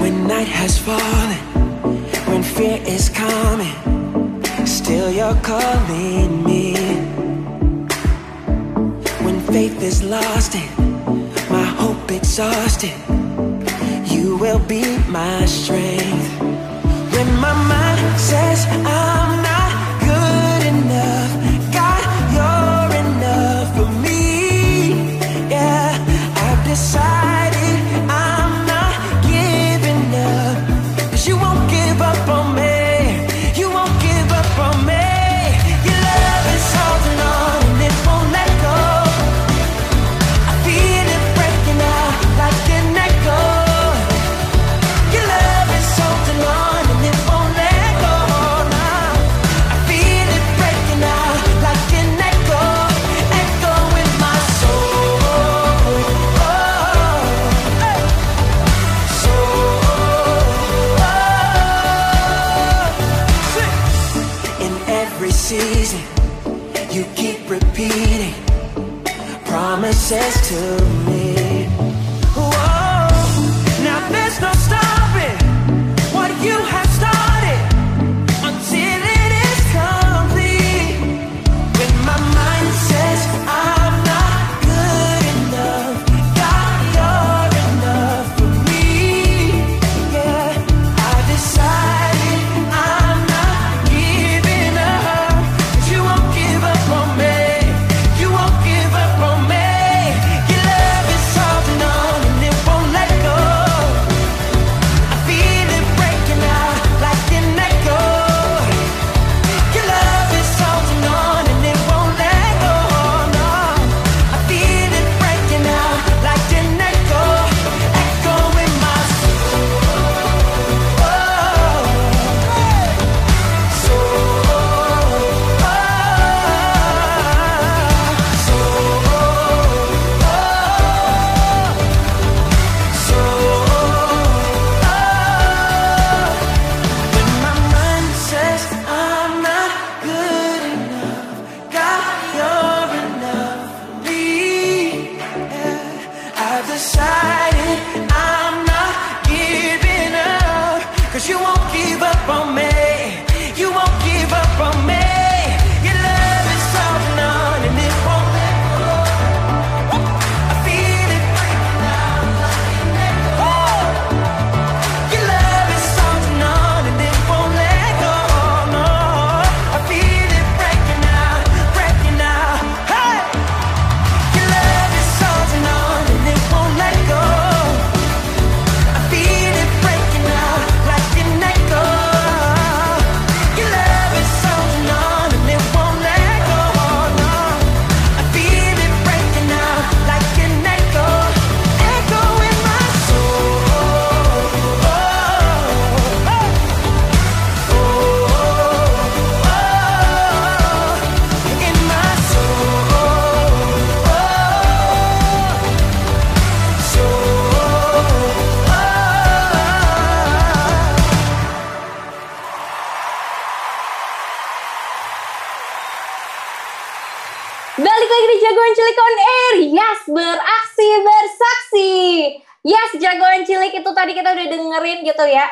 When 0.00 0.24
night 0.24 0.48
has 0.48 0.80
fallen 0.80 1.49
fear 2.60 2.82
is 2.86 3.08
coming, 3.08 3.78
still 4.66 5.10
you're 5.10 5.40
calling 5.42 6.44
me. 6.44 6.74
When 9.24 9.40
faith 9.52 9.82
is 9.82 10.02
lost 10.02 10.54
and 10.54 10.70
my 11.56 11.66
hope 11.80 12.10
exhausted, 12.10 12.98
you 14.12 14.36
will 14.36 14.62
be 14.74 14.84
my 15.08 15.46
strength. 15.46 16.28
When 17.14 17.28
my 17.44 17.54
mind 17.72 18.20
says 18.20 18.66
I'm 18.68 19.42
not 19.42 19.49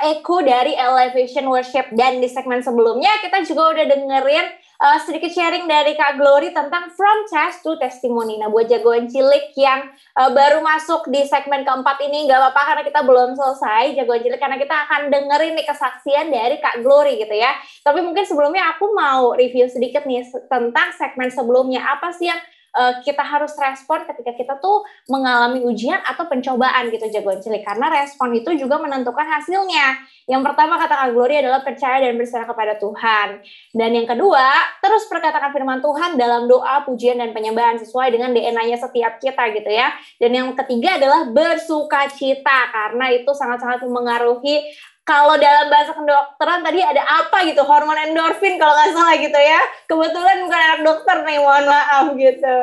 echo 0.08 0.40
dari 0.40 0.72
Elevation 0.72 1.44
Worship. 1.52 1.92
Dan 1.92 2.24
di 2.24 2.28
segmen 2.32 2.64
sebelumnya 2.64 3.12
kita 3.20 3.44
juga 3.44 3.76
udah 3.76 3.84
dengerin 3.84 4.46
uh, 4.80 4.98
sedikit 5.04 5.28
sharing 5.28 5.68
dari 5.68 5.92
Kak 5.98 6.16
Glory 6.16 6.54
tentang 6.54 6.88
From 6.96 7.28
Test 7.28 7.60
to 7.60 7.76
Testimony. 7.76 8.40
Nah, 8.40 8.48
buat 8.48 8.70
Jagoan 8.70 9.10
Cilik 9.10 9.52
yang 9.58 9.92
uh, 10.16 10.30
baru 10.32 10.64
masuk 10.64 11.06
di 11.12 11.28
segmen 11.28 11.68
keempat 11.68 12.00
ini, 12.08 12.24
nggak 12.24 12.38
apa-apa 12.40 12.62
karena 12.72 12.82
kita 12.88 13.00
belum 13.04 13.30
selesai 13.36 13.92
Jagoan 13.98 14.20
Cilik. 14.24 14.40
Karena 14.40 14.56
kita 14.56 14.76
akan 14.88 15.00
dengerin 15.12 15.52
nih 15.60 15.66
kesaksian 15.68 16.26
dari 16.32 16.56
Kak 16.58 16.80
Glory 16.80 17.20
gitu 17.20 17.34
ya. 17.36 17.52
Tapi 17.84 18.00
mungkin 18.00 18.24
sebelumnya 18.24 18.72
aku 18.72 18.96
mau 18.96 19.36
review 19.36 19.68
sedikit 19.68 20.08
nih 20.08 20.24
tentang 20.48 20.88
segmen 20.96 21.28
sebelumnya. 21.28 21.84
Apa 21.84 22.10
sih 22.16 22.32
yang 22.32 22.40
uh, 22.78 22.94
kita 23.02 23.26
harus 23.26 23.50
respon 23.58 24.06
ketika 24.06 24.32
kita 24.38 24.54
tuh 24.62 24.86
mengalami 25.10 25.66
ujian 25.66 25.98
atau 26.06 26.30
pencobaan 26.30 26.94
gitu 26.94 27.10
jagoan 27.10 27.42
cilik 27.42 27.66
karena 27.66 27.90
respon 27.90 28.30
itu 28.38 28.54
juga 28.54 28.78
menentukan 28.78 29.26
hasilnya. 29.26 29.98
Yang 30.28 30.44
pertama 30.44 30.76
kata 30.76 30.92
Kak 30.92 31.10
Glory 31.16 31.40
adalah 31.40 31.64
percaya 31.64 32.04
dan 32.04 32.14
berserah 32.20 32.44
kepada 32.44 32.76
Tuhan. 32.76 33.40
Dan 33.72 33.90
yang 33.96 34.04
kedua, 34.04 34.44
terus 34.84 35.08
perkatakan 35.08 35.56
firman 35.56 35.80
Tuhan 35.80 36.20
dalam 36.20 36.44
doa, 36.44 36.84
pujian 36.84 37.16
dan 37.16 37.32
penyembahan 37.32 37.80
sesuai 37.80 38.12
dengan 38.12 38.36
DNA-nya 38.36 38.76
setiap 38.76 39.16
kita 39.16 39.48
gitu 39.56 39.72
ya. 39.72 39.88
Dan 40.20 40.36
yang 40.36 40.48
ketiga 40.52 41.00
adalah 41.00 41.32
bersuka 41.32 42.12
cita 42.12 42.68
karena 42.68 43.08
itu 43.16 43.32
sangat-sangat 43.32 43.80
memengaruhi 43.88 44.68
kalau 45.08 45.40
dalam 45.40 45.72
bahasa 45.72 45.96
kedokteran 45.96 46.60
tadi 46.60 46.84
ada 46.84 47.00
apa 47.00 47.48
gitu? 47.48 47.64
Hormon 47.64 47.96
endorfin 47.96 48.60
kalau 48.60 48.76
nggak 48.76 48.92
salah 48.92 49.16
gitu 49.16 49.40
ya. 49.40 49.60
Kebetulan 49.88 50.44
bukan 50.44 50.60
anak 50.60 50.80
dokter 50.84 51.16
nih 51.24 51.40
mohon 51.40 51.64
maaf 51.64 52.12
gitu. 52.12 52.56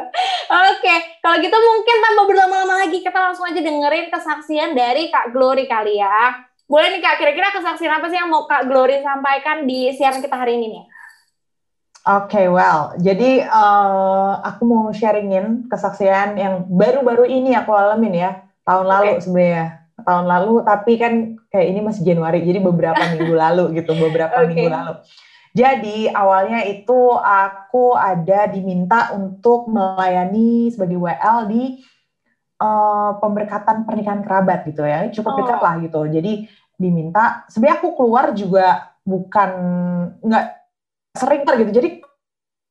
Oke 0.54 0.96
kalau 1.26 1.42
gitu 1.42 1.58
mungkin 1.58 1.96
tanpa 2.06 2.22
berlama-lama 2.30 2.86
lagi 2.86 3.02
kita 3.02 3.18
langsung 3.18 3.50
aja 3.50 3.58
dengerin 3.58 4.14
kesaksian 4.14 4.78
dari 4.78 5.10
Kak 5.10 5.34
Glory 5.34 5.66
kali 5.66 5.98
ya. 5.98 6.46
Boleh 6.70 6.94
nih 6.94 7.02
Kak 7.02 7.18
kira-kira 7.18 7.50
kesaksian 7.50 7.98
apa 7.98 8.06
sih 8.14 8.22
yang 8.22 8.30
mau 8.30 8.46
Kak 8.46 8.70
Glory 8.70 9.02
sampaikan 9.02 9.66
di 9.66 9.90
siaran 9.98 10.22
kita 10.22 10.38
hari 10.38 10.62
ini 10.62 10.68
nih? 10.78 10.86
Oke, 12.06 12.46
well, 12.46 12.94
jadi 13.02 13.50
uh, 13.50 14.38
aku 14.46 14.62
mau 14.62 14.86
sharingin 14.94 15.66
kesaksian 15.66 16.38
yang 16.38 16.70
baru-baru 16.70 17.26
ini 17.26 17.58
aku 17.58 17.74
alamin 17.74 18.14
ya, 18.14 18.46
tahun 18.62 18.86
lalu 18.86 19.12
Oke. 19.18 19.26
sebenarnya, 19.26 19.85
tahun 20.06 20.26
lalu, 20.30 20.62
tapi 20.62 21.02
kan 21.02 21.14
kayak 21.50 21.68
ini 21.74 21.80
masih 21.82 22.06
Januari, 22.06 22.46
jadi 22.46 22.62
beberapa 22.62 23.02
minggu 23.18 23.34
lalu 23.34 23.64
gitu, 23.82 23.98
beberapa 23.98 24.46
Oke. 24.46 24.54
minggu 24.54 24.70
lalu. 24.70 24.94
Jadi 25.56 26.12
awalnya 26.12 26.68
itu 26.68 27.16
aku 27.16 27.96
ada 27.96 28.52
diminta 28.52 29.16
untuk 29.16 29.72
melayani 29.72 30.68
sebagai 30.68 31.00
WL 31.00 31.48
di 31.48 31.80
uh, 32.60 33.16
pemberkatan 33.24 33.88
pernikahan 33.88 34.22
kerabat 34.22 34.68
gitu 34.68 34.84
ya, 34.84 35.08
Oh. 35.08 35.12
cukup 35.16 35.32
dekat 35.42 35.60
lah 35.64 35.76
gitu. 35.80 36.02
Jadi 36.12 36.46
diminta, 36.76 37.48
sebenarnya 37.48 37.80
aku 37.80 37.90
keluar 37.96 38.36
juga 38.36 38.94
bukan 39.08 39.52
nggak 40.22 40.46
sering 41.16 41.48
kan 41.48 41.56
gitu. 41.64 41.72
Jadi 41.72 41.90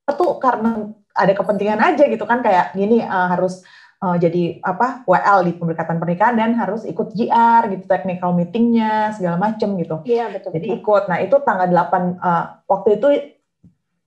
itu 0.05 0.27
karena 0.37 0.93
ada 1.17 1.33
kepentingan 1.33 1.81
aja 1.81 2.05
gitu 2.05 2.25
kan 2.29 2.45
kayak 2.45 2.77
gini 2.77 3.01
uh, 3.01 3.33
harus 3.33 3.65
uh, 4.05 4.17
jadi 4.21 4.61
apa 4.61 5.09
WL 5.09 5.49
di 5.49 5.53
pemberkatan 5.57 5.97
pernikahan 5.97 6.37
dan 6.37 6.53
harus 6.53 6.85
ikut 6.85 7.17
GR 7.17 7.63
gitu 7.73 7.85
technical 7.89 8.37
meetingnya 8.37 9.17
segala 9.17 9.41
macem 9.41 9.73
gitu. 9.81 10.05
iya 10.05 10.29
betul 10.29 10.53
Jadi 10.53 10.67
ikut. 10.77 11.09
Nah, 11.09 11.19
itu 11.25 11.37
tanggal 11.41 11.73
8 11.73 12.21
uh, 12.21 12.45
waktu 12.69 12.89
itu 13.01 13.09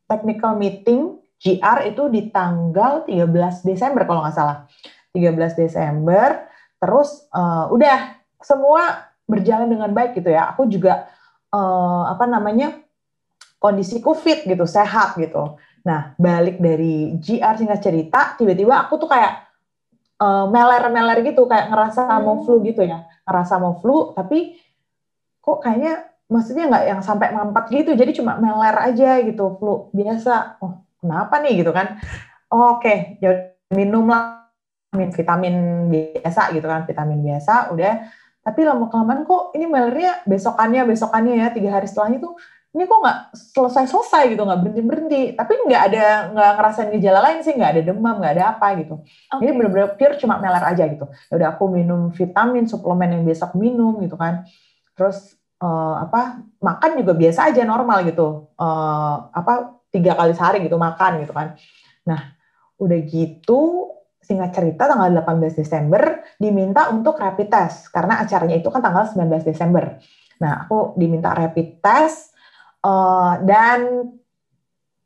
technical 0.05 0.53
meeting 0.53 1.17
GR 1.41 1.79
itu 1.89 2.03
di 2.13 2.29
tanggal 2.29 3.01
13 3.09 3.65
Desember 3.65 4.05
kalau 4.05 4.21
nggak 4.21 4.37
salah. 4.37 4.69
13 5.17 5.57
Desember. 5.57 6.45
Terus 6.77 7.25
uh, 7.33 7.73
udah 7.73 8.21
semua 8.37 9.09
berjalan 9.25 9.65
dengan 9.65 9.89
baik 9.97 10.13
gitu 10.13 10.29
ya. 10.29 10.53
Aku 10.53 10.69
juga 10.69 11.09
uh, 11.49 12.05
apa 12.13 12.29
namanya? 12.29 12.85
kondisiku 13.57 14.13
fit 14.13 14.45
gitu, 14.45 14.69
sehat 14.69 15.17
gitu. 15.17 15.57
Nah, 15.81 16.13
balik 16.21 16.61
dari 16.61 17.17
GR 17.17 17.57
singkat 17.57 17.81
cerita, 17.81 18.37
tiba-tiba 18.37 18.85
aku 18.85 19.01
tuh 19.01 19.09
kayak 19.09 19.46
uh, 20.21 20.45
meler-meler 20.49 21.23
gitu, 21.25 21.45
kayak 21.45 21.69
ngerasa 21.71 22.21
mau 22.21 22.41
Hmm. 22.41 22.43
flu 22.45 22.55
gitu 22.65 22.81
ya. 22.85 23.05
Ngerasa 23.25 23.53
mau 23.61 23.77
flu, 23.79 24.11
tapi 24.17 24.57
kok 25.41 25.63
kayaknya 25.63 26.03
maksudnya 26.27 26.67
nggak 26.67 26.85
yang 26.91 26.99
sampai 26.99 27.31
mampat 27.31 27.71
gitu 27.71 27.95
jadi 27.95 28.11
cuma 28.11 28.35
meler 28.35 28.75
aja 28.83 29.23
gitu 29.23 29.55
flu 29.55 29.87
biasa 29.95 30.59
oh 30.59 30.83
kenapa 30.99 31.39
nih 31.39 31.63
gitu 31.63 31.71
kan. 31.71 31.95
Oh, 32.51 32.79
Oke, 32.79 32.83
okay. 32.83 32.97
ya 33.23 33.31
minum 33.71 34.07
lah 34.07 34.47
vitamin 34.91 35.11
vitamin 35.11 35.55
biasa 35.91 36.51
gitu 36.55 36.67
kan, 36.67 36.83
vitamin 36.87 37.19
biasa 37.23 37.71
udah. 37.75 37.93
Tapi 38.43 38.63
lama 38.63 38.87
kelamaan 38.87 39.27
kok 39.27 39.51
ini 39.59 39.67
melernya 39.67 40.23
besokannya 40.23 40.87
besokannya 40.87 41.35
ya 41.35 41.47
tiga 41.51 41.75
hari 41.75 41.87
setelahnya 41.91 42.23
tuh 42.23 42.39
ini 42.77 42.85
kok 42.85 43.01
nggak 43.01 43.19
selesai-selesai 43.33 44.37
gitu, 44.37 44.45
nggak 44.45 44.61
berhenti-berhenti. 44.61 45.21
Tapi 45.33 45.53
nggak 45.65 45.83
ada, 45.89 46.05
nggak 46.29 46.51
ngerasain 46.61 46.89
gejala 46.93 47.19
lain 47.25 47.41
sih, 47.41 47.57
nggak 47.57 47.71
ada 47.73 47.81
demam, 47.81 48.21
nggak 48.21 48.33
ada 48.37 48.45
apa 48.53 48.67
gitu. 48.77 49.01
Okay. 49.01 49.41
Ini 49.41 49.51
bener-bener 49.57 49.89
pure 49.97 50.13
cuma 50.21 50.37
meler 50.37 50.61
aja 50.61 50.85
gitu. 50.85 51.09
Ya 51.09 51.33
udah 51.41 51.47
aku 51.57 51.65
minum 51.73 52.13
vitamin, 52.13 52.69
suplemen 52.69 53.17
yang 53.17 53.23
besok 53.25 53.57
minum 53.57 53.97
gitu 54.05 54.13
kan. 54.13 54.45
Terus 54.93 55.33
uh, 55.57 56.05
apa 56.05 56.45
makan 56.61 57.01
juga 57.01 57.17
biasa 57.17 57.49
aja 57.49 57.65
normal 57.65 58.05
gitu. 58.05 58.53
Uh, 58.53 59.25
apa 59.33 59.81
tiga 59.89 60.13
kali 60.13 60.37
sehari 60.37 60.61
gitu 60.61 60.77
makan 60.77 61.25
gitu 61.25 61.33
kan. 61.33 61.57
Nah 62.05 62.37
udah 62.77 62.99
gitu 63.09 63.89
singkat 64.21 64.53
cerita 64.53 64.85
tanggal 64.85 65.09
18 65.25 65.57
Desember 65.57 66.21
diminta 66.37 66.93
untuk 66.93 67.17
rapid 67.17 67.49
test 67.49 67.89
karena 67.89 68.21
acaranya 68.21 68.53
itu 68.53 68.69
kan 68.69 68.85
tanggal 68.85 69.09
19 69.09 69.49
Desember. 69.49 69.97
Nah, 70.37 70.65
aku 70.65 70.93
diminta 70.99 71.33
rapid 71.33 71.81
test 71.81 72.36
uh, 72.83 73.33
dan 73.41 74.11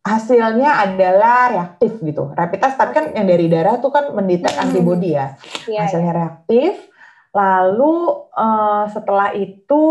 hasilnya 0.02 0.82
adalah 0.82 1.54
reaktif 1.54 2.02
gitu. 2.02 2.34
Rapid 2.34 2.60
test 2.60 2.78
tapi 2.78 2.92
kan 2.98 3.06
yang 3.14 3.30
dari 3.30 3.46
darah 3.46 3.78
tuh 3.78 3.94
kan 3.94 4.10
mendetek 4.12 4.58
hmm. 4.58 4.64
antibody 4.66 5.14
ya. 5.14 5.38
Yeah, 5.70 5.86
hasilnya 5.86 6.14
reaktif. 6.14 6.90
Lalu 7.32 7.96
uh, 8.34 8.90
setelah 8.92 9.32
itu 9.38 9.82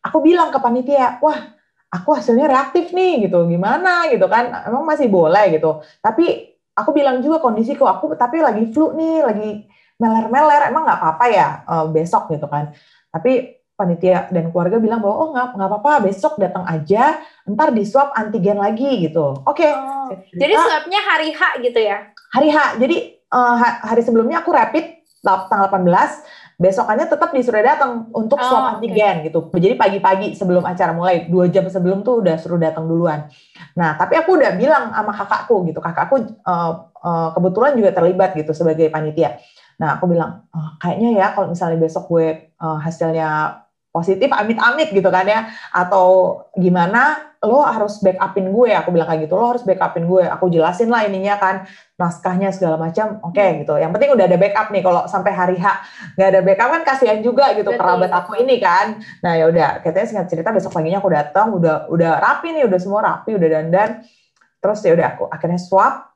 aku 0.00 0.18
bilang 0.24 0.48
ke 0.50 0.58
panitia, 0.58 1.20
"Wah, 1.20 1.52
aku 1.92 2.16
hasilnya 2.16 2.48
reaktif 2.48 2.90
nih 2.96 3.28
gitu. 3.28 3.44
Gimana 3.44 4.08
gitu 4.08 4.24
kan? 4.26 4.66
Emang 4.66 4.88
masih 4.88 5.06
boleh 5.12 5.52
gitu." 5.52 5.84
Tapi 6.00 6.56
aku 6.74 6.90
bilang 6.96 7.20
juga 7.20 7.38
kondisiku 7.38 7.84
aku 7.86 8.16
tapi 8.16 8.40
lagi 8.40 8.72
flu 8.72 8.96
nih, 8.96 9.20
lagi 9.20 9.50
meler-meler. 10.00 10.72
Emang 10.72 10.88
nggak 10.88 10.98
apa-apa 10.98 11.24
ya 11.28 11.48
uh, 11.68 11.86
besok 11.92 12.32
gitu 12.32 12.48
kan. 12.48 12.72
Tapi 13.12 13.57
panitia 13.78 14.26
dan 14.34 14.50
keluarga 14.50 14.82
bilang 14.82 14.98
bahwa 14.98 15.14
oh 15.22 15.28
nggak 15.30 15.46
nggak 15.54 15.68
apa-apa 15.70 15.92
besok 16.10 16.34
datang 16.42 16.66
aja 16.66 17.22
ntar 17.46 17.70
di 17.70 17.86
swab 17.86 18.10
antigen 18.18 18.58
lagi 18.58 19.06
gitu. 19.06 19.38
Oke 19.46 19.62
okay. 19.62 19.70
oh, 19.70 20.10
jadi 20.34 20.58
swabnya 20.58 21.00
hari 21.06 21.30
H 21.30 21.40
gitu 21.62 21.78
ya? 21.78 22.10
Hari 22.34 22.48
H 22.50 22.58
jadi 22.82 22.96
uh, 23.30 23.54
hari 23.86 24.02
sebelumnya 24.02 24.42
aku 24.42 24.50
rapid 24.50 24.98
tanggal 25.22 25.70
18 25.70 26.58
besokannya 26.58 27.06
tetap 27.06 27.30
disuruh 27.30 27.62
datang 27.62 28.10
untuk 28.10 28.42
swab 28.42 28.58
oh, 28.58 28.70
antigen 28.74 29.22
okay. 29.22 29.30
gitu. 29.30 29.46
Jadi 29.54 29.74
pagi-pagi 29.78 30.34
sebelum 30.34 30.66
acara 30.66 30.90
mulai 30.90 31.30
dua 31.30 31.46
jam 31.46 31.70
sebelum 31.70 32.02
tuh 32.02 32.18
udah 32.18 32.34
suruh 32.34 32.58
datang 32.58 32.90
duluan. 32.90 33.30
Nah 33.78 33.94
tapi 33.94 34.18
aku 34.18 34.34
udah 34.34 34.58
bilang 34.58 34.90
sama 34.90 35.14
kakakku 35.14 35.70
gitu 35.70 35.78
kakakku 35.78 36.34
uh, 36.42 36.90
uh, 36.98 37.30
kebetulan 37.30 37.78
juga 37.78 37.94
terlibat 37.94 38.34
gitu 38.34 38.50
sebagai 38.50 38.90
panitia. 38.90 39.38
Nah, 39.78 39.94
aku 39.94 40.10
bilang, 40.10 40.42
oh, 40.50 40.70
kayaknya 40.82 41.22
ya 41.22 41.26
kalau 41.32 41.54
misalnya 41.54 41.78
besok 41.78 42.10
gue 42.10 42.50
uh, 42.58 42.78
hasilnya 42.82 43.62
positif 43.98 44.30
amit-amit 44.30 44.94
gitu 44.94 45.10
kan 45.10 45.26
ya. 45.26 45.50
Atau 45.74 46.38
gimana 46.54 47.28
lo 47.42 47.62
harus 47.62 48.02
backupin 48.02 48.50
gue. 48.50 48.70
Aku 48.74 48.90
bilang 48.90 49.06
kayak 49.06 49.26
gitu 49.26 49.34
lo 49.38 49.54
harus 49.54 49.62
backupin 49.62 50.06
gue. 50.06 50.26
Aku 50.26 50.50
jelasin 50.50 50.90
lah 50.90 51.06
ininya 51.06 51.38
kan 51.38 51.66
naskahnya 51.94 52.50
segala 52.50 52.78
macam. 52.78 53.22
Oke 53.22 53.38
okay, 53.38 53.48
gitu. 53.62 53.78
Yang 53.78 53.90
penting 53.94 54.10
udah 54.14 54.24
ada 54.26 54.38
backup 54.38 54.68
nih. 54.74 54.82
Kalau 54.82 55.02
sampai 55.06 55.32
hari 55.34 55.56
H 55.58 55.66
nggak 56.18 56.28
ada 56.34 56.40
backup 56.42 56.68
kan 56.74 56.82
kasihan 56.82 57.18
juga 57.22 57.54
gitu 57.54 57.70
Betul. 57.70 57.78
kerabat 57.78 58.10
aku 58.10 58.38
ini 58.38 58.58
kan. 58.58 58.98
Nah 59.22 59.38
ya 59.38 59.50
udah. 59.50 59.82
Katanya 59.82 60.06
singkat 60.06 60.28
cerita 60.30 60.50
besok 60.50 60.74
paginya 60.74 60.98
aku 60.98 61.10
datang. 61.10 61.54
Udah 61.54 61.86
udah 61.90 62.18
rapi 62.18 62.54
nih 62.54 62.66
udah 62.66 62.78
semua 62.78 63.00
rapi 63.02 63.38
udah 63.38 63.48
dandan. 63.50 64.02
Terus 64.58 64.78
ya 64.82 64.92
udah 64.98 65.06
aku 65.14 65.24
akhirnya 65.30 65.58
swab. 65.62 66.10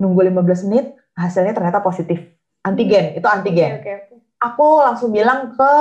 Nunggu 0.00 0.28
15 0.28 0.68
menit 0.68 0.92
hasilnya 1.16 1.56
ternyata 1.56 1.80
positif. 1.80 2.20
Antigen 2.62 3.16
itu 3.16 3.26
antigen. 3.26 3.80
Okay, 3.80 3.80
okay, 3.80 3.94
okay. 4.06 4.18
aku 4.38 4.66
langsung 4.84 5.10
bilang 5.10 5.56
ke 5.56 5.72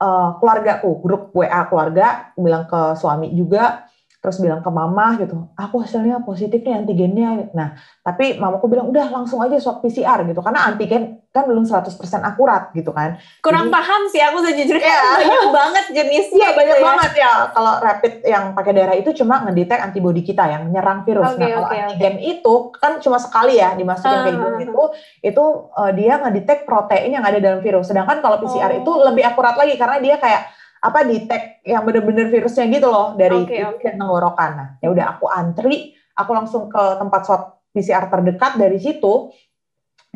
uh, 0.00 0.36
keluargaku, 0.40 0.90
grup 1.00 1.22
WA 1.32 1.64
keluarga, 1.68 2.32
bilang 2.36 2.68
ke 2.68 2.80
suami 2.98 3.32
juga, 3.32 3.85
terus 4.26 4.42
bilang 4.42 4.58
ke 4.58 4.66
mama 4.74 5.14
gitu, 5.22 5.46
aku 5.54 5.86
hasilnya 5.86 6.18
positif 6.26 6.58
nih 6.66 6.82
antigennya. 6.82 7.46
Nah, 7.54 7.78
tapi 8.02 8.34
mamaku 8.34 8.66
bilang 8.66 8.90
udah 8.90 9.06
langsung 9.06 9.38
aja 9.38 9.54
swab 9.62 9.86
PCR 9.86 10.26
gitu, 10.26 10.42
karena 10.42 10.66
antigen 10.66 11.22
kan 11.30 11.46
belum 11.46 11.62
100% 11.62 11.94
akurat 12.26 12.74
gitu 12.74 12.90
kan. 12.90 13.22
Kurang 13.38 13.70
Jadi, 13.70 13.76
paham 13.78 14.02
sih 14.10 14.18
aku 14.18 14.42
sejujurnya 14.42 14.82
ya. 14.90 15.10
banyak 15.22 15.46
banget 15.54 15.84
jenisnya. 15.94 16.42
Iya, 16.42 16.50
banyak 16.58 16.78
ya. 16.80 16.82
banget 16.82 17.12
ya. 17.14 17.32
Kalau 17.54 17.72
rapid 17.78 18.12
yang 18.26 18.44
pakai 18.50 18.72
darah 18.74 18.96
itu 18.98 19.10
cuma 19.22 19.46
ngedetek 19.46 19.78
antibodi 19.78 20.26
kita 20.26 20.42
yang 20.50 20.66
menyerang 20.66 21.06
virus. 21.06 21.38
Okay, 21.38 21.46
nah, 21.46 21.46
kalau 21.46 21.68
okay, 21.70 21.78
antigen 21.86 22.16
okay. 22.18 22.32
itu 22.34 22.54
kan 22.82 22.92
cuma 22.98 23.22
sekali 23.22 23.62
ya 23.62 23.78
dimasukin 23.78 24.10
uh, 24.10 24.24
kayak 24.26 24.34
gitu, 24.34 24.50
itu, 24.58 24.84
itu 25.22 25.44
uh, 25.70 25.92
dia 25.94 26.14
ngedetek 26.18 26.66
protein 26.66 27.14
yang 27.14 27.22
ada 27.22 27.38
dalam 27.38 27.62
virus. 27.62 27.86
Sedangkan 27.86 28.18
kalau 28.18 28.42
PCR 28.42 28.74
oh. 28.74 28.80
itu 28.82 28.92
lebih 29.06 29.22
akurat 29.22 29.54
lagi 29.54 29.78
karena 29.78 30.02
dia 30.02 30.18
kayak 30.18 30.55
apa 30.86 31.02
di 31.02 31.26
tag 31.26 31.66
yang 31.66 31.82
bener-bener 31.82 32.30
virusnya 32.30 32.70
gitu 32.70 32.86
loh 32.86 33.18
dari 33.18 33.42
okay, 33.42 33.66
okay. 33.66 33.98
tenggorokan. 33.98 34.50
Nah, 34.54 34.68
ya 34.78 34.88
udah 34.94 35.18
aku 35.18 35.26
antri, 35.26 35.98
aku 36.14 36.30
langsung 36.30 36.70
ke 36.70 36.84
tempat 37.02 37.26
swab 37.26 37.42
PCR 37.74 38.06
terdekat 38.06 38.54
dari 38.54 38.78
situ. 38.78 39.34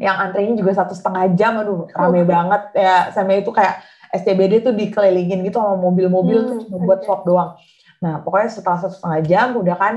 Yang 0.00 0.16
antrinya 0.16 0.54
juga 0.56 0.72
satu 0.80 0.94
setengah 0.96 1.34
jam, 1.36 1.60
aduh 1.60 1.90
rame 1.90 2.22
oh. 2.22 2.26
banget 2.26 2.62
ya. 2.72 3.10
Sampai 3.10 3.42
itu 3.42 3.50
kayak 3.50 3.82
SCBD 4.14 4.62
tuh 4.62 4.72
dikelilingin 4.72 5.42
gitu 5.44 5.58
sama 5.58 5.76
mobil-mobil 5.76 6.38
hmm, 6.40 6.48
tuh 6.48 6.56
cuma 6.70 6.78
buat 6.86 7.00
swab 7.02 7.22
doang. 7.26 7.58
Nah 8.00 8.24
pokoknya 8.24 8.48
setelah 8.48 8.78
satu 8.80 8.94
setengah 8.96 9.20
jam 9.26 9.48
udah 9.54 9.76
kan 9.76 9.94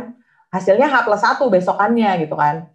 hasilnya 0.54 0.86
H 0.86 1.08
plus 1.08 1.22
satu 1.24 1.50
besokannya 1.50 2.26
gitu 2.26 2.36
kan. 2.36 2.68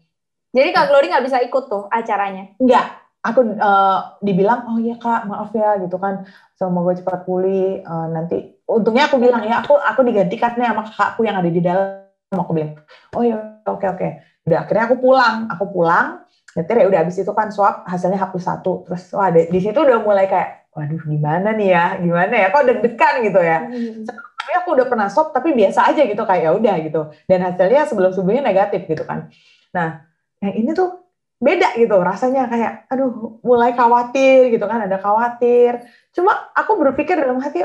Jadi 0.51 0.68
Kak 0.72 0.88
Glory 0.88 1.12
nggak 1.12 1.26
bisa 1.28 1.38
ikut 1.44 1.64
tuh 1.68 1.84
acaranya? 1.92 2.57
Enggak, 2.57 2.97
aku 3.23 3.41
uh, 3.59 4.19
dibilang 4.23 4.71
oh 4.71 4.79
iya 4.79 4.95
kak 4.97 5.27
maaf 5.27 5.51
ya 5.55 5.79
gitu 5.83 5.99
kan. 5.99 6.27
Semoga 6.55 6.99
cepat 6.99 7.27
pulih 7.27 7.83
uh, 7.83 8.09
nanti. 8.11 8.59
Untungnya 8.69 9.09
aku 9.09 9.19
bilang 9.19 9.43
ya 9.43 9.62
aku 9.62 9.75
aku 9.75 10.01
digantikan 10.07 10.55
nih 10.59 10.71
sama 10.71 10.83
kakakku 10.87 11.21
yang 11.27 11.37
ada 11.39 11.51
di 11.51 11.61
dalam 11.62 12.05
aku 12.35 12.53
bilang. 12.55 12.79
Oh 13.14 13.23
iya 13.25 13.62
oke 13.66 13.83
okay, 13.83 13.89
oke. 13.91 13.99
Okay. 13.99 14.12
udah 14.49 14.64
akhirnya 14.64 14.85
aku 14.89 14.97
pulang 14.97 15.37
aku 15.53 15.64
pulang 15.69 16.25
nanti 16.57 16.73
ya 16.73 16.89
udah 16.89 17.05
habis 17.05 17.21
itu 17.21 17.33
kan 17.37 17.53
swab 17.53 17.85
hasilnya 17.85 18.19
hapus 18.19 18.43
satu. 18.49 18.89
Terus 18.89 19.03
wah 19.12 19.29
di, 19.29 19.51
di 19.51 19.61
situ 19.61 19.77
udah 19.77 20.01
mulai 20.01 20.25
kayak 20.25 20.73
waduh 20.73 21.01
gimana 21.05 21.53
nih 21.59 21.69
ya 21.75 21.85
gimana 21.99 22.35
ya 22.39 22.47
kok 22.55 22.64
deg-degan 22.64 23.14
gitu 23.27 23.41
ya. 23.43 23.59
Hmm. 23.66 24.07
tapi 24.39 24.64
aku 24.64 24.81
udah 24.81 24.87
pernah 24.89 25.12
swab 25.12 25.37
tapi 25.37 25.53
biasa 25.53 25.93
aja 25.93 26.09
gitu 26.09 26.23
kayak 26.25 26.43
ya 26.49 26.51
udah 26.57 26.75
gitu. 26.81 27.01
Dan 27.29 27.45
hasilnya 27.45 27.85
sebelum 27.85 28.11
sebelumnya 28.16 28.49
negatif 28.49 28.89
gitu 28.89 29.05
kan. 29.05 29.29
Nah 29.77 30.09
yang 30.41 30.55
ini 30.64 30.71
tuh 30.73 31.08
beda 31.39 31.78
gitu 31.78 31.95
rasanya 32.03 32.51
kayak 32.51 32.72
aduh 32.91 33.39
mulai 33.47 33.70
khawatir 33.70 34.51
gitu 34.51 34.66
kan 34.66 34.91
ada 34.91 34.99
khawatir 34.99 35.86
cuma 36.11 36.34
aku 36.51 36.74
berpikir 36.82 37.14
dalam 37.14 37.39
hati 37.39 37.62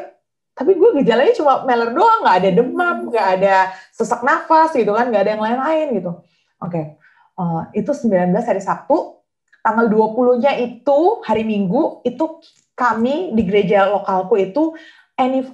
tapi 0.53 0.77
gue 0.77 1.01
gejalanya 1.01 1.33
cuma 1.33 1.65
meler 1.65 1.89
doang 1.89 2.21
nggak 2.21 2.37
ada 2.37 2.49
demam 2.53 2.97
nggak 3.09 3.27
ada 3.41 3.55
sesak 3.89 4.21
nafas 4.21 4.77
gitu 4.77 4.93
kan 4.93 5.09
nggak 5.09 5.25
ada 5.25 5.31
yang 5.33 5.41
lain-lain 5.41 5.87
gitu 5.97 6.11
oke 6.61 6.69
okay. 6.69 6.85
uh, 7.41 7.65
eh, 7.73 7.81
itu 7.81 7.89
19 7.89 8.29
hari 8.37 8.61
Sabtu 8.61 9.17
tanggal 9.65 9.89
20-nya 9.89 10.53
itu 10.61 11.23
hari 11.25 11.41
Minggu 11.41 12.05
itu 12.05 12.43
kami 12.77 13.33
di 13.33 13.41
gereja 13.41 13.89
lokalku 13.89 14.37
itu 14.37 14.77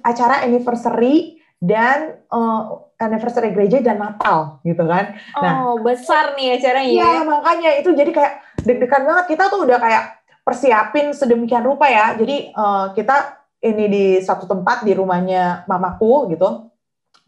acara 0.04 0.44
anniversary 0.44 1.40
dan 1.60 2.20
uh, 2.32 2.89
anniversary 3.00 3.56
gereja 3.56 3.80
dan 3.80 3.98
Natal 3.98 4.60
gitu 4.68 4.84
kan. 4.84 5.16
Nah, 5.40 5.54
oh, 5.64 5.76
besar 5.80 6.36
nih 6.36 6.60
acaranya. 6.60 6.92
Iya, 6.92 7.10
ya. 7.10 7.22
makanya 7.24 7.70
itu 7.80 7.90
jadi 7.96 8.12
kayak 8.12 8.34
deg-degan 8.68 9.08
banget. 9.08 9.26
Kita 9.34 9.48
tuh 9.48 9.64
udah 9.64 9.80
kayak 9.80 10.04
persiapin 10.44 11.16
sedemikian 11.16 11.64
rupa 11.64 11.88
ya. 11.88 12.14
Jadi 12.20 12.52
uh, 12.52 12.92
kita 12.92 13.40
ini 13.64 13.86
di 13.88 14.06
satu 14.20 14.46
tempat 14.46 14.84
di 14.84 14.92
rumahnya 14.96 15.64
mamaku 15.68 16.32
gitu 16.36 16.72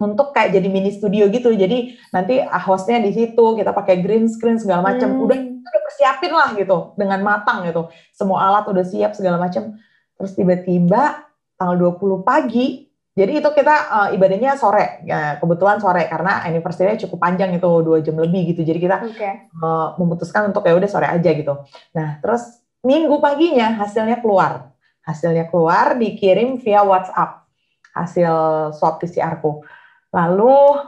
untuk 0.04 0.36
kayak 0.36 0.52
jadi 0.60 0.68
mini 0.68 0.92
studio 0.92 1.32
gitu. 1.32 1.56
Jadi 1.56 1.96
nanti 2.12 2.44
hostnya 2.44 3.00
di 3.00 3.16
situ, 3.16 3.46
kita 3.56 3.72
pakai 3.72 4.04
green 4.04 4.28
screen 4.28 4.60
segala 4.60 4.84
macam. 4.84 5.08
Hmm. 5.08 5.24
Udah 5.24 5.40
udah 5.40 5.82
persiapin 5.88 6.32
lah 6.36 6.52
gitu 6.60 6.92
dengan 7.00 7.24
matang 7.24 7.64
gitu. 7.64 7.88
Semua 8.12 8.44
alat 8.52 8.68
udah 8.68 8.84
siap 8.84 9.16
segala 9.16 9.40
macam. 9.40 9.80
Terus 10.20 10.36
tiba-tiba 10.36 11.32
tanggal 11.56 11.96
20 11.96 12.28
pagi 12.28 12.91
jadi 13.12 13.44
itu 13.44 13.50
kita 13.52 13.76
uh, 13.92 14.10
ibadahnya 14.16 14.56
sore, 14.56 15.04
ya, 15.04 15.36
kebetulan 15.36 15.84
sore 15.84 16.08
karena 16.08 16.48
anniversary 16.48 16.96
cukup 16.96 17.20
panjang 17.20 17.52
itu 17.52 17.68
dua 17.84 18.00
jam 18.00 18.16
lebih 18.16 18.56
gitu. 18.56 18.64
Jadi 18.64 18.80
kita 18.80 18.98
okay. 19.04 19.52
uh, 19.60 20.00
memutuskan 20.00 20.48
untuk 20.48 20.64
ya 20.64 20.72
udah 20.80 20.88
sore 20.88 21.12
aja 21.12 21.30
gitu. 21.36 21.60
Nah 21.92 22.24
terus 22.24 22.64
minggu 22.88 23.20
paginya 23.20 23.84
hasilnya 23.84 24.24
keluar, 24.24 24.72
hasilnya 25.04 25.52
keluar 25.52 26.00
dikirim 26.00 26.56
via 26.64 26.88
WhatsApp 26.88 27.44
hasil 27.92 28.34
swab 28.80 29.04
PCR-ku. 29.04 29.68
Lalu 30.16 30.80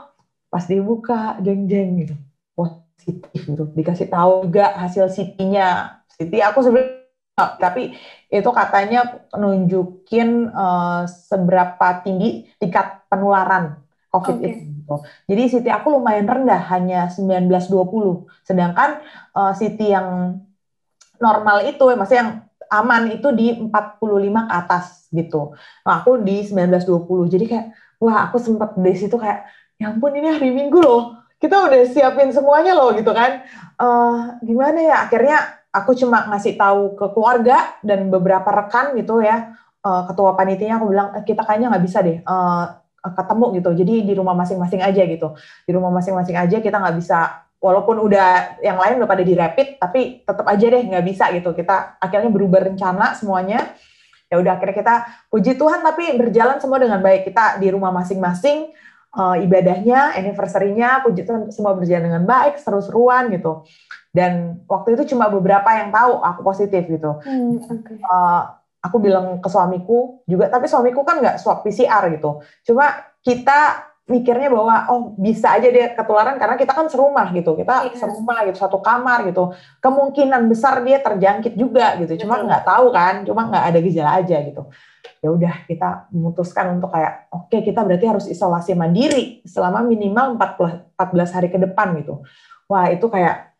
pas 0.48 0.64
dibuka 0.64 1.36
jeng-jeng 1.44 2.08
gitu 2.08 2.14
positif 2.56 3.40
gitu, 3.44 3.68
dikasih 3.76 4.08
tahu 4.08 4.48
juga 4.48 4.72
hasil 4.80 5.12
CT-nya. 5.12 6.00
CT 6.08 6.40
aku 6.40 6.64
sebenarnya 6.64 7.03
tapi 7.34 7.98
itu 8.30 8.50
katanya 8.54 9.26
nunjukin 9.34 10.54
uh, 10.54 11.02
seberapa 11.10 12.02
tinggi 12.06 12.46
tingkat 12.62 13.02
penularan 13.10 13.82
COVID 14.14 14.38
okay. 14.38 14.50
itu. 14.54 14.74
gitu. 14.84 14.96
Jadi 15.26 15.42
CT 15.50 15.66
aku 15.74 15.98
lumayan 15.98 16.28
rendah, 16.28 16.62
hanya 16.70 17.10
19-20. 17.10 18.28
Sedangkan 18.46 19.02
uh, 19.34 19.50
CT 19.56 19.80
yang 19.80 20.38
normal 21.18 21.66
itu, 21.66 21.84
maksudnya 21.96 22.20
yang 22.20 22.32
aman 22.70 23.10
itu 23.10 23.28
di 23.34 23.58
45 23.58 23.72
ke 23.72 24.52
atas 24.54 24.84
gitu. 25.10 25.56
Nah, 25.82 26.04
aku 26.04 26.20
di 26.20 26.44
19-20. 26.44 27.32
Jadi 27.32 27.44
kayak, 27.48 27.66
wah 27.98 28.30
aku 28.30 28.36
sempat 28.38 28.76
di 28.78 28.94
situ 28.94 29.16
kayak, 29.16 29.48
ya 29.80 29.90
ampun 29.90 30.14
ini 30.14 30.30
hari 30.30 30.52
Minggu 30.52 30.78
loh. 30.78 31.18
Kita 31.40 31.66
udah 31.66 31.82
siapin 31.90 32.30
semuanya 32.30 32.76
loh 32.76 32.94
gitu 32.94 33.10
kan. 33.10 33.42
Uh, 33.80 34.38
gimana 34.46 34.78
ya, 34.78 34.96
akhirnya 35.08 35.63
aku 35.74 35.98
cuma 35.98 36.22
ngasih 36.30 36.54
tahu 36.54 36.94
ke 36.94 37.06
keluarga 37.10 37.74
dan 37.82 38.06
beberapa 38.06 38.46
rekan 38.46 38.94
gitu 38.94 39.18
ya. 39.18 39.58
Uh, 39.84 40.06
ketua 40.08 40.32
panitinya 40.32 40.80
aku 40.80 40.86
bilang, 40.88 41.12
eh, 41.12 41.24
kita 41.26 41.44
kayaknya 41.44 41.74
nggak 41.74 41.84
bisa 41.84 41.98
deh. 42.00 42.22
Uh, 42.24 42.64
ketemu 43.04 43.46
gitu. 43.60 43.70
Jadi 43.84 43.94
di 44.08 44.12
rumah 44.16 44.32
masing-masing 44.32 44.80
aja 44.80 45.02
gitu. 45.04 45.36
Di 45.66 45.72
rumah 45.76 45.92
masing-masing 45.92 46.40
aja 46.40 46.56
kita 46.62 46.78
nggak 46.80 46.96
bisa 46.96 47.44
walaupun 47.64 47.96
udah 47.96 48.60
yang 48.60 48.76
lain 48.76 49.00
udah 49.00 49.08
pada 49.08 49.24
di 49.24 49.32
rapid 49.32 49.80
tapi 49.80 50.20
tetap 50.20 50.44
aja 50.44 50.66
deh 50.68 50.84
nggak 50.84 51.04
bisa 51.08 51.32
gitu 51.32 51.56
kita 51.56 51.96
akhirnya 51.96 52.28
berubah 52.28 52.60
rencana 52.60 53.16
semuanya 53.16 53.72
ya 54.28 54.36
udah 54.36 54.60
akhirnya 54.60 54.76
kita 54.76 54.94
puji 55.32 55.56
Tuhan 55.56 55.80
tapi 55.80 56.12
berjalan 56.20 56.60
semua 56.60 56.76
dengan 56.76 57.00
baik 57.00 57.24
kita 57.24 57.56
di 57.56 57.72
rumah 57.72 57.88
masing-masing 57.88 58.68
uh, 59.14 59.36
ibadahnya 59.38 60.18
anniversary-nya 60.18 61.06
puji 61.06 61.24
Tuhan 61.24 61.48
semua 61.54 61.72
berjalan 61.78 62.10
dengan 62.10 62.24
baik 62.26 62.58
seru-seruan 62.60 63.30
gitu. 63.30 63.64
Dan 64.14 64.62
waktu 64.70 64.94
itu 64.94 65.14
cuma 65.14 65.26
beberapa 65.30 65.66
yang 65.74 65.90
tahu 65.90 66.22
aku 66.22 66.40
positif 66.46 66.86
gitu. 66.86 67.18
Hmm, 67.22 67.58
okay. 67.62 67.98
uh, 68.06 68.58
aku 68.84 69.00
bilang 69.00 69.40
ke 69.40 69.48
suamiku 69.48 70.22
juga 70.28 70.52
tapi 70.52 70.68
suamiku 70.68 71.02
kan 71.02 71.18
nggak 71.22 71.38
swab 71.40 71.66
PCR 71.66 72.10
gitu. 72.14 72.42
Cuma 72.66 72.94
kita 73.24 73.90
mikirnya 74.04 74.52
bahwa 74.52 74.84
oh 74.92 75.16
bisa 75.16 75.56
aja 75.56 75.64
dia 75.72 75.96
ketularan 75.96 76.36
karena 76.36 76.60
kita 76.60 76.76
kan 76.76 76.86
serumah 76.86 77.32
gitu. 77.34 77.56
Kita 77.58 77.90
iya. 77.90 77.96
serumah 77.96 78.46
gitu 78.46 78.58
satu 78.60 78.78
kamar 78.78 79.26
gitu. 79.26 79.50
Kemungkinan 79.82 80.46
besar 80.46 80.84
dia 80.86 81.02
terjangkit 81.02 81.58
juga 81.58 81.98
gitu. 81.98 82.14
Cuma 82.22 82.38
nggak 82.44 82.62
tahu 82.68 82.92
kan 82.94 83.26
cuma 83.26 83.50
nggak 83.50 83.64
ada 83.72 83.78
gejala 83.82 84.10
aja 84.22 84.38
gitu 84.44 84.70
ya 85.24 85.32
udah 85.32 85.64
kita 85.64 86.12
memutuskan 86.12 86.76
untuk 86.76 86.92
kayak 86.92 87.32
oke 87.32 87.48
okay, 87.48 87.64
kita 87.64 87.80
berarti 87.80 88.04
harus 88.04 88.28
isolasi 88.28 88.76
mandiri 88.76 89.40
selama 89.48 89.80
minimal 89.80 90.36
14 90.36 91.00
14 91.00 91.34
hari 91.40 91.48
ke 91.48 91.56
depan 91.56 91.96
gitu. 91.96 92.20
Wah 92.68 92.92
itu 92.92 93.08
kayak 93.08 93.56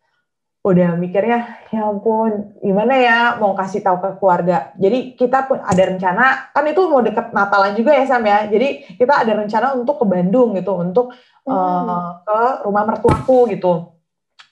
udah 0.65 0.97
mikirnya 0.97 1.65
ya 1.69 1.89
ampun 1.89 2.57
gimana 2.61 2.93
ya 2.97 3.17
mau 3.41 3.57
kasih 3.57 3.81
tahu 3.81 3.97
ke 3.97 4.09
keluarga. 4.21 4.77
Jadi 4.77 5.17
kita 5.17 5.49
pun 5.49 5.57
ada 5.57 5.83
rencana 5.89 6.53
kan 6.53 6.65
itu 6.69 6.81
mau 6.85 7.01
deket 7.01 7.33
Natalan 7.33 7.73
juga 7.73 7.97
ya 7.97 8.05
Sam 8.05 8.21
ya. 8.29 8.45
Jadi 8.45 8.97
kita 9.01 9.25
ada 9.25 9.33
rencana 9.33 9.73
untuk 9.73 9.97
ke 9.97 10.05
Bandung 10.05 10.53
gitu 10.53 10.77
untuk 10.77 11.17
hmm. 11.49 11.49
uh, 11.49 12.09
ke 12.21 12.39
rumah 12.61 12.85
mertuaku 12.85 13.49
gitu. 13.49 13.89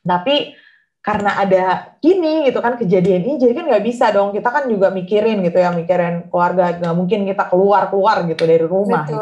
Tapi 0.01 0.57
karena 1.03 1.35
ada 1.35 1.63
gini 1.99 2.47
gitu 2.47 2.63
kan 2.63 2.79
kejadian 2.79 3.27
ini 3.27 3.35
jadi 3.35 3.51
kan 3.59 3.65
nggak 3.67 3.83
bisa 3.83 4.15
dong. 4.15 4.31
Kita 4.31 4.47
kan 4.47 4.71
juga 4.71 4.87
mikirin 4.87 5.43
gitu 5.43 5.59
ya 5.59 5.75
mikirin 5.75 6.31
keluarga. 6.31 6.79
Nggak 6.79 6.95
mungkin 6.95 7.19
kita 7.27 7.43
keluar 7.51 7.91
keluar 7.91 8.23
gitu 8.23 8.43
dari 8.47 8.63
rumah 8.63 9.03
gitu. 9.03 9.19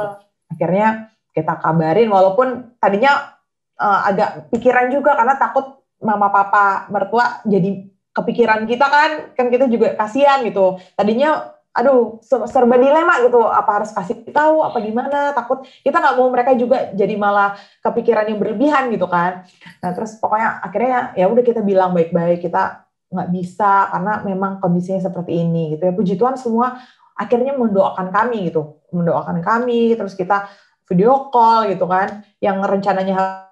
akhirnya 0.51 1.09
kita 1.31 1.63
kabarin 1.63 2.11
walaupun 2.11 2.75
tadinya 2.77 3.33
uh, 3.81 4.05
agak 4.05 4.51
pikiran 4.53 4.93
juga 4.93 5.17
karena 5.17 5.39
takut 5.41 5.81
mama 6.03 6.27
papa 6.29 6.85
mertua 6.93 7.41
jadi 7.49 7.89
kepikiran 8.13 8.69
kita 8.69 8.85
kan. 8.85 9.11
Kan 9.33 9.49
kita 9.49 9.65
juga 9.65 9.97
kasihan 9.97 10.45
gitu. 10.45 10.77
Tadinya 10.93 11.49
aduh 11.71 12.19
serba 12.23 12.75
dilema 12.75 13.23
gitu 13.23 13.47
apa 13.47 13.79
harus 13.79 13.95
kasih 13.95 14.27
tahu 14.27 14.59
apa 14.59 14.77
gimana 14.83 15.31
takut. 15.31 15.63
Kita 15.83 16.03
nggak 16.03 16.15
mau 16.19 16.27
mereka 16.27 16.51
juga 16.55 16.91
jadi 16.91 17.15
malah 17.15 17.55
kepikiran 17.79 18.27
yang 18.27 18.39
berlebihan 18.39 18.91
gitu 18.91 19.07
kan. 19.07 19.47
Nah 19.79 19.89
terus 19.95 20.19
pokoknya 20.19 20.59
akhirnya 20.59 21.15
ya 21.15 21.31
udah 21.31 21.43
kita 21.43 21.63
bilang 21.63 21.95
baik-baik 21.95 22.43
kita 22.43 22.83
nggak 23.11 23.29
bisa 23.31 23.91
karena 23.91 24.13
memang 24.23 24.59
kondisinya 24.59 24.99
seperti 25.03 25.31
ini 25.39 25.75
gitu 25.75 25.83
ya. 25.87 25.93
Puji 25.95 26.13
Tuhan 26.19 26.35
semua 26.35 26.79
akhirnya 27.15 27.55
mendoakan 27.55 28.11
kami 28.11 28.51
gitu 28.51 28.81
mendoakan 28.91 29.39
kami 29.39 29.95
terus 29.95 30.15
kita 30.15 30.51
video 30.91 31.31
call 31.31 31.71
gitu 31.71 31.87
kan 31.87 32.25
yang 32.43 32.59
rencananya 32.59 33.47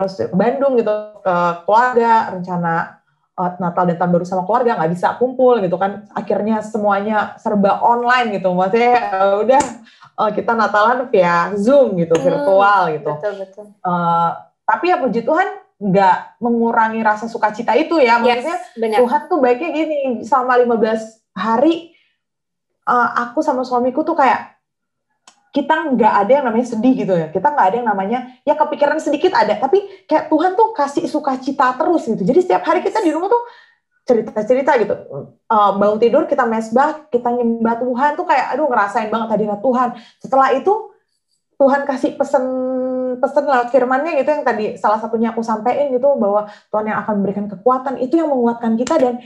harus 0.00 0.14
ke 0.16 0.34
Bandung 0.34 0.74
gitu 0.80 0.90
ke 1.22 1.34
keluarga 1.68 2.34
rencana 2.34 2.99
Natal 3.58 3.84
dan 3.88 3.96
tahun 3.96 4.12
baru 4.12 4.24
sama 4.28 4.42
keluarga 4.44 4.76
nggak 4.76 4.92
bisa 4.92 5.08
kumpul 5.16 5.58
gitu 5.64 5.76
kan. 5.80 6.04
Akhirnya 6.12 6.60
semuanya 6.60 7.34
serba 7.40 7.80
online 7.80 8.36
gitu. 8.38 8.52
Maksudnya 8.52 8.96
uh, 9.16 9.34
udah 9.42 9.62
uh, 10.20 10.30
kita 10.30 10.52
Natalan 10.52 11.08
via 11.08 11.52
Zoom 11.56 11.96
gitu 11.96 12.14
hmm, 12.14 12.24
virtual 12.24 12.80
gitu. 12.92 13.10
betul 13.16 13.32
betul. 13.40 13.64
Uh, 13.80 14.36
tapi 14.68 14.92
ya 14.92 14.96
puji 15.00 15.24
Tuhan 15.24 15.48
nggak 15.80 16.44
mengurangi 16.44 17.00
rasa 17.00 17.26
sukacita 17.26 17.72
itu 17.72 17.96
ya. 17.96 18.20
Maksudnya 18.20 18.58
yes, 18.76 19.00
Tuhan 19.00 19.20
tuh 19.32 19.38
baiknya 19.40 19.70
gini 19.72 19.96
selama 20.22 20.60
15 20.60 21.40
hari 21.40 21.96
uh, 22.84 23.08
aku 23.28 23.40
sama 23.40 23.64
suamiku 23.64 24.04
tuh 24.04 24.14
kayak 24.18 24.59
kita 25.50 25.74
nggak 25.94 26.14
ada 26.26 26.32
yang 26.40 26.44
namanya 26.46 26.66
sedih 26.66 26.94
gitu 26.94 27.14
ya. 27.14 27.26
Kita 27.30 27.50
nggak 27.50 27.66
ada 27.74 27.76
yang 27.82 27.88
namanya 27.90 28.18
ya 28.46 28.54
kepikiran 28.54 28.98
sedikit 29.02 29.34
ada, 29.34 29.58
tapi 29.58 29.82
kayak 30.06 30.30
Tuhan 30.30 30.54
tuh 30.54 30.70
kasih 30.74 31.04
sukacita 31.10 31.74
terus 31.74 32.06
gitu. 32.06 32.22
Jadi 32.22 32.38
setiap 32.46 32.62
hari 32.62 32.80
kita 32.86 33.02
di 33.02 33.10
rumah 33.10 33.26
tuh 33.26 33.42
cerita-cerita 34.06 34.72
gitu. 34.82 34.94
Uh, 35.50 35.70
bangun 35.78 35.98
tidur 35.98 36.22
kita 36.26 36.46
mesbah, 36.46 37.06
kita 37.10 37.30
nyembah 37.30 37.78
Tuhan 37.82 38.10
tuh 38.18 38.26
kayak 38.26 38.46
aduh 38.54 38.66
ngerasain 38.70 39.10
banget 39.10 39.28
hadirat 39.38 39.60
Tuhan. 39.62 39.88
Setelah 40.22 40.48
itu 40.54 40.72
Tuhan 41.60 41.84
kasih 41.84 42.16
pesen 42.16 42.44
pesen 43.20 43.44
lewat 43.44 43.68
firmannya 43.68 44.16
gitu 44.16 44.32
yang 44.32 44.44
tadi 44.46 44.80
salah 44.80 44.96
satunya 44.96 45.34
aku 45.34 45.44
sampaikan 45.44 45.92
gitu 45.92 46.16
bahwa 46.16 46.48
Tuhan 46.72 46.88
yang 46.88 46.98
akan 47.04 47.14
memberikan 47.20 47.46
kekuatan 47.52 48.00
itu 48.00 48.16
yang 48.16 48.32
menguatkan 48.32 48.80
kita 48.80 48.96
dan 48.96 49.20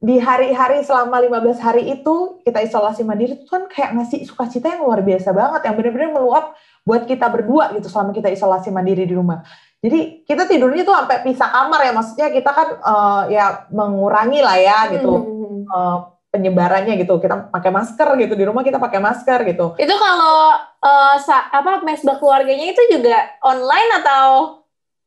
di 0.00 0.16
hari-hari 0.16 0.80
selama 0.80 1.20
15 1.20 1.60
hari 1.60 1.92
itu 1.92 2.40
kita 2.40 2.64
isolasi 2.64 3.04
mandiri 3.04 3.36
itu 3.36 3.44
kan 3.44 3.68
kayak 3.68 4.00
ngasih 4.00 4.24
sukacita 4.24 4.72
yang 4.72 4.88
luar 4.88 5.04
biasa 5.04 5.28
banget 5.36 5.60
yang 5.68 5.76
benar-benar 5.76 6.10
meluap 6.16 6.44
buat 6.88 7.04
kita 7.04 7.28
berdua 7.28 7.76
gitu 7.76 7.92
selama 7.92 8.16
kita 8.16 8.32
isolasi 8.32 8.72
mandiri 8.72 9.04
di 9.04 9.12
rumah. 9.12 9.44
Jadi 9.84 10.24
kita 10.24 10.48
tidurnya 10.48 10.88
tuh 10.88 10.96
sampai 10.96 11.20
pisah 11.20 11.52
kamar 11.52 11.80
ya 11.84 11.92
maksudnya 11.92 12.28
kita 12.32 12.50
kan 12.52 12.68
uh, 12.80 13.22
ya 13.28 13.68
mengurangi 13.68 14.40
lah 14.40 14.56
ya 14.56 14.78
gitu 14.88 15.12
hmm. 15.12 15.68
uh, 15.68 15.96
penyebarannya 16.32 16.96
gitu. 16.96 17.20
Kita 17.20 17.52
pakai 17.52 17.68
masker 17.68 18.08
gitu 18.24 18.32
di 18.40 18.44
rumah 18.48 18.64
kita 18.64 18.80
pakai 18.80 19.04
masker 19.04 19.44
gitu. 19.52 19.76
Itu 19.76 19.94
kalau 20.00 20.56
uh, 20.80 21.16
apa 21.28 21.84
mesbah 21.84 22.16
keluarganya 22.16 22.72
itu 22.72 22.82
juga 22.88 23.36
online 23.44 24.00
atau 24.00 24.60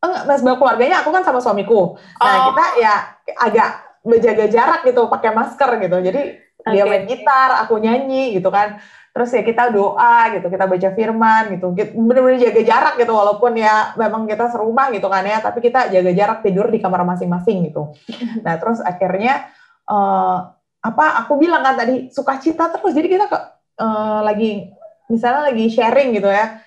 enggak 0.05 0.25
mesbah 0.29 0.53
keluarganya 0.61 1.01
aku 1.01 1.09
kan 1.09 1.25
sama 1.25 1.41
suamiku. 1.41 1.97
Nah, 2.21 2.29
oh. 2.29 2.41
kita 2.53 2.65
ya 2.77 2.95
agak 3.41 3.69
menjaga 4.03 4.45
jarak 4.51 4.81
gitu 4.83 5.07
pakai 5.07 5.31
masker 5.31 5.69
gitu. 5.79 5.97
Jadi 6.03 6.21
okay. 6.59 6.71
dia 6.75 6.83
main 6.83 7.07
gitar 7.07 7.63
aku 7.63 7.79
nyanyi 7.79 8.35
gitu 8.37 8.51
kan. 8.51 8.77
Terus 9.13 9.29
ya 9.29 9.45
kita 9.45 9.69
doa 9.69 10.33
gitu 10.35 10.47
kita 10.51 10.65
baca 10.67 10.89
firman 10.91 11.43
gitu. 11.55 11.71
Bener-bener 11.73 12.39
jaga 12.39 12.61
jarak 12.61 12.95
gitu 12.99 13.13
walaupun 13.15 13.55
ya 13.55 13.95
memang 13.95 14.27
kita 14.27 14.51
serumah 14.51 14.91
gitu 14.91 15.07
kan 15.07 15.23
ya 15.23 15.39
tapi 15.39 15.63
kita 15.63 15.89
jaga 15.89 16.11
jarak 16.11 16.39
tidur 16.43 16.67
di 16.67 16.83
kamar 16.83 17.07
masing-masing 17.07 17.71
gitu. 17.71 17.95
Nah 18.45 18.59
terus 18.59 18.83
akhirnya 18.83 19.47
uh, 19.87 20.51
apa 20.83 21.05
aku 21.23 21.39
bilang 21.39 21.63
kan 21.63 21.79
tadi 21.79 22.11
sukacita 22.11 22.67
terus. 22.75 22.91
Jadi 22.91 23.07
kita 23.07 23.25
ke, 23.31 23.37
uh, 23.79 24.19
lagi 24.25 24.67
misalnya 25.07 25.51
lagi 25.51 25.71
sharing 25.71 26.15
gitu 26.15 26.27
ya 26.27 26.63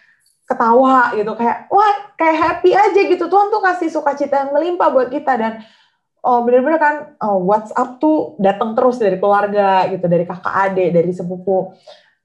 ketawa 0.47 1.11
gitu 1.19 1.35
kayak 1.35 1.67
wah 1.69 2.15
kayak 2.15 2.37
happy 2.39 2.71
aja 2.73 3.01
gitu. 3.11 3.27
Tuhan 3.27 3.51
tuh 3.51 3.61
kasih 3.61 3.91
sukacita 3.91 4.47
yang 4.47 4.51
melimpah 4.55 4.89
buat 4.95 5.11
kita. 5.11 5.33
Dan 5.35 5.53
oh 6.27 6.43
bener-bener 6.43 6.81
kan 6.83 6.95
oh, 7.23 7.39
WhatsApp 7.47 8.03
tuh 8.03 8.35
datang 8.43 8.75
terus 8.75 8.99
dari 8.99 9.17
keluarga 9.23 9.87
gitu, 9.87 10.11
dari 10.11 10.27
kakak 10.27 10.55
adik, 10.71 10.91
dari 10.91 11.11
sepupu. 11.15 11.71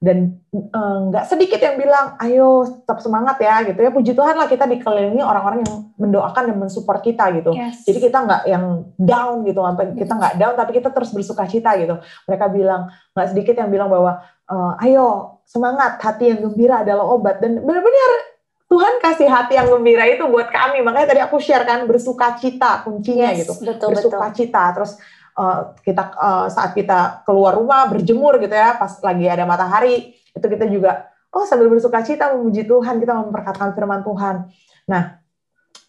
Dan 0.02 0.34
eh, 0.50 0.98
nggak 1.14 1.24
uh, 1.24 1.30
sedikit 1.30 1.62
yang 1.62 1.78
bilang 1.78 2.18
ayo 2.18 2.66
tetap 2.66 2.98
semangat 2.98 3.38
ya 3.38 3.62
gitu 3.62 3.78
ya. 3.78 3.94
Puji 3.94 4.18
Tuhan 4.18 4.34
lah 4.34 4.50
kita 4.50 4.66
dikelilingi 4.66 5.22
orang-orang 5.22 5.62
yang 5.62 5.94
mendoakan 5.94 6.50
dan 6.50 6.58
mensupport 6.58 6.98
kita 6.98 7.30
gitu. 7.38 7.54
Yes. 7.54 7.86
jadi 7.86 8.10
kita 8.10 8.18
nggak 8.26 8.42
yang 8.50 8.90
down 8.98 9.46
gitu 9.46 9.62
sampai 9.62 9.94
kita 9.94 10.12
nggak 10.18 10.34
down 10.42 10.54
tapi 10.58 10.70
kita 10.74 10.90
terus 10.90 11.14
bersuka 11.14 11.46
cita 11.46 11.78
gitu. 11.78 12.02
Mereka 12.26 12.50
bilang 12.50 12.90
nggak 13.14 13.28
sedikit 13.30 13.54
yang 13.62 13.70
bilang 13.70 13.94
bahwa 13.94 14.26
uh, 14.50 14.74
ayo 14.82 15.38
semangat 15.46 16.02
hati 16.02 16.34
yang 16.34 16.50
gembira 16.50 16.82
adalah 16.82 17.06
obat. 17.06 17.38
Dan 17.38 17.62
benar-benar 17.62 18.31
Tuhan 18.72 19.04
kasih 19.04 19.28
hati 19.28 19.60
yang 19.60 19.68
gembira 19.68 20.08
itu 20.08 20.24
buat 20.24 20.48
kami. 20.48 20.80
Makanya 20.80 21.12
tadi 21.12 21.20
aku 21.20 21.36
share 21.36 21.68
kan 21.68 21.84
bersuka 21.84 22.40
cita 22.40 22.80
kuncinya 22.80 23.28
yes, 23.28 23.44
gitu. 23.44 23.52
Betul, 23.60 23.92
bersuka 23.92 24.32
betul. 24.32 24.36
cita. 24.40 24.64
Terus 24.72 24.96
uh, 25.36 25.76
kita 25.84 26.02
uh, 26.16 26.46
saat 26.48 26.72
kita 26.72 27.20
keluar 27.28 27.60
rumah 27.60 27.84
berjemur 27.92 28.40
gitu 28.40 28.56
ya, 28.56 28.80
pas 28.80 28.96
lagi 29.04 29.28
ada 29.28 29.44
matahari, 29.44 30.16
itu 30.16 30.46
kita 30.48 30.64
juga 30.72 31.12
oh 31.36 31.44
sambil 31.44 31.68
bersuka 31.68 32.00
cita 32.00 32.32
memuji 32.32 32.64
Tuhan, 32.64 32.96
kita 32.96 33.12
memperkatakan 33.12 33.76
firman 33.76 34.00
Tuhan. 34.00 34.48
Nah, 34.88 35.20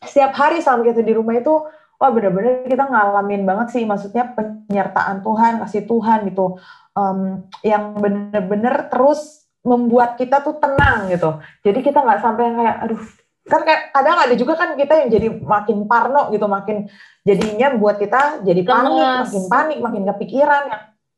setiap 0.03 0.35
hari 0.35 0.59
selama 0.59 0.91
kita 0.91 1.07
di 1.07 1.15
rumah 1.15 1.39
itu 1.39 1.55
wah 1.95 2.11
benar-benar 2.11 2.67
kita 2.67 2.83
ngalamin 2.83 3.47
banget 3.47 3.79
sih 3.79 3.87
maksudnya 3.87 4.27
penyertaan 4.35 5.23
Tuhan, 5.23 5.63
kasih 5.63 5.87
Tuhan 5.87 6.27
gitu. 6.27 6.59
Um, 6.99 7.47
yang 7.63 7.95
benar-benar 7.95 8.91
terus 8.91 9.42
membuat 9.63 10.19
kita 10.19 10.43
tuh 10.43 10.59
tenang 10.59 11.07
gitu. 11.07 11.39
Jadi 11.63 11.79
kita 11.79 12.03
nggak 12.03 12.19
sampai 12.19 12.43
yang 12.51 12.55
kayak, 12.59 12.77
aduh 12.83 13.03
kan 13.43 13.61
kadang 13.67 14.17
ada 14.23 14.35
juga 14.39 14.55
kan 14.55 14.79
kita 14.79 15.03
yang 15.03 15.09
jadi 15.11 15.27
makin 15.43 15.83
parno 15.83 16.31
gitu 16.31 16.47
makin 16.47 16.87
jadinya 17.27 17.75
buat 17.75 17.99
kita 17.99 18.39
jadi 18.39 18.63
panik 18.63 18.91
Lemes. 18.95 19.19
makin 19.27 19.43
panik 19.51 19.79
makin 19.83 20.03
kepikiran 20.07 20.63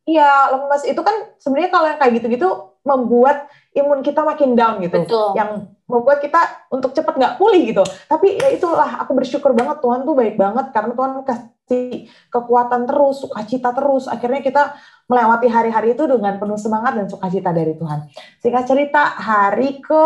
iya 0.09 0.49
lemes 0.49 0.89
itu 0.89 0.97
kan 1.05 1.37
sebenarnya 1.37 1.69
kalau 1.69 1.85
yang 1.85 1.99
kayak 2.01 2.13
gitu-gitu 2.17 2.49
membuat 2.81 3.45
imun 3.77 4.01
kita 4.01 4.25
makin 4.25 4.57
down 4.57 4.81
gitu 4.81 5.05
Betul. 5.05 5.37
yang 5.37 5.69
membuat 5.85 6.17
kita 6.17 6.65
untuk 6.73 6.97
cepet 6.97 7.13
nggak 7.13 7.35
pulih 7.37 7.61
gitu. 7.69 7.83
Tapi 8.09 8.41
ya 8.41 8.49
itulah 8.49 9.05
aku 9.05 9.13
bersyukur 9.13 9.53
banget 9.53 9.79
Tuhan 9.81 10.01
tuh 10.01 10.15
baik 10.17 10.35
banget 10.35 10.73
karena 10.73 10.93
Tuhan 10.97 11.11
kasih 11.21 12.09
kekuatan 12.33 12.89
terus 12.89 13.21
sukacita 13.21 13.69
terus. 13.69 14.09
Akhirnya 14.09 14.41
kita 14.41 14.73
melewati 15.05 15.45
hari-hari 15.45 15.93
itu 15.93 16.09
dengan 16.09 16.41
penuh 16.41 16.57
semangat 16.57 16.97
dan 16.97 17.05
sukacita 17.05 17.53
dari 17.53 17.77
Tuhan. 17.77 18.09
Singkat 18.41 18.63
cerita 18.65 19.13
hari 19.13 19.77
ke 19.77 20.03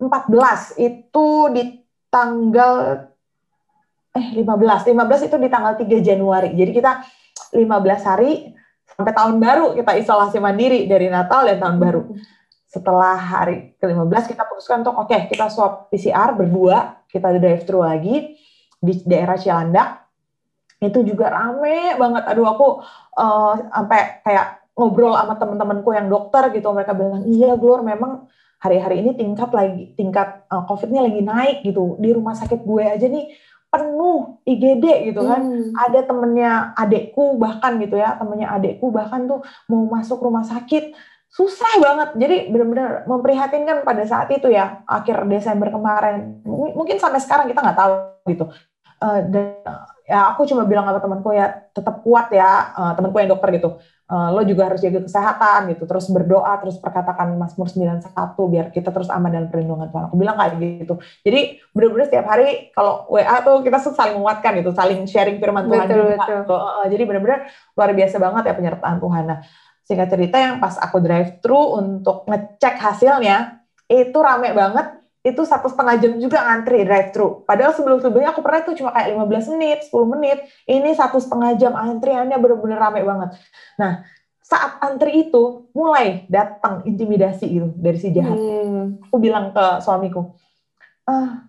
14 0.00 0.80
itu 0.80 1.28
di 1.52 1.62
tanggal 2.08 3.04
eh 4.14 4.26
15 4.40 4.88
15 4.88 5.28
itu 5.28 5.36
di 5.36 5.48
tanggal 5.52 5.76
3 5.76 6.00
Januari. 6.00 6.56
Jadi 6.56 6.72
kita 6.72 7.04
15 7.52 8.08
hari 8.08 8.56
sampai 8.88 9.12
tahun 9.12 9.36
baru 9.42 9.76
kita 9.76 10.00
isolasi 10.00 10.38
mandiri 10.40 10.86
dari 10.88 11.12
Natal 11.12 11.44
dan 11.44 11.60
tahun 11.60 11.76
baru 11.76 12.02
setelah 12.74 13.14
hari 13.14 13.78
ke-15 13.78 14.34
kita 14.34 14.42
putuskan 14.50 14.82
untuk 14.82 14.98
oke 14.98 15.30
kita 15.30 15.46
swab 15.46 15.86
PCR 15.94 16.34
berdua, 16.34 17.06
kita 17.06 17.30
drive 17.38 17.62
thru 17.62 17.86
lagi 17.86 18.34
di 18.82 18.92
daerah 19.06 19.38
Cilandak. 19.38 20.02
Itu 20.82 21.06
juga 21.06 21.30
rame 21.30 21.94
banget. 21.94 22.26
Aduh 22.34 22.50
aku 22.50 22.82
eh, 23.14 23.52
sampai 23.70 24.26
kayak 24.26 24.46
ngobrol 24.74 25.14
sama 25.14 25.38
teman-temanku 25.38 25.94
yang 25.94 26.10
dokter 26.10 26.50
gitu, 26.50 26.66
mereka 26.74 26.98
bilang, 26.98 27.22
"Iya, 27.30 27.54
Glor, 27.54 27.86
memang 27.86 28.26
hari-hari 28.58 29.06
ini 29.06 29.14
tingkat 29.14 29.54
lagi 29.54 29.94
tingkat 29.94 30.42
eh, 30.50 30.62
COVID-nya 30.66 31.06
lagi 31.06 31.22
naik 31.22 31.56
gitu. 31.62 31.94
Di 32.02 32.10
rumah 32.10 32.34
sakit 32.34 32.66
gue 32.66 32.82
aja 32.82 33.06
nih 33.06 33.30
penuh 33.70 34.42
IGD 34.42 35.14
gitu 35.14 35.22
kan." 35.22 35.46
Hmm. 35.46 35.70
ada 35.78 36.00
temennya 36.02 36.74
adekku 36.74 37.38
bahkan 37.38 37.78
gitu 37.78 37.94
ya 37.94 38.18
temennya 38.18 38.50
adekku 38.50 38.90
bahkan 38.90 39.30
tuh 39.30 39.46
mau 39.70 39.86
masuk 39.86 40.18
rumah 40.18 40.42
sakit 40.42 41.13
susah 41.34 41.72
banget. 41.82 42.08
Jadi 42.14 42.36
benar-benar 42.54 43.10
memprihatinkan 43.10 43.82
pada 43.82 44.06
saat 44.06 44.30
itu 44.30 44.46
ya 44.54 44.86
akhir 44.86 45.26
Desember 45.26 45.66
kemarin. 45.66 46.38
Mungkin, 46.46 46.72
mungkin 46.78 46.96
sampai 47.02 47.18
sekarang 47.18 47.50
kita 47.50 47.58
nggak 47.58 47.78
tahu 47.78 47.92
gitu. 48.30 48.44
Eh, 49.02 49.20
dan 49.34 49.58
ya 50.06 50.30
aku 50.30 50.46
cuma 50.46 50.62
bilang 50.62 50.86
sama 50.86 51.02
temanku 51.02 51.34
ya 51.34 51.50
tetap 51.74 52.06
kuat 52.06 52.30
ya 52.30 52.70
eh, 52.78 52.92
temanku 52.94 53.18
yang 53.18 53.34
dokter 53.34 53.50
gitu. 53.58 53.82
Eh, 54.04 54.28
lo 54.30 54.46
juga 54.46 54.70
harus 54.70 54.78
jaga 54.78 55.02
kesehatan 55.02 55.74
gitu. 55.74 55.90
Terus 55.90 56.06
berdoa 56.14 56.54
terus 56.62 56.78
perkatakan 56.78 57.34
Mazmur 57.34 57.66
91 57.66 58.14
biar 58.46 58.70
kita 58.70 58.94
terus 58.94 59.10
aman 59.10 59.34
dalam 59.34 59.50
perlindungan 59.50 59.90
Tuhan. 59.90 60.04
Aku 60.12 60.14
bilang 60.14 60.38
kayak 60.38 60.54
gitu. 60.86 61.02
Jadi 61.26 61.58
benar-benar 61.74 62.06
setiap 62.14 62.26
hari 62.30 62.70
kalau 62.70 63.10
WA 63.10 63.42
tuh 63.42 63.58
kita 63.66 63.82
saling 63.82 64.14
menguatkan 64.22 64.62
gitu 64.62 64.70
saling 64.70 65.02
sharing 65.10 65.42
firman 65.42 65.66
Tuhan 65.66 65.90
Betul, 65.90 65.98
juga. 65.98 66.14
betul. 66.14 66.38
gitu. 66.46 66.56
Eh, 66.62 66.86
jadi 66.94 67.02
benar-benar 67.10 67.38
luar 67.74 67.90
biasa 67.90 68.16
banget 68.22 68.42
ya 68.46 68.54
penyertaan 68.54 68.96
Tuhan. 69.02 69.24
Nah 69.26 69.38
singkat 69.84 70.08
cerita 70.10 70.36
yang 70.40 70.58
pas 70.58 70.76
aku 70.80 71.00
drive 71.00 71.38
thru 71.44 71.78
untuk 71.78 72.24
ngecek 72.28 72.76
hasilnya 72.80 73.62
itu 73.88 74.16
rame 74.18 74.50
banget. 74.56 75.00
Itu 75.24 75.48
satu 75.48 75.72
setengah 75.72 75.96
jam 76.04 76.20
juga 76.20 76.44
ngantri 76.44 76.84
drive 76.84 77.08
thru 77.16 77.44
padahal 77.48 77.72
sebelum 77.72 77.96
sebelumnya 78.04 78.36
aku 78.36 78.44
pernah 78.44 78.60
itu 78.60 78.84
cuma 78.84 78.92
kayak 78.92 79.16
15 79.16 79.52
menit 79.56 79.78
10 79.88 80.12
menit. 80.12 80.38
Ini 80.68 80.90
satu 80.92 81.16
setengah 81.16 81.56
jam 81.56 81.72
antriannya 81.72 82.36
bener-bener 82.36 82.76
rame 82.76 83.00
banget. 83.00 83.40
Nah 83.80 84.04
saat 84.44 84.76
antri 84.84 85.24
itu 85.24 85.72
mulai 85.72 86.28
datang 86.28 86.84
intimidasi 86.84 87.48
gitu 87.48 87.68
dari 87.80 87.96
si 87.96 88.12
jahat. 88.12 88.36
Hmm. 88.36 89.00
aku 89.08 89.16
bilang 89.16 89.56
ke 89.56 89.80
suamiku 89.80 90.36
ah 91.08 91.48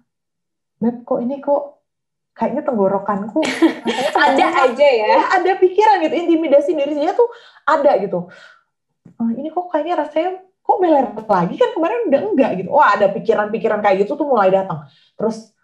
Beb 0.79 1.03
kok 1.03 1.19
ini 1.19 1.43
kok 1.43 1.74
kayaknya 2.35 2.61
tenggorokanku 2.67 3.39
Ada 3.47 4.11
tenggorokan." 4.11 4.65
aja 4.75 4.87
ya. 4.87 5.07
ya 5.07 5.21
ada 5.39 5.51
pikiran 5.55 6.03
gitu 6.03 6.15
intimidasi 6.19 6.71
dia 6.75 7.15
tuh 7.15 7.31
ada 7.63 7.95
gitu. 7.97 8.27
"Ah, 9.15 9.31
ini 9.33 9.47
kok 9.49 9.71
kayaknya 9.71 9.95
rasanya 10.03 10.43
kok 10.65 10.77
meler 10.81 11.07
lagi? 11.15 11.55
Kan 11.55 11.71
kemarin 11.73 12.09
udah 12.11 12.21
enggak 12.21 12.51
gitu. 12.59 12.69
Wah 12.73 12.97
ada 12.97 13.07
pikiran-pikiran 13.09 13.79
kayak 13.79 14.05
gitu 14.05 14.17
tuh 14.19 14.27
mulai 14.27 14.51
datang. 14.51 14.85
Terus 15.15 15.55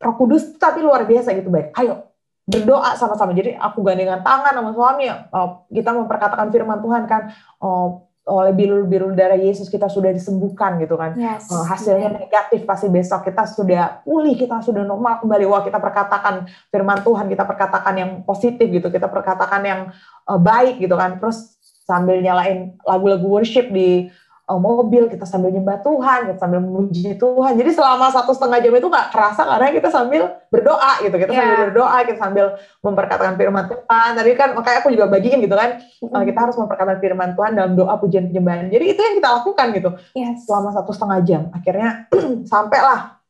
Roh 0.00 0.14
Kudus 0.16 0.56
tapi 0.56 0.80
luar 0.80 1.04
biasa 1.04 1.36
gitu 1.36 1.52
baik 1.52 1.76
ayo 1.76 2.08
berdoa 2.50 2.98
sama-sama. 2.98 3.30
Jadi 3.36 3.54
aku 3.54 3.84
gandengan 3.84 4.24
tangan 4.24 4.54
sama 4.56 4.70
suami 4.72 5.06
oh, 5.10 5.68
kita 5.70 5.90
memperkatakan 5.94 6.48
firman 6.50 6.80
Tuhan 6.82 7.04
kan 7.06 7.30
oh, 7.62 8.09
oleh 8.30 8.54
bilur-bilur 8.54 9.18
darah 9.18 9.34
Yesus 9.34 9.66
kita 9.66 9.90
sudah 9.90 10.14
disembuhkan 10.14 10.78
gitu 10.78 10.94
kan. 10.94 11.18
Yes. 11.18 11.50
Eh, 11.50 11.64
hasilnya 11.66 12.14
negatif 12.14 12.62
pasti 12.62 12.86
besok 12.86 13.26
kita 13.26 13.42
sudah 13.50 14.06
pulih 14.06 14.38
kita 14.38 14.62
sudah 14.62 14.86
normal 14.86 15.18
kembali. 15.18 15.44
Wah 15.50 15.66
kita 15.66 15.82
perkatakan 15.82 16.46
firman 16.70 17.02
Tuhan 17.02 17.26
kita 17.26 17.42
perkatakan 17.42 17.94
yang 17.98 18.10
positif 18.22 18.70
gitu 18.70 18.86
kita 18.86 19.10
perkatakan 19.10 19.60
yang 19.66 19.80
eh, 20.30 20.40
baik 20.40 20.78
gitu 20.78 20.94
kan. 20.94 21.18
Terus 21.18 21.58
sambil 21.82 22.22
nyalain 22.22 22.78
lagu-lagu 22.86 23.26
worship 23.26 23.66
di 23.74 24.06
mobil 24.56 25.06
kita 25.06 25.22
sambil 25.22 25.48
nyembah 25.48 25.78
Tuhan 25.78 26.26
kita 26.26 26.38
sambil 26.38 26.58
memuji 26.58 27.14
Tuhan 27.14 27.52
jadi 27.54 27.70
selama 27.70 28.08
satu 28.08 28.32
setengah 28.32 28.58
jam 28.58 28.72
itu 28.72 28.88
nggak 28.88 29.08
kerasa 29.08 29.42
karena 29.44 29.68
kita 29.70 29.88
sambil 29.88 30.22
berdoa 30.48 30.92
gitu 30.98 31.14
kita 31.14 31.30
sambil 31.30 31.52
Ya. 31.52 31.62
berdoa 31.62 31.98
kita 32.02 32.18
sambil 32.18 32.46
memperkatakan 32.80 33.34
firman 33.36 33.64
Tuhan 33.66 34.10
tadi 34.12 34.30
kan 34.32 34.48
makanya 34.50 34.78
aku 34.80 34.88
juga 34.90 35.06
bagiin 35.06 35.38
gitu 35.38 35.54
kan 35.54 35.70
eh, 36.00 36.22
kita 36.24 36.38
harus 36.40 36.56
memperkatakan 36.56 36.98
firman 36.98 37.30
Tuhan 37.32 37.52
dalam 37.52 37.72
doa 37.74 37.94
pujian 37.94 38.26
penyembahan 38.26 38.66
jadi 38.66 38.84
itu 38.88 38.98
yang 38.98 39.14
kita 39.14 39.28
lakukan 39.30 39.66
gitu 39.70 39.90
Yes. 40.12 40.42
selama 40.42 40.72
satu 40.72 40.90
setengah 40.90 41.20
jam. 41.20 41.42
Akhirnya 41.52 42.08
sampailah. 42.50 43.20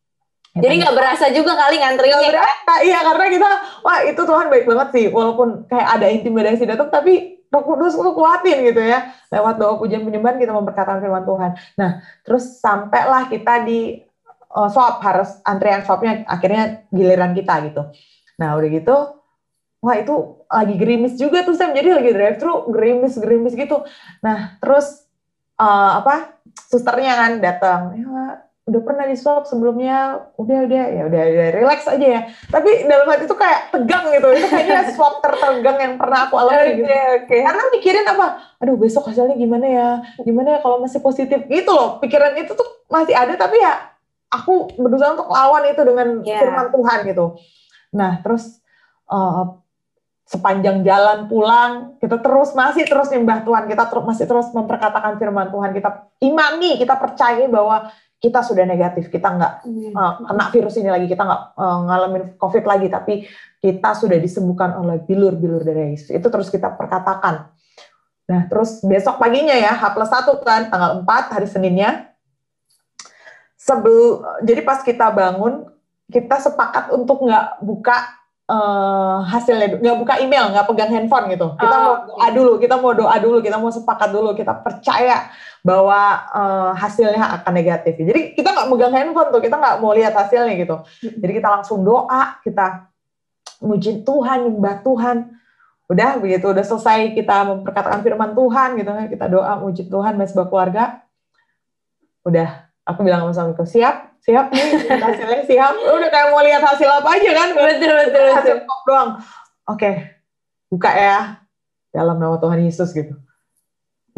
Jadi 0.51 0.75
nggak 0.77 0.93
berasa 0.93 1.31
juga 1.31 1.55
kali 1.55 1.79
ngantrinya. 1.79 2.19
Nggak 2.19 2.33
berasa, 2.33 2.73
iya 2.83 2.99
karena 3.01 3.27
kita, 3.29 3.49
wah 3.81 3.99
itu 4.03 4.19
Tuhan 4.19 4.47
baik 4.47 4.65
banget 4.67 4.89
sih. 4.93 5.05
Walaupun 5.09 5.49
kayak 5.67 5.89
ada 5.95 6.07
intimidasi 6.07 6.63
datang, 6.67 6.91
tapi 6.91 7.40
Roh 7.51 7.63
Kudus 7.67 7.99
tuh 7.99 8.15
kuatin 8.15 8.63
gitu 8.63 8.79
ya. 8.79 9.11
Lewat 9.31 9.59
doa 9.59 9.75
pujian 9.75 10.07
penyembahan 10.07 10.39
kita 10.39 10.55
memperkatakan 10.55 11.03
firman 11.03 11.27
Tuhan. 11.27 11.51
Nah, 11.75 11.91
terus 12.23 12.63
sampailah 12.63 13.27
kita 13.27 13.67
di 13.67 13.99
uh, 14.55 14.71
swab, 14.71 15.03
harus 15.03 15.39
antrian 15.43 15.83
swabnya 15.83 16.23
akhirnya 16.31 16.87
giliran 16.95 17.35
kita 17.35 17.55
gitu. 17.67 17.83
Nah, 18.39 18.55
udah 18.55 18.71
gitu, 18.71 18.97
wah 19.83 19.97
itu 19.99 20.15
lagi 20.47 20.75
gerimis 20.79 21.15
juga 21.19 21.43
tuh 21.43 21.59
Sam. 21.59 21.75
Jadi 21.75 21.91
lagi 21.91 22.11
drive 22.15 22.39
thru 22.39 22.71
gerimis-gerimis 22.71 23.55
gitu. 23.59 23.83
Nah, 24.23 24.57
terus 24.63 25.07
uh, 25.59 26.01
apa? 26.01 26.41
Susternya 26.71 27.15
kan 27.19 27.33
datang. 27.43 27.81
Ya, 27.99 28.47
udah 28.71 28.83
pernah 28.87 29.05
di 29.05 29.19
swab 29.19 29.43
sebelumnya 29.45 30.31
udah 30.39 30.59
udah 30.71 30.85
ya 30.95 31.03
udah 31.11 31.23
udah 31.27 31.49
relax 31.51 31.91
aja 31.91 32.07
ya. 32.07 32.21
Tapi 32.47 32.87
dalam 32.87 33.11
hati 33.11 33.27
itu 33.27 33.35
kayak 33.35 33.75
tegang 33.75 34.07
gitu. 34.15 34.29
Itu 34.31 34.47
kayaknya 34.47 34.81
swab 34.95 35.19
tertegang 35.19 35.79
yang 35.83 35.95
pernah 35.99 36.31
aku 36.31 36.39
alami 36.39 36.79
gitu. 36.79 36.87
Oke. 36.87 37.37
karena 37.43 37.63
mikirin 37.75 38.07
apa? 38.07 38.27
Aduh 38.63 38.79
besok 38.79 39.11
hasilnya 39.11 39.35
gimana 39.35 39.67
ya? 39.67 39.89
Gimana 40.23 40.57
ya 40.57 40.59
kalau 40.63 40.79
masih 40.79 41.03
positif? 41.03 41.43
Gitu 41.51 41.67
loh. 41.67 41.99
Pikiran 41.99 42.39
itu 42.39 42.55
tuh 42.55 42.69
masih 42.87 43.19
ada 43.19 43.35
tapi 43.35 43.59
ya 43.59 43.91
aku 44.31 44.79
berusaha 44.79 45.19
untuk 45.19 45.27
lawan 45.29 45.67
itu 45.67 45.83
dengan 45.83 46.09
Ya. 46.23 46.39
firman 46.39 46.71
Tuhan 46.71 46.99
gitu. 47.11 47.27
Nah 47.91 48.23
terus 48.23 48.63
eh, 49.11 49.45
sepanjang 50.31 50.87
jalan 50.87 51.27
pulang 51.27 51.99
kita 51.99 52.23
terus 52.23 52.55
masih 52.55 52.87
terus 52.87 53.11
nyembah 53.11 53.43
Tuhan. 53.43 53.67
Kita 53.67 53.91
terus 53.91 54.05
masih 54.07 54.31
terus 54.31 54.47
memperkatakan 54.55 55.19
firman 55.19 55.51
Tuhan. 55.51 55.75
Kita 55.75 55.91
imani 56.23 56.79
kita 56.79 56.95
percaya 56.95 57.51
bahwa 57.51 57.91
kita 58.21 58.45
sudah 58.45 58.69
negatif 58.69 59.09
kita 59.09 59.33
nggak 59.33 59.53
uh, 59.97 60.13
kena 60.29 60.45
virus 60.53 60.77
ini 60.77 60.93
lagi 60.93 61.09
kita 61.09 61.25
nggak 61.25 61.43
uh, 61.57 61.79
ngalamin 61.89 62.25
covid 62.37 62.69
lagi 62.69 62.93
tapi 62.93 63.25
kita 63.61 63.97
sudah 63.97 64.21
disembuhkan 64.21 64.77
oleh 64.77 65.01
bilur-bilur 65.05 65.65
dari 65.65 65.97
Yesus. 65.97 66.13
Itu 66.13 66.33
terus 66.33 66.53
kita 66.53 66.77
perkatakan. 66.77 67.53
Nah 68.29 68.41
terus 68.49 68.81
besok 68.85 69.21
paginya 69.21 69.57
ya 69.57 69.77
H 69.77 69.93
plus 69.97 70.09
satu 70.09 70.37
kan 70.41 70.69
tanggal 70.69 71.05
4 71.05 71.35
hari 71.37 71.49
Seninnya. 71.49 72.13
Sebelum 73.61 74.45
jadi 74.45 74.65
pas 74.65 74.81
kita 74.81 75.13
bangun 75.13 75.69
kita 76.09 76.41
sepakat 76.41 76.93
untuk 76.93 77.25
nggak 77.25 77.61
buka 77.65 78.20
uh, 78.51 79.23
hasilnya 79.23 79.79
nggak 79.79 79.99
buka 80.03 80.19
email 80.19 80.51
nggak 80.51 80.67
pegang 80.67 80.91
handphone 80.91 81.31
gitu 81.31 81.55
kita 81.55 81.77
Oh, 81.79 81.83
mau 81.87 81.95
doa 82.03 82.27
dulu 82.35 82.53
kita 82.59 82.75
mau 82.83 82.93
doa 82.93 83.17
dulu 83.23 83.39
kita 83.39 83.57
mau 83.63 83.71
sepakat 83.71 84.11
dulu 84.11 84.35
kita 84.35 84.53
percaya 84.59 85.31
bahwa 85.61 86.01
eh, 86.33 86.71
hasilnya 86.81 87.41
akan 87.41 87.53
negatif. 87.53 87.95
Jadi 88.01 88.33
kita 88.33 88.49
nggak 88.53 88.69
megang 88.73 88.95
handphone 88.97 89.31
tuh, 89.33 89.43
kita 89.45 89.57
nggak 89.61 89.77
mau 89.85 89.93
lihat 89.93 90.17
hasilnya 90.17 90.57
gitu. 90.57 90.77
Jadi 91.21 91.33
kita 91.37 91.49
langsung 91.53 91.85
doa, 91.85 92.41
kita 92.41 92.89
muji 93.61 94.01
Tuhan, 94.05 94.49
nyembah 94.49 94.81
Tuhan. 94.81 95.17
Udah 95.91 96.23
begitu, 96.23 96.47
udah 96.55 96.65
selesai 96.65 97.13
kita 97.19 97.45
memperkatakan 97.45 98.01
firman 98.01 98.33
Tuhan 98.33 98.79
gitu 98.79 98.91
kan, 98.95 99.07
kita 99.11 99.27
doa 99.27 99.53
muji 99.61 99.85
Tuhan, 99.91 100.15
mesbah 100.17 100.47
keluarga. 100.49 101.03
Udah, 102.25 102.70
aku 102.87 103.01
bilang 103.05 103.27
sama 103.27 103.33
suamiku, 103.33 103.65
siap, 103.65 104.17
siap 104.25 104.53
nih, 104.53 104.69
hasilnya 105.05 105.43
siap. 105.49 105.75
Udah 105.77 106.09
kayak 106.09 106.29
mau 106.33 106.43
lihat 106.45 106.63
hasil 106.65 106.89
apa 106.89 107.09
aja 107.17 107.31
kan? 107.37 107.49
Betul 107.55 107.93
betul 108.09 108.27
hasil 108.37 108.55
betul. 108.65 108.81
doang. 108.89 109.11
Oke, 109.69 109.91
buka 110.73 110.91
ya 110.91 111.19
dalam 111.95 112.17
nama 112.17 112.37
Tuhan 112.41 112.61
Yesus 112.65 112.91
gitu. 112.95 113.15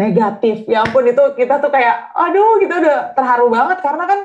Negatif, 0.00 0.64
ya 0.66 0.88
ampun 0.88 1.04
itu 1.04 1.20
kita 1.36 1.60
tuh 1.60 1.68
kayak, 1.68 2.16
aduh 2.16 2.56
kita 2.58 2.80
udah 2.80 2.98
terharu 3.12 3.52
banget 3.52 3.78
karena 3.84 4.04
kan 4.08 4.20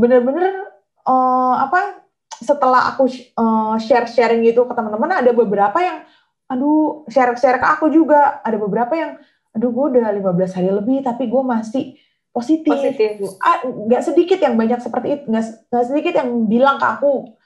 bener-bener 0.00 0.74
uh, 1.06 1.54
apa 1.60 2.02
setelah 2.40 2.92
aku 2.92 3.06
uh, 3.38 3.76
share 3.78 4.10
sharing 4.10 4.42
gitu 4.42 4.66
ke 4.66 4.72
teman-teman 4.74 5.22
ada 5.22 5.30
beberapa 5.30 5.78
yang 5.78 6.02
aduh 6.50 7.06
share 7.06 7.36
share 7.38 7.62
ke 7.62 7.66
aku 7.78 7.88
juga 7.88 8.42
ada 8.42 8.58
beberapa 8.58 8.92
yang 8.92 9.12
aduh 9.54 9.70
gue 9.70 9.84
udah 9.96 10.10
15 10.10 10.56
hari 10.56 10.70
lebih 10.74 10.98
tapi 11.06 11.30
gue 11.30 11.42
masih 11.46 11.94
positif. 12.34 12.74
Positif. 12.74 13.22
Ah, 13.38 13.62
nggak 13.62 14.02
sedikit 14.02 14.38
yang 14.42 14.58
banyak 14.58 14.82
seperti 14.82 15.08
itu, 15.14 15.24
nggak 15.30 15.44
nggak 15.70 15.86
sedikit 15.86 16.12
yang 16.18 16.30
bilang 16.50 16.76
ke 16.82 16.86
aku 16.86 17.38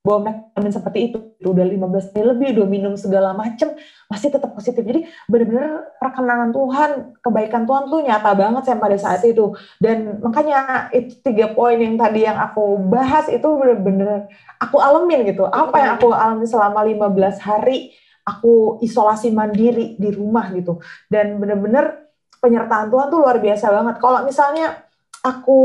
bahwa 0.00 0.32
mereka 0.56 0.80
seperti 0.80 1.12
itu 1.12 1.18
udah 1.44 1.60
15 1.60 2.16
hari 2.16 2.24
lebih 2.24 2.46
udah 2.56 2.68
minum 2.72 2.96
segala 2.96 3.36
macem 3.36 3.68
masih 4.08 4.32
tetap 4.32 4.56
positif 4.56 4.80
jadi 4.80 5.04
benar-benar 5.28 5.92
perkenanan 6.00 6.50
Tuhan 6.56 7.20
kebaikan 7.20 7.68
Tuhan 7.68 7.84
tuh 7.92 8.00
nyata 8.00 8.32
banget 8.32 8.62
saya 8.64 8.80
pada 8.80 8.96
saat 8.96 9.20
itu 9.28 9.52
dan 9.76 10.24
makanya 10.24 10.88
itu 10.96 11.20
tiga 11.20 11.52
poin 11.52 11.76
yang 11.76 12.00
tadi 12.00 12.24
yang 12.24 12.40
aku 12.40 12.80
bahas 12.88 13.28
itu 13.28 13.44
benar-benar 13.44 14.24
aku 14.56 14.80
alamin 14.80 15.20
gitu 15.28 15.44
apa 15.44 15.76
yang 15.76 15.92
aku 16.00 16.16
alami 16.16 16.48
selama 16.48 16.80
15 16.80 17.36
hari 17.44 17.92
aku 18.24 18.80
isolasi 18.80 19.28
mandiri 19.36 20.00
di 20.00 20.08
rumah 20.16 20.48
gitu 20.56 20.80
dan 21.12 21.36
benar-benar 21.36 22.09
penyertaan 22.40 22.88
Tuhan 22.88 23.06
tuh 23.12 23.20
luar 23.20 23.38
biasa 23.38 23.68
banget 23.68 23.96
kalau 24.00 24.24
misalnya 24.24 24.80
aku 25.20 25.58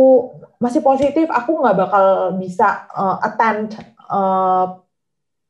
masih 0.59 0.83
positif 0.83 1.31
aku 1.31 1.63
nggak 1.63 1.77
bakal 1.79 2.05
bisa 2.35 2.87
uh, 2.91 3.17
attend 3.23 3.79
uh, 4.11 4.83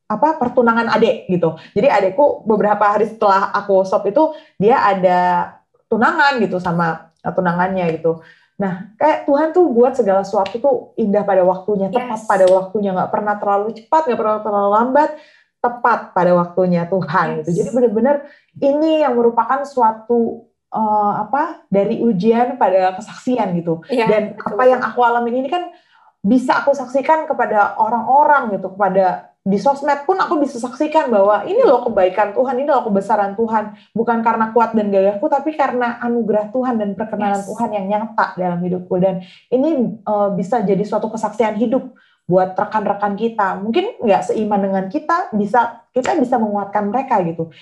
apa 0.05 0.37
pertunangan 0.37 0.85
adik 0.93 1.25
gitu. 1.25 1.57
Jadi 1.73 1.89
adekku 1.89 2.45
beberapa 2.45 2.85
hari 2.85 3.09
setelah 3.09 3.49
aku 3.49 3.81
stop 3.81 4.05
itu 4.05 4.37
dia 4.61 4.77
ada 4.85 5.51
tunangan 5.89 6.37
gitu 6.37 6.61
sama 6.61 7.09
tunangannya 7.25 7.89
gitu. 7.97 8.21
Nah, 8.55 8.95
kayak 8.95 9.27
Tuhan 9.27 9.51
tuh 9.51 9.67
buat 9.67 9.97
segala 9.97 10.23
sesuatu 10.23 10.55
tuh 10.61 10.75
indah 10.95 11.27
pada 11.27 11.43
waktunya, 11.43 11.91
tepat 11.91 12.23
yes. 12.23 12.29
pada 12.29 12.45
waktunya, 12.47 12.95
nggak 12.95 13.11
pernah 13.11 13.35
terlalu 13.35 13.67
cepat, 13.75 14.01
nggak 14.07 14.19
pernah 14.19 14.39
terlalu 14.39 14.69
lambat, 14.71 15.09
tepat 15.59 15.99
pada 16.15 16.31
waktunya 16.37 16.87
Tuhan 16.87 17.27
yes. 17.27 17.35
gitu. 17.43 17.49
Jadi 17.59 17.69
benar-benar 17.75 18.15
ini 18.63 19.03
yang 19.03 19.17
merupakan 19.19 19.59
suatu 19.67 20.47
uh, 20.75 21.23
apa 21.23 21.63
dari 21.71 22.03
ujian 22.03 22.59
pada 22.59 22.91
kesaksian 22.99 23.55
gitu. 23.55 23.79
Ya, 23.87 24.11
Dan 24.11 24.35
betul. 24.35 24.51
apa 24.51 24.63
yang 24.67 24.81
aku 24.83 24.99
alami 25.01 25.31
ini 25.31 25.47
kan 25.47 25.71
bisa 26.19 26.59
aku 26.59 26.75
saksikan 26.75 27.29
kepada 27.29 27.79
orang-orang 27.79 28.59
gitu, 28.59 28.73
kepada 28.75 29.31
di 29.45 29.61
sosmed 29.61 30.09
pun 30.09 30.17
aku 30.17 30.41
bisa 30.41 30.57
saksikan 30.57 31.13
bahwa 31.13 31.45
ini 31.45 31.61
loh 31.61 31.85
kebaikan 31.85 32.33
Tuhan, 32.33 32.57
ini 32.57 32.65
loh 32.65 32.81
kebesaran 32.81 33.37
Tuhan, 33.37 33.77
bukan 33.93 34.25
karena 34.25 34.49
kuat 34.49 34.73
dan 34.73 34.89
gagahku, 34.89 35.29
tapi 35.29 35.53
karena 35.53 36.01
anugerah 36.01 36.49
Tuhan 36.49 36.81
dan 36.81 36.97
perkenanan 36.97 37.45
yes. 37.45 37.47
Tuhan 37.53 37.69
yang 37.77 37.85
nyata 37.85 38.33
dalam 38.41 38.57
hidupku 38.65 38.97
dan 38.97 39.21
ini 39.53 40.01
uh, 40.09 40.33
bisa 40.33 40.65
jadi 40.65 40.81
suatu 40.81 41.13
kesaksian 41.13 41.61
hidup 41.61 41.93
buat 42.25 42.57
rekan-rekan 42.57 43.13
kita. 43.13 43.61
Mungkin 43.61 44.01
nggak 44.01 44.33
seiman 44.33 44.65
dengan 44.65 44.85
kita, 44.89 45.29
bisa 45.29 45.85
kita 45.93 46.17
bisa 46.17 46.41
menguatkan 46.41 46.89
mereka 46.89 47.21
gitu. 47.21 47.53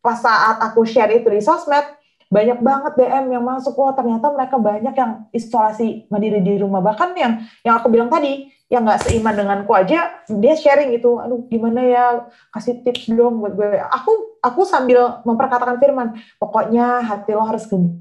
Pas 0.00 0.16
saat 0.16 0.64
aku 0.64 0.88
share 0.88 1.12
itu 1.12 1.28
di 1.28 1.44
sosmed, 1.44 1.84
banyak 2.28 2.58
banget 2.60 2.92
DM 3.00 3.24
yang 3.32 3.44
masuk 3.44 3.72
oh 3.80 3.92
ternyata 3.96 4.28
mereka 4.28 4.60
banyak 4.60 4.94
yang 4.94 5.12
isolasi 5.32 6.06
mandiri 6.12 6.44
di 6.44 6.60
rumah. 6.60 6.84
Bahkan 6.84 7.16
yang 7.16 7.32
yang 7.64 7.74
aku 7.80 7.88
bilang 7.88 8.12
tadi 8.12 8.52
yang 8.68 8.84
nggak 8.84 9.00
seiman 9.08 9.32
denganku 9.32 9.72
aja 9.72 10.20
dia 10.28 10.52
sharing 10.52 10.92
itu 10.92 11.16
aduh 11.16 11.40
gimana 11.48 11.80
ya 11.80 12.04
kasih 12.52 12.84
tips 12.84 13.08
dong 13.08 13.40
buat 13.40 13.56
gue. 13.56 13.80
Aku 13.80 14.36
aku 14.44 14.60
sambil 14.68 15.24
memperkatakan 15.24 15.80
firman 15.80 16.20
pokoknya 16.36 17.00
hati 17.00 17.32
lo 17.32 17.48
harus 17.48 17.64
gemuk 17.64 17.96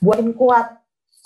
buatin 0.00 0.30
kuat. 0.36 0.78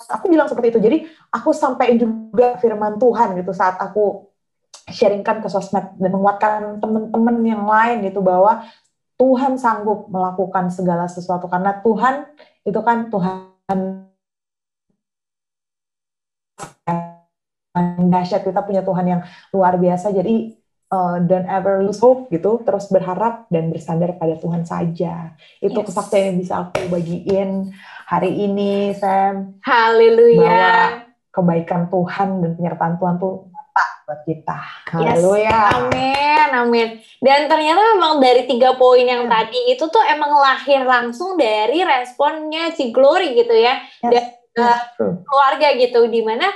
Aku 0.09 0.25
bilang 0.33 0.49
seperti 0.49 0.73
itu. 0.73 0.79
Jadi 0.81 0.97
aku 1.29 1.53
sampaikan 1.53 1.97
juga 2.01 2.57
firman 2.57 2.97
Tuhan 2.97 3.37
gitu 3.37 3.53
saat 3.53 3.77
aku 3.77 4.30
sharingkan 4.91 5.39
ke 5.39 5.47
sosmed 5.47 5.95
dan 5.97 6.11
menguatkan 6.11 6.83
teman-teman 6.83 7.37
yang 7.41 7.63
lain 7.65 8.05
gitu 8.05 8.19
bahwa 8.19 8.67
Tuhan 9.15 9.55
sanggup 9.55 10.09
melakukan 10.09 10.73
segala 10.73 11.05
sesuatu 11.07 11.47
karena 11.47 11.79
Tuhan 11.79 12.25
itu 12.65 12.79
kan 12.83 13.09
Tuhan 13.09 14.11
dahsyat. 18.11 18.43
Kita 18.43 18.61
punya 18.65 18.83
Tuhan 18.83 19.05
yang 19.07 19.21
luar 19.55 19.79
biasa. 19.79 20.11
Jadi 20.11 20.57
uh, 20.91 21.17
don't 21.23 21.47
ever 21.47 21.81
lose 21.83 21.99
hope 22.03 22.27
gitu. 22.29 22.59
Terus 22.65 22.91
berharap 22.91 23.47
dan 23.47 23.71
bersandar 23.71 24.17
pada 24.19 24.35
Tuhan 24.37 24.67
saja. 24.67 25.35
Itu 25.63 25.79
yes. 25.81 25.87
kesaksian 25.87 26.35
yang 26.35 26.37
bisa 26.41 26.53
aku 26.67 26.91
bagiin 26.91 27.71
hari 28.05 28.31
ini 28.35 28.91
Sam. 28.97 29.61
Haleluya. 29.63 30.41
Bahwa 30.41 30.73
kebaikan 31.31 31.87
Tuhan 31.87 32.29
dan 32.43 32.51
penyertaan 32.59 32.95
Tuhan 32.99 33.15
tuh 33.15 33.50
buat 34.07 34.21
kita. 34.27 34.59
Haleluya. 34.91 35.49
Yes. 35.49 35.75
Amin, 35.77 36.47
amin. 36.51 36.87
Dan 37.21 37.47
ternyata 37.47 37.79
memang 37.95 38.19
dari 38.19 38.43
tiga 38.49 38.75
poin 38.75 39.05
yang 39.05 39.25
hmm. 39.27 39.33
tadi 39.33 39.59
itu 39.71 39.85
tuh 39.87 40.03
emang 40.03 40.31
lahir 40.35 40.83
langsung 40.83 41.39
dari 41.39 41.85
responnya 41.85 42.75
si 42.75 42.91
Glory 42.91 43.37
gitu 43.37 43.55
ya. 43.55 43.79
Yes. 44.03 44.35
Dan 44.51 44.67
uh, 44.67 44.79
keluarga 45.23 45.67
gitu, 45.79 46.11
di 46.11 46.21
mana 46.25 46.49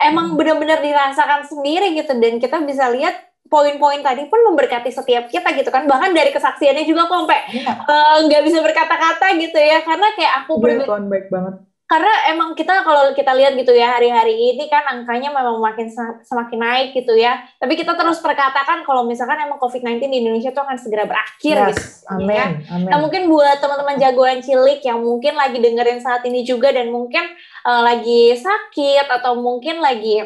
emang 0.00 0.32
hmm. 0.32 0.38
benar-benar 0.40 0.80
dirasakan 0.80 1.44
sendiri 1.44 1.92
gitu. 1.98 2.16
Dan 2.16 2.40
kita 2.40 2.62
bisa 2.64 2.88
lihat 2.88 3.32
poin-poin 3.52 4.00
tadi 4.00 4.24
pun 4.32 4.40
memberkati 4.48 4.88
setiap 4.88 5.28
kita 5.28 5.52
gitu 5.52 5.68
kan 5.68 5.84
bahkan 5.84 6.16
dari 6.16 6.32
kesaksiannya 6.32 6.88
juga 6.88 7.04
kok 7.04 7.28
sampai 7.28 7.40
iya. 7.52 7.84
eh, 7.84 8.16
nggak 8.24 8.40
yeah. 8.40 8.40
uh, 8.40 8.46
bisa 8.48 8.58
berkata-kata 8.64 9.26
gitu 9.36 9.58
ya 9.60 9.84
karena 9.84 10.08
kayak 10.16 10.32
aku 10.40 10.56
yeah, 10.64 10.88
Tuhan 10.88 11.04
baik 11.12 11.28
banget 11.28 11.54
karena 11.92 12.08
emang 12.32 12.56
kita 12.56 12.80
kalau 12.88 13.12
kita 13.12 13.36
lihat 13.36 13.52
gitu 13.52 13.76
ya 13.76 13.92
hari-hari 13.92 14.32
ini 14.32 14.64
kan 14.72 14.80
angkanya 14.88 15.28
memang 15.28 15.60
makin 15.60 15.92
semakin 16.24 16.56
naik 16.56 16.96
gitu 16.96 17.12
ya. 17.12 17.44
Tapi 17.60 17.76
kita 17.76 17.92
terus 17.92 18.16
perkatakan 18.24 18.80
kalau 18.88 19.04
misalkan 19.04 19.36
emang 19.44 19.60
COVID-19 19.60 20.00
di 20.08 20.24
Indonesia 20.24 20.56
itu 20.56 20.62
akan 20.64 20.80
segera 20.80 21.04
berakhir 21.04 21.68
yes, 21.68 21.76
gitu. 21.76 22.16
Amin. 22.16 22.32
Ya. 22.32 22.46
amin. 22.72 22.88
Nah 22.88 22.96
mungkin 22.96 23.28
buat 23.28 23.60
teman-teman 23.60 24.00
jagoan 24.00 24.40
cilik 24.40 24.80
yang 24.80 25.04
mungkin 25.04 25.36
lagi 25.36 25.60
dengerin 25.60 26.00
saat 26.00 26.24
ini 26.24 26.48
juga 26.48 26.72
dan 26.72 26.88
mungkin 26.88 27.28
uh, 27.68 27.84
lagi 27.84 28.40
sakit 28.40 29.12
atau 29.12 29.36
mungkin 29.36 29.84
lagi 29.84 30.24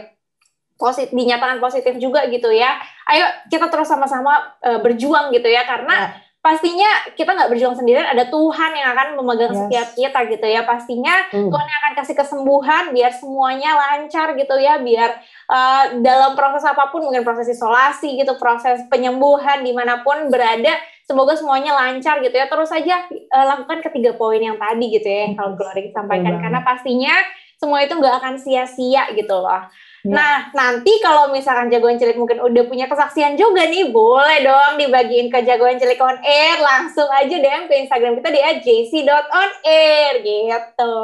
positif 0.79 1.11
dinyatakan 1.11 1.59
positif 1.59 1.99
juga 1.99 2.31
gitu 2.31 2.47
ya. 2.55 2.79
Ayo 3.11 3.27
kita 3.51 3.67
terus 3.75 3.91
sama-sama 3.91 4.55
uh, 4.63 4.79
berjuang 4.79 5.35
gitu 5.35 5.51
ya 5.51 5.67
karena 5.67 6.15
yeah 6.15 6.26
pastinya 6.47 7.11
kita 7.19 7.35
nggak 7.35 7.51
berjuang 7.51 7.75
sendirian 7.75 8.07
ada 8.07 8.31
Tuhan 8.31 8.71
yang 8.79 8.95
akan 8.95 9.09
memegang 9.19 9.51
yes. 9.51 9.59
setiap 9.67 9.89
kita 9.99 10.19
gitu 10.31 10.47
ya 10.47 10.63
pastinya 10.63 11.27
hmm. 11.35 11.51
Tuhan 11.51 11.67
yang 11.67 11.81
akan 11.83 11.95
kasih 11.99 12.15
kesembuhan 12.15 12.85
biar 12.95 13.11
semuanya 13.19 13.75
lancar 13.75 14.39
gitu 14.39 14.55
ya 14.55 14.79
biar 14.79 15.11
uh, 15.51 15.99
dalam 16.07 16.39
proses 16.39 16.63
apa 16.63 16.95
pun 16.95 17.03
mungkin 17.03 17.27
proses 17.27 17.51
isolasi 17.51 18.23
gitu 18.23 18.39
proses 18.39 18.87
penyembuhan 18.87 19.67
di 19.67 19.75
mana 19.75 20.07
pun 20.07 20.31
berada 20.31 20.79
semoga 21.03 21.35
semuanya 21.35 21.75
lancar 21.75 22.23
gitu 22.23 22.39
ya 22.39 22.47
terus 22.47 22.71
saja 22.71 23.11
uh, 23.11 23.47
lakukan 23.51 23.83
ketiga 23.83 24.15
poin 24.15 24.39
yang 24.39 24.55
tadi 24.55 24.87
gitu 24.95 25.07
ya 25.11 25.27
yang 25.27 25.35
kalau 25.35 25.59
Glory 25.59 25.91
sampaikan 25.91 26.39
karena 26.39 26.63
pastinya 26.63 27.19
semua 27.57 27.83
itu 27.83 27.97
nggak 27.97 28.17
akan 28.21 28.35
sia-sia 28.37 29.09
gitu 29.17 29.33
loh. 29.33 29.65
Nah, 30.07 30.55
nanti 30.55 31.03
kalau 31.03 31.35
misalkan 31.35 31.67
jagoan 31.67 31.99
cilik 31.99 32.15
mungkin 32.15 32.39
udah 32.39 32.63
punya 32.71 32.87
kesaksian 32.87 33.35
juga 33.35 33.67
nih, 33.67 33.91
boleh 33.91 34.47
dong 34.47 34.79
dibagiin 34.79 35.27
ke 35.27 35.43
jagoan 35.43 35.77
cilik 35.77 35.99
on 35.99 36.19
air. 36.23 36.63
Langsung 36.63 37.11
aja 37.11 37.35
DM 37.35 37.67
ke 37.67 37.75
Instagram 37.87 38.23
kita 38.23 38.31
di 38.31 38.41
jc.onair 38.63 40.13
gitu. 40.23 40.97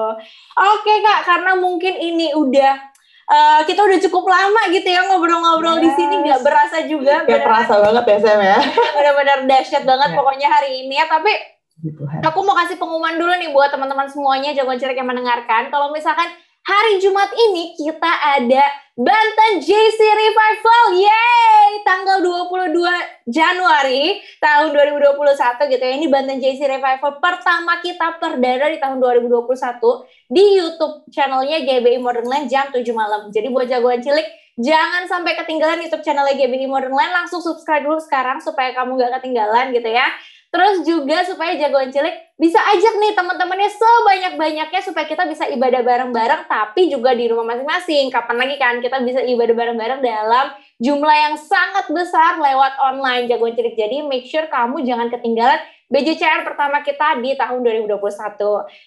Oke 0.55 0.95
kak, 1.03 1.21
karena 1.27 1.53
mungkin 1.59 1.99
ini 1.99 2.31
udah 2.39 2.93
uh, 3.29 3.61
kita 3.67 3.81
udah 3.83 3.99
cukup 4.09 4.25
lama 4.29 4.63
gitu 4.71 4.89
ya 4.89 5.03
ngobrol-ngobrol 5.11 5.81
yes. 5.81 5.85
di 5.89 5.91
sini 5.99 6.15
nggak 6.23 6.43
berasa 6.47 6.77
juga. 6.87 7.27
Gak 7.27 7.43
terasa 7.43 7.75
banget 7.81 8.05
ya 8.07 8.19
Sam 8.23 8.41
ya. 8.41 8.59
Benar-benar 8.97 9.39
dahsyat 9.49 9.85
banget 9.89 10.09
yeah. 10.13 10.19
pokoknya 10.19 10.49
hari 10.53 10.71
ini 10.87 10.95
ya. 11.01 11.07
Tapi 11.09 11.33
gitu, 11.83 12.03
aku 12.23 12.39
mau 12.45 12.55
kasih 12.61 12.77
pengumuman 12.79 13.19
dulu 13.19 13.33
nih 13.35 13.51
buat 13.51 13.73
teman-teman 13.73 14.07
semuanya 14.07 14.55
jagoan 14.55 14.79
cilik 14.79 14.97
yang 14.97 15.09
mendengarkan. 15.09 15.73
Kalau 15.73 15.91
misalkan 15.91 16.29
hari 16.63 17.03
Jumat 17.03 17.31
ini 17.35 17.75
kita 17.75 18.13
ada 18.39 18.82
Banten 18.93 19.65
JC 19.65 20.01
Revival. 20.05 21.01
Yeay! 21.01 21.81
Tanggal 21.81 22.21
22 22.21 22.77
Januari 23.25 24.21
tahun 24.37 24.69
2021 24.69 25.73
gitu 25.73 25.81
ya. 25.81 25.93
Ini 25.97 26.07
Banten 26.13 26.37
JC 26.37 26.61
Revival 26.69 27.17
pertama 27.17 27.81
kita 27.81 28.21
perdana 28.21 28.69
di 28.69 28.77
tahun 28.77 29.01
2021 29.01 29.49
di 30.29 30.45
YouTube 30.61 31.09
channelnya 31.09 31.65
GBI 31.65 32.05
Modern 32.05 32.29
Land 32.29 32.53
jam 32.53 32.69
7 32.69 32.85
malam. 32.93 33.33
Jadi 33.33 33.49
buat 33.49 33.65
jagoan 33.65 34.05
cilik, 34.05 34.29
jangan 34.61 35.09
sampai 35.09 35.41
ketinggalan 35.41 35.81
YouTube 35.89 36.05
channelnya 36.05 36.37
GBI 36.37 36.69
Modern 36.69 36.93
Land. 36.93 37.17
Langsung 37.17 37.41
subscribe 37.41 37.89
dulu 37.89 37.97
sekarang 37.97 38.45
supaya 38.45 38.77
kamu 38.77 39.01
gak 39.01 39.25
ketinggalan 39.25 39.73
gitu 39.73 39.89
ya. 39.89 40.05
Terus 40.53 40.85
juga 40.85 41.25
supaya 41.25 41.57
jagoan 41.57 41.89
cilik 41.89 42.37
bisa 42.37 42.61
ajak 42.61 43.01
nih 43.01 43.17
teman-temannya 43.17 43.73
sebanyak-banyaknya 43.73 44.81
supaya 44.85 45.09
kita 45.09 45.25
bisa 45.25 45.49
ibadah 45.49 45.81
bareng-bareng 45.81 46.45
tapi 46.45 46.93
juga 46.93 47.17
di 47.17 47.25
rumah 47.33 47.57
masing-masing. 47.57 48.13
Kapan 48.13 48.37
lagi 48.37 48.61
kan 48.61 48.85
kita 48.85 49.01
bisa 49.01 49.25
ibadah 49.25 49.57
bareng-bareng 49.57 50.05
dalam 50.05 50.53
jumlah 50.77 51.17
yang 51.17 51.35
sangat 51.41 51.89
besar 51.89 52.37
lewat 52.37 52.77
online 52.85 53.33
jagoan 53.33 53.57
cilik. 53.57 53.73
Jadi 53.81 54.05
make 54.05 54.29
sure 54.29 54.45
kamu 54.53 54.85
jangan 54.85 55.09
ketinggalan 55.09 55.57
BJCR 55.89 56.45
pertama 56.45 56.85
kita 56.85 57.17
di 57.25 57.33
tahun 57.33 57.65
2021. 57.89 57.97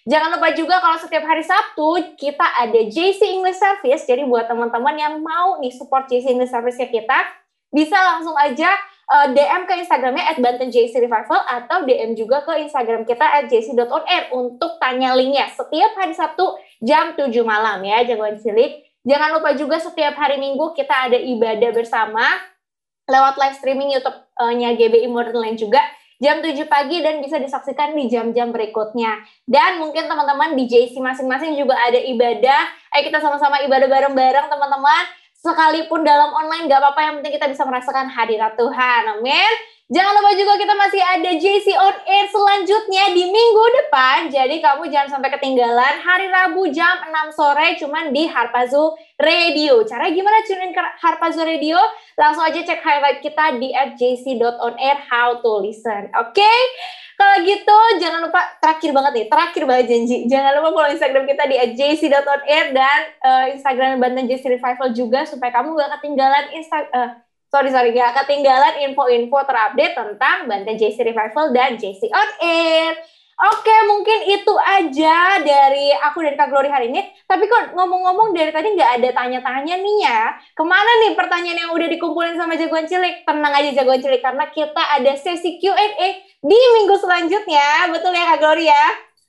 Jangan 0.05 0.29
lupa 0.37 0.49
juga 0.53 0.77
kalau 0.77 0.97
setiap 1.01 1.25
hari 1.25 1.41
Sabtu 1.41 2.13
kita 2.13 2.45
ada 2.61 2.81
JC 2.85 3.25
English 3.41 3.57
Service. 3.57 4.05
Jadi 4.05 4.21
buat 4.29 4.45
teman-teman 4.45 4.93
yang 4.93 5.17
mau 5.17 5.57
nih 5.57 5.73
support 5.73 6.05
JC 6.05 6.29
English 6.33 6.53
Service 6.53 6.77
kita, 6.77 7.25
bisa 7.73 7.97
langsung 7.97 8.37
aja 8.37 8.73
uh, 9.09 9.25
eh, 9.25 9.27
DM 9.33 9.61
ke 9.69 9.73
Instagramnya 9.85 10.25
at 10.33 10.37
Banten 10.41 10.69
JC 10.73 10.97
Revival 11.01 11.41
atau 11.45 11.85
DM 11.85 12.17
juga 12.17 12.41
ke 12.41 12.65
Instagram 12.65 13.05
kita 13.05 13.25
at 13.25 13.45
jc.onair 13.49 14.33
untuk 14.33 14.77
tanya 14.81 15.13
linknya 15.13 15.49
setiap 15.53 15.93
hari 15.97 16.13
Sabtu 16.17 16.57
jam 16.81 17.13
7 17.13 17.29
malam 17.45 17.81
ya 17.85 18.01
jagoan 18.05 18.37
cilik. 18.41 18.85
Jangan 19.05 19.37
lupa 19.37 19.53
juga 19.53 19.77
setiap 19.77 20.17
hari 20.17 20.41
Minggu 20.41 20.73
kita 20.73 21.09
ada 21.09 21.17
ibadah 21.17 21.69
bersama 21.69 22.25
lewat 23.05 23.37
live 23.37 23.55
streaming 23.61 23.93
YouTube-nya 23.93 24.73
GBI 24.73 25.05
Modern 25.13 25.37
Land 25.37 25.61
juga 25.61 25.77
jam 26.17 26.41
7 26.41 26.57
pagi 26.65 27.03
dan 27.05 27.21
bisa 27.21 27.37
disaksikan 27.37 27.93
di 27.93 28.09
jam-jam 28.09 28.49
berikutnya. 28.49 29.21
Dan 29.45 29.77
mungkin 29.83 30.09
teman-teman 30.09 30.57
di 30.57 30.65
JC 30.65 30.97
masing-masing 30.97 31.53
juga 31.53 31.77
ada 31.77 31.99
ibadah. 32.01 32.61
Ayo 32.95 33.05
kita 33.05 33.19
sama-sama 33.21 33.61
ibadah 33.61 33.85
bareng-bareng 33.85 34.47
teman-teman. 34.49 35.03
Sekalipun 35.45 36.01
dalam 36.01 36.33
online 36.33 36.65
gak 36.65 36.81
apa-apa 36.81 37.01
yang 37.05 37.13
penting 37.21 37.37
kita 37.37 37.45
bisa 37.45 37.61
merasakan 37.69 38.09
hadirat 38.09 38.57
Tuhan. 38.57 39.13
Amin. 39.13 39.53
Jangan 39.85 40.17
lupa 40.17 40.33
juga 40.33 40.57
kita 40.57 40.73
masih 40.73 40.97
ada 40.97 41.31
JC 41.37 41.77
on 41.77 41.93
air 42.09 42.25
selanjutnya 42.25 43.13
di 43.13 43.29
minggu 43.29 43.65
depan. 43.77 44.33
Jadi 44.33 44.57
kamu 44.57 44.89
jangan 44.89 45.13
sampai 45.13 45.29
ketinggalan 45.37 46.01
hari 46.01 46.25
Rabu 46.25 46.65
jam 46.73 47.05
6 47.05 47.37
sore 47.37 47.77
cuman 47.77 48.09
di 48.09 48.25
Harpazo 48.25 48.97
Radio. 49.21 49.85
Cara 49.85 50.09
gimana 50.09 50.41
tunin 50.41 50.73
ke 50.73 50.81
Harpazo 50.81 51.45
Radio? 51.45 51.77
Langsung 52.17 52.41
aja 52.41 52.65
cek 52.65 52.81
highlight 52.81 53.21
kita 53.21 53.61
di 53.61 53.69
at 53.77 53.93
jc.onair 53.93 55.05
how 55.05 55.37
to 55.37 55.61
listen. 55.61 56.09
Oke? 56.17 56.33
Okay? 56.33 56.59
Kalau 57.15 57.35
gitu 57.47 57.77
jangan 58.03 58.19
lupa 58.27 58.43
terakhir 58.59 58.91
banget 58.91 59.11
nih, 59.15 59.25
terakhir 59.31 59.63
banget 59.63 59.85
janji. 59.87 60.27
Jangan 60.27 60.51
lupa 60.59 60.69
follow 60.75 60.91
Instagram 60.91 61.23
kita 61.23 61.43
di 61.47 61.55
@jc.onair 61.79 62.65
dan 62.75 62.99
uh, 63.23 63.45
Instagram 63.55 64.03
Banten 64.03 64.27
JC 64.27 64.59
Revival 64.59 64.91
juga 64.91 65.23
supaya 65.23 65.55
kamu 65.55 65.79
gak 65.79 65.91
ketinggalan 65.99 66.45
Insta 66.51 66.83
uh, 66.91 67.09
sorry 67.47 67.71
sorry 67.71 67.95
gak 67.95 68.19
ketinggalan 68.19 68.83
info-info 68.91 69.47
terupdate 69.47 69.95
tentang 69.95 70.37
Banten 70.43 70.75
JC 70.75 71.07
Revival 71.07 71.55
dan 71.55 71.79
JC 71.79 72.11
On 72.11 72.29
Air. 72.43 73.14
Oke, 73.35 73.75
mungkin 73.91 74.31
itu 74.31 74.53
aja 74.63 75.43
dari 75.43 75.91
aku 75.91 76.23
dan 76.23 76.39
Kak 76.39 76.47
Glory 76.47 76.71
hari 76.71 76.87
ini. 76.87 77.03
Tapi 77.27 77.51
kok 77.51 77.75
ngomong-ngomong 77.75 78.31
dari 78.31 78.47
tadi 78.55 78.71
nggak 78.71 79.03
ada 79.03 79.09
tanya-tanya 79.11 79.75
nih 79.75 79.97
ya. 80.07 80.39
Ke 80.55 80.63
mana 80.63 80.87
nih 81.03 81.19
pertanyaan 81.19 81.67
yang 81.67 81.71
udah 81.75 81.87
dikumpulin 81.91 82.39
sama 82.39 82.55
Jagoan 82.55 82.87
Cilik? 82.87 83.27
Tenang 83.27 83.51
aja 83.51 83.75
Jagoan 83.75 83.99
Cilik, 83.99 84.23
karena 84.23 84.47
kita 84.55 84.79
ada 84.79 85.11
sesi 85.19 85.59
Q&A 85.59 86.07
di 86.39 86.59
minggu 86.79 86.95
selanjutnya. 86.95 87.91
Betul 87.91 88.15
ya 88.15 88.23
Kak 88.31 88.39
Glory 88.39 88.71
ya? 88.71 88.85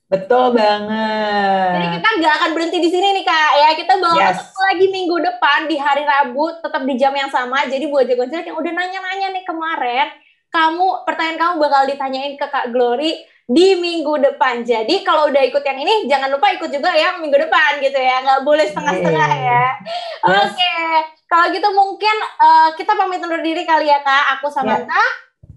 Betul 0.07 0.55
banget. 0.55 1.71
Jadi 1.75 1.87
kita 1.99 2.09
nggak 2.23 2.35
akan 2.39 2.51
berhenti 2.55 2.79
di 2.79 2.91
sini 2.95 3.11
nih 3.11 3.25
kak 3.27 3.53
ya. 3.59 3.69
Kita 3.75 3.93
bakal 3.99 4.23
yes. 4.23 4.39
ketemu 4.39 4.61
lagi 4.71 4.87
minggu 4.95 5.17
depan 5.19 5.59
di 5.67 5.77
hari 5.83 6.07
Rabu 6.07 6.45
tetap 6.63 6.83
di 6.87 6.95
jam 6.95 7.11
yang 7.11 7.27
sama. 7.27 7.67
Jadi 7.67 7.91
buat 7.91 8.07
jagoan 8.07 8.31
cilik 8.31 8.55
yang 8.55 8.59
udah 8.63 8.71
nanya-nanya 8.71 9.35
nih 9.35 9.43
kemarin, 9.43 10.07
kamu 10.55 11.03
pertanyaan 11.03 11.39
kamu 11.43 11.55
bakal 11.59 11.83
ditanyain 11.91 12.39
ke 12.39 12.47
Kak 12.47 12.71
Glory 12.71 13.19
di 13.47 13.79
minggu 13.79 14.19
depan. 14.19 14.67
Jadi 14.67 15.07
kalau 15.07 15.31
udah 15.31 15.43
ikut 15.47 15.63
yang 15.63 15.79
ini 15.79 16.11
jangan 16.11 16.35
lupa 16.35 16.51
ikut 16.51 16.67
juga 16.67 16.91
ya 16.91 17.15
minggu 17.23 17.39
depan 17.39 17.79
gitu 17.79 17.95
ya. 17.95 18.23
Nggak 18.27 18.43
boleh 18.43 18.67
setengah-setengah 18.67 19.29
yeah. 19.39 19.47
ya. 19.47 19.67
Oke. 20.27 20.51
Okay. 20.59 20.91
Kalau 21.27 21.47
gitu 21.55 21.69
mungkin 21.71 22.17
uh, 22.43 22.71
kita 22.75 22.93
pamit 22.99 23.23
undur 23.23 23.43
diri 23.43 23.63
kali 23.63 23.87
ya 23.87 24.03
kak. 24.03 24.39
Aku 24.39 24.51
Samantha. 24.51 24.99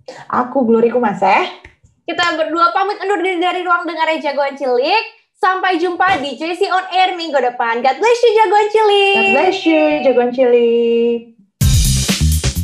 Yeah. 0.06 0.46
Aku 0.46 0.66
Glory 0.66 0.94
Kumaseh. 0.94 1.66
Kita 2.06 2.38
berdua 2.38 2.74
pamit 2.74 3.02
undur 3.02 3.22
diri 3.22 3.42
dari 3.42 3.62
ruang 3.66 3.86
dengar 3.90 4.10
jagoan 4.22 4.54
cilik. 4.54 5.18
Sampai 5.40 5.80
jumpa 5.80 6.20
di 6.20 6.36
JC 6.36 6.68
On 6.68 6.84
Air 6.92 7.16
minggu 7.16 7.40
depan. 7.40 7.80
God 7.80 7.96
bless 7.96 8.20
you 8.22 8.32
jagoan 8.38 8.68
cilik. 8.70 9.16
God 9.16 9.30
bless 9.34 9.60
you 9.64 9.84
jagoan 10.04 10.30
cilik. 10.36 11.39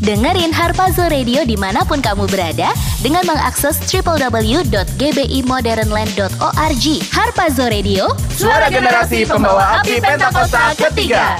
Dengerin 0.03 0.51
Harpazo 0.51 1.07
Radio 1.07 1.47
di 1.47 1.55
mana 1.55 1.87
pun 1.87 2.03
kamu 2.03 2.27
berada 2.27 2.75
dengan 2.99 3.23
mengakses 3.23 3.79
www.gbimodernland.org. 3.87 6.85
Harpazo 7.15 7.63
Radio, 7.71 8.11
suara 8.35 8.67
generasi 8.67 9.23
pembawa 9.23 9.79
api 9.79 10.03
Pentakosta 10.03 10.75
ketiga. 10.75 11.39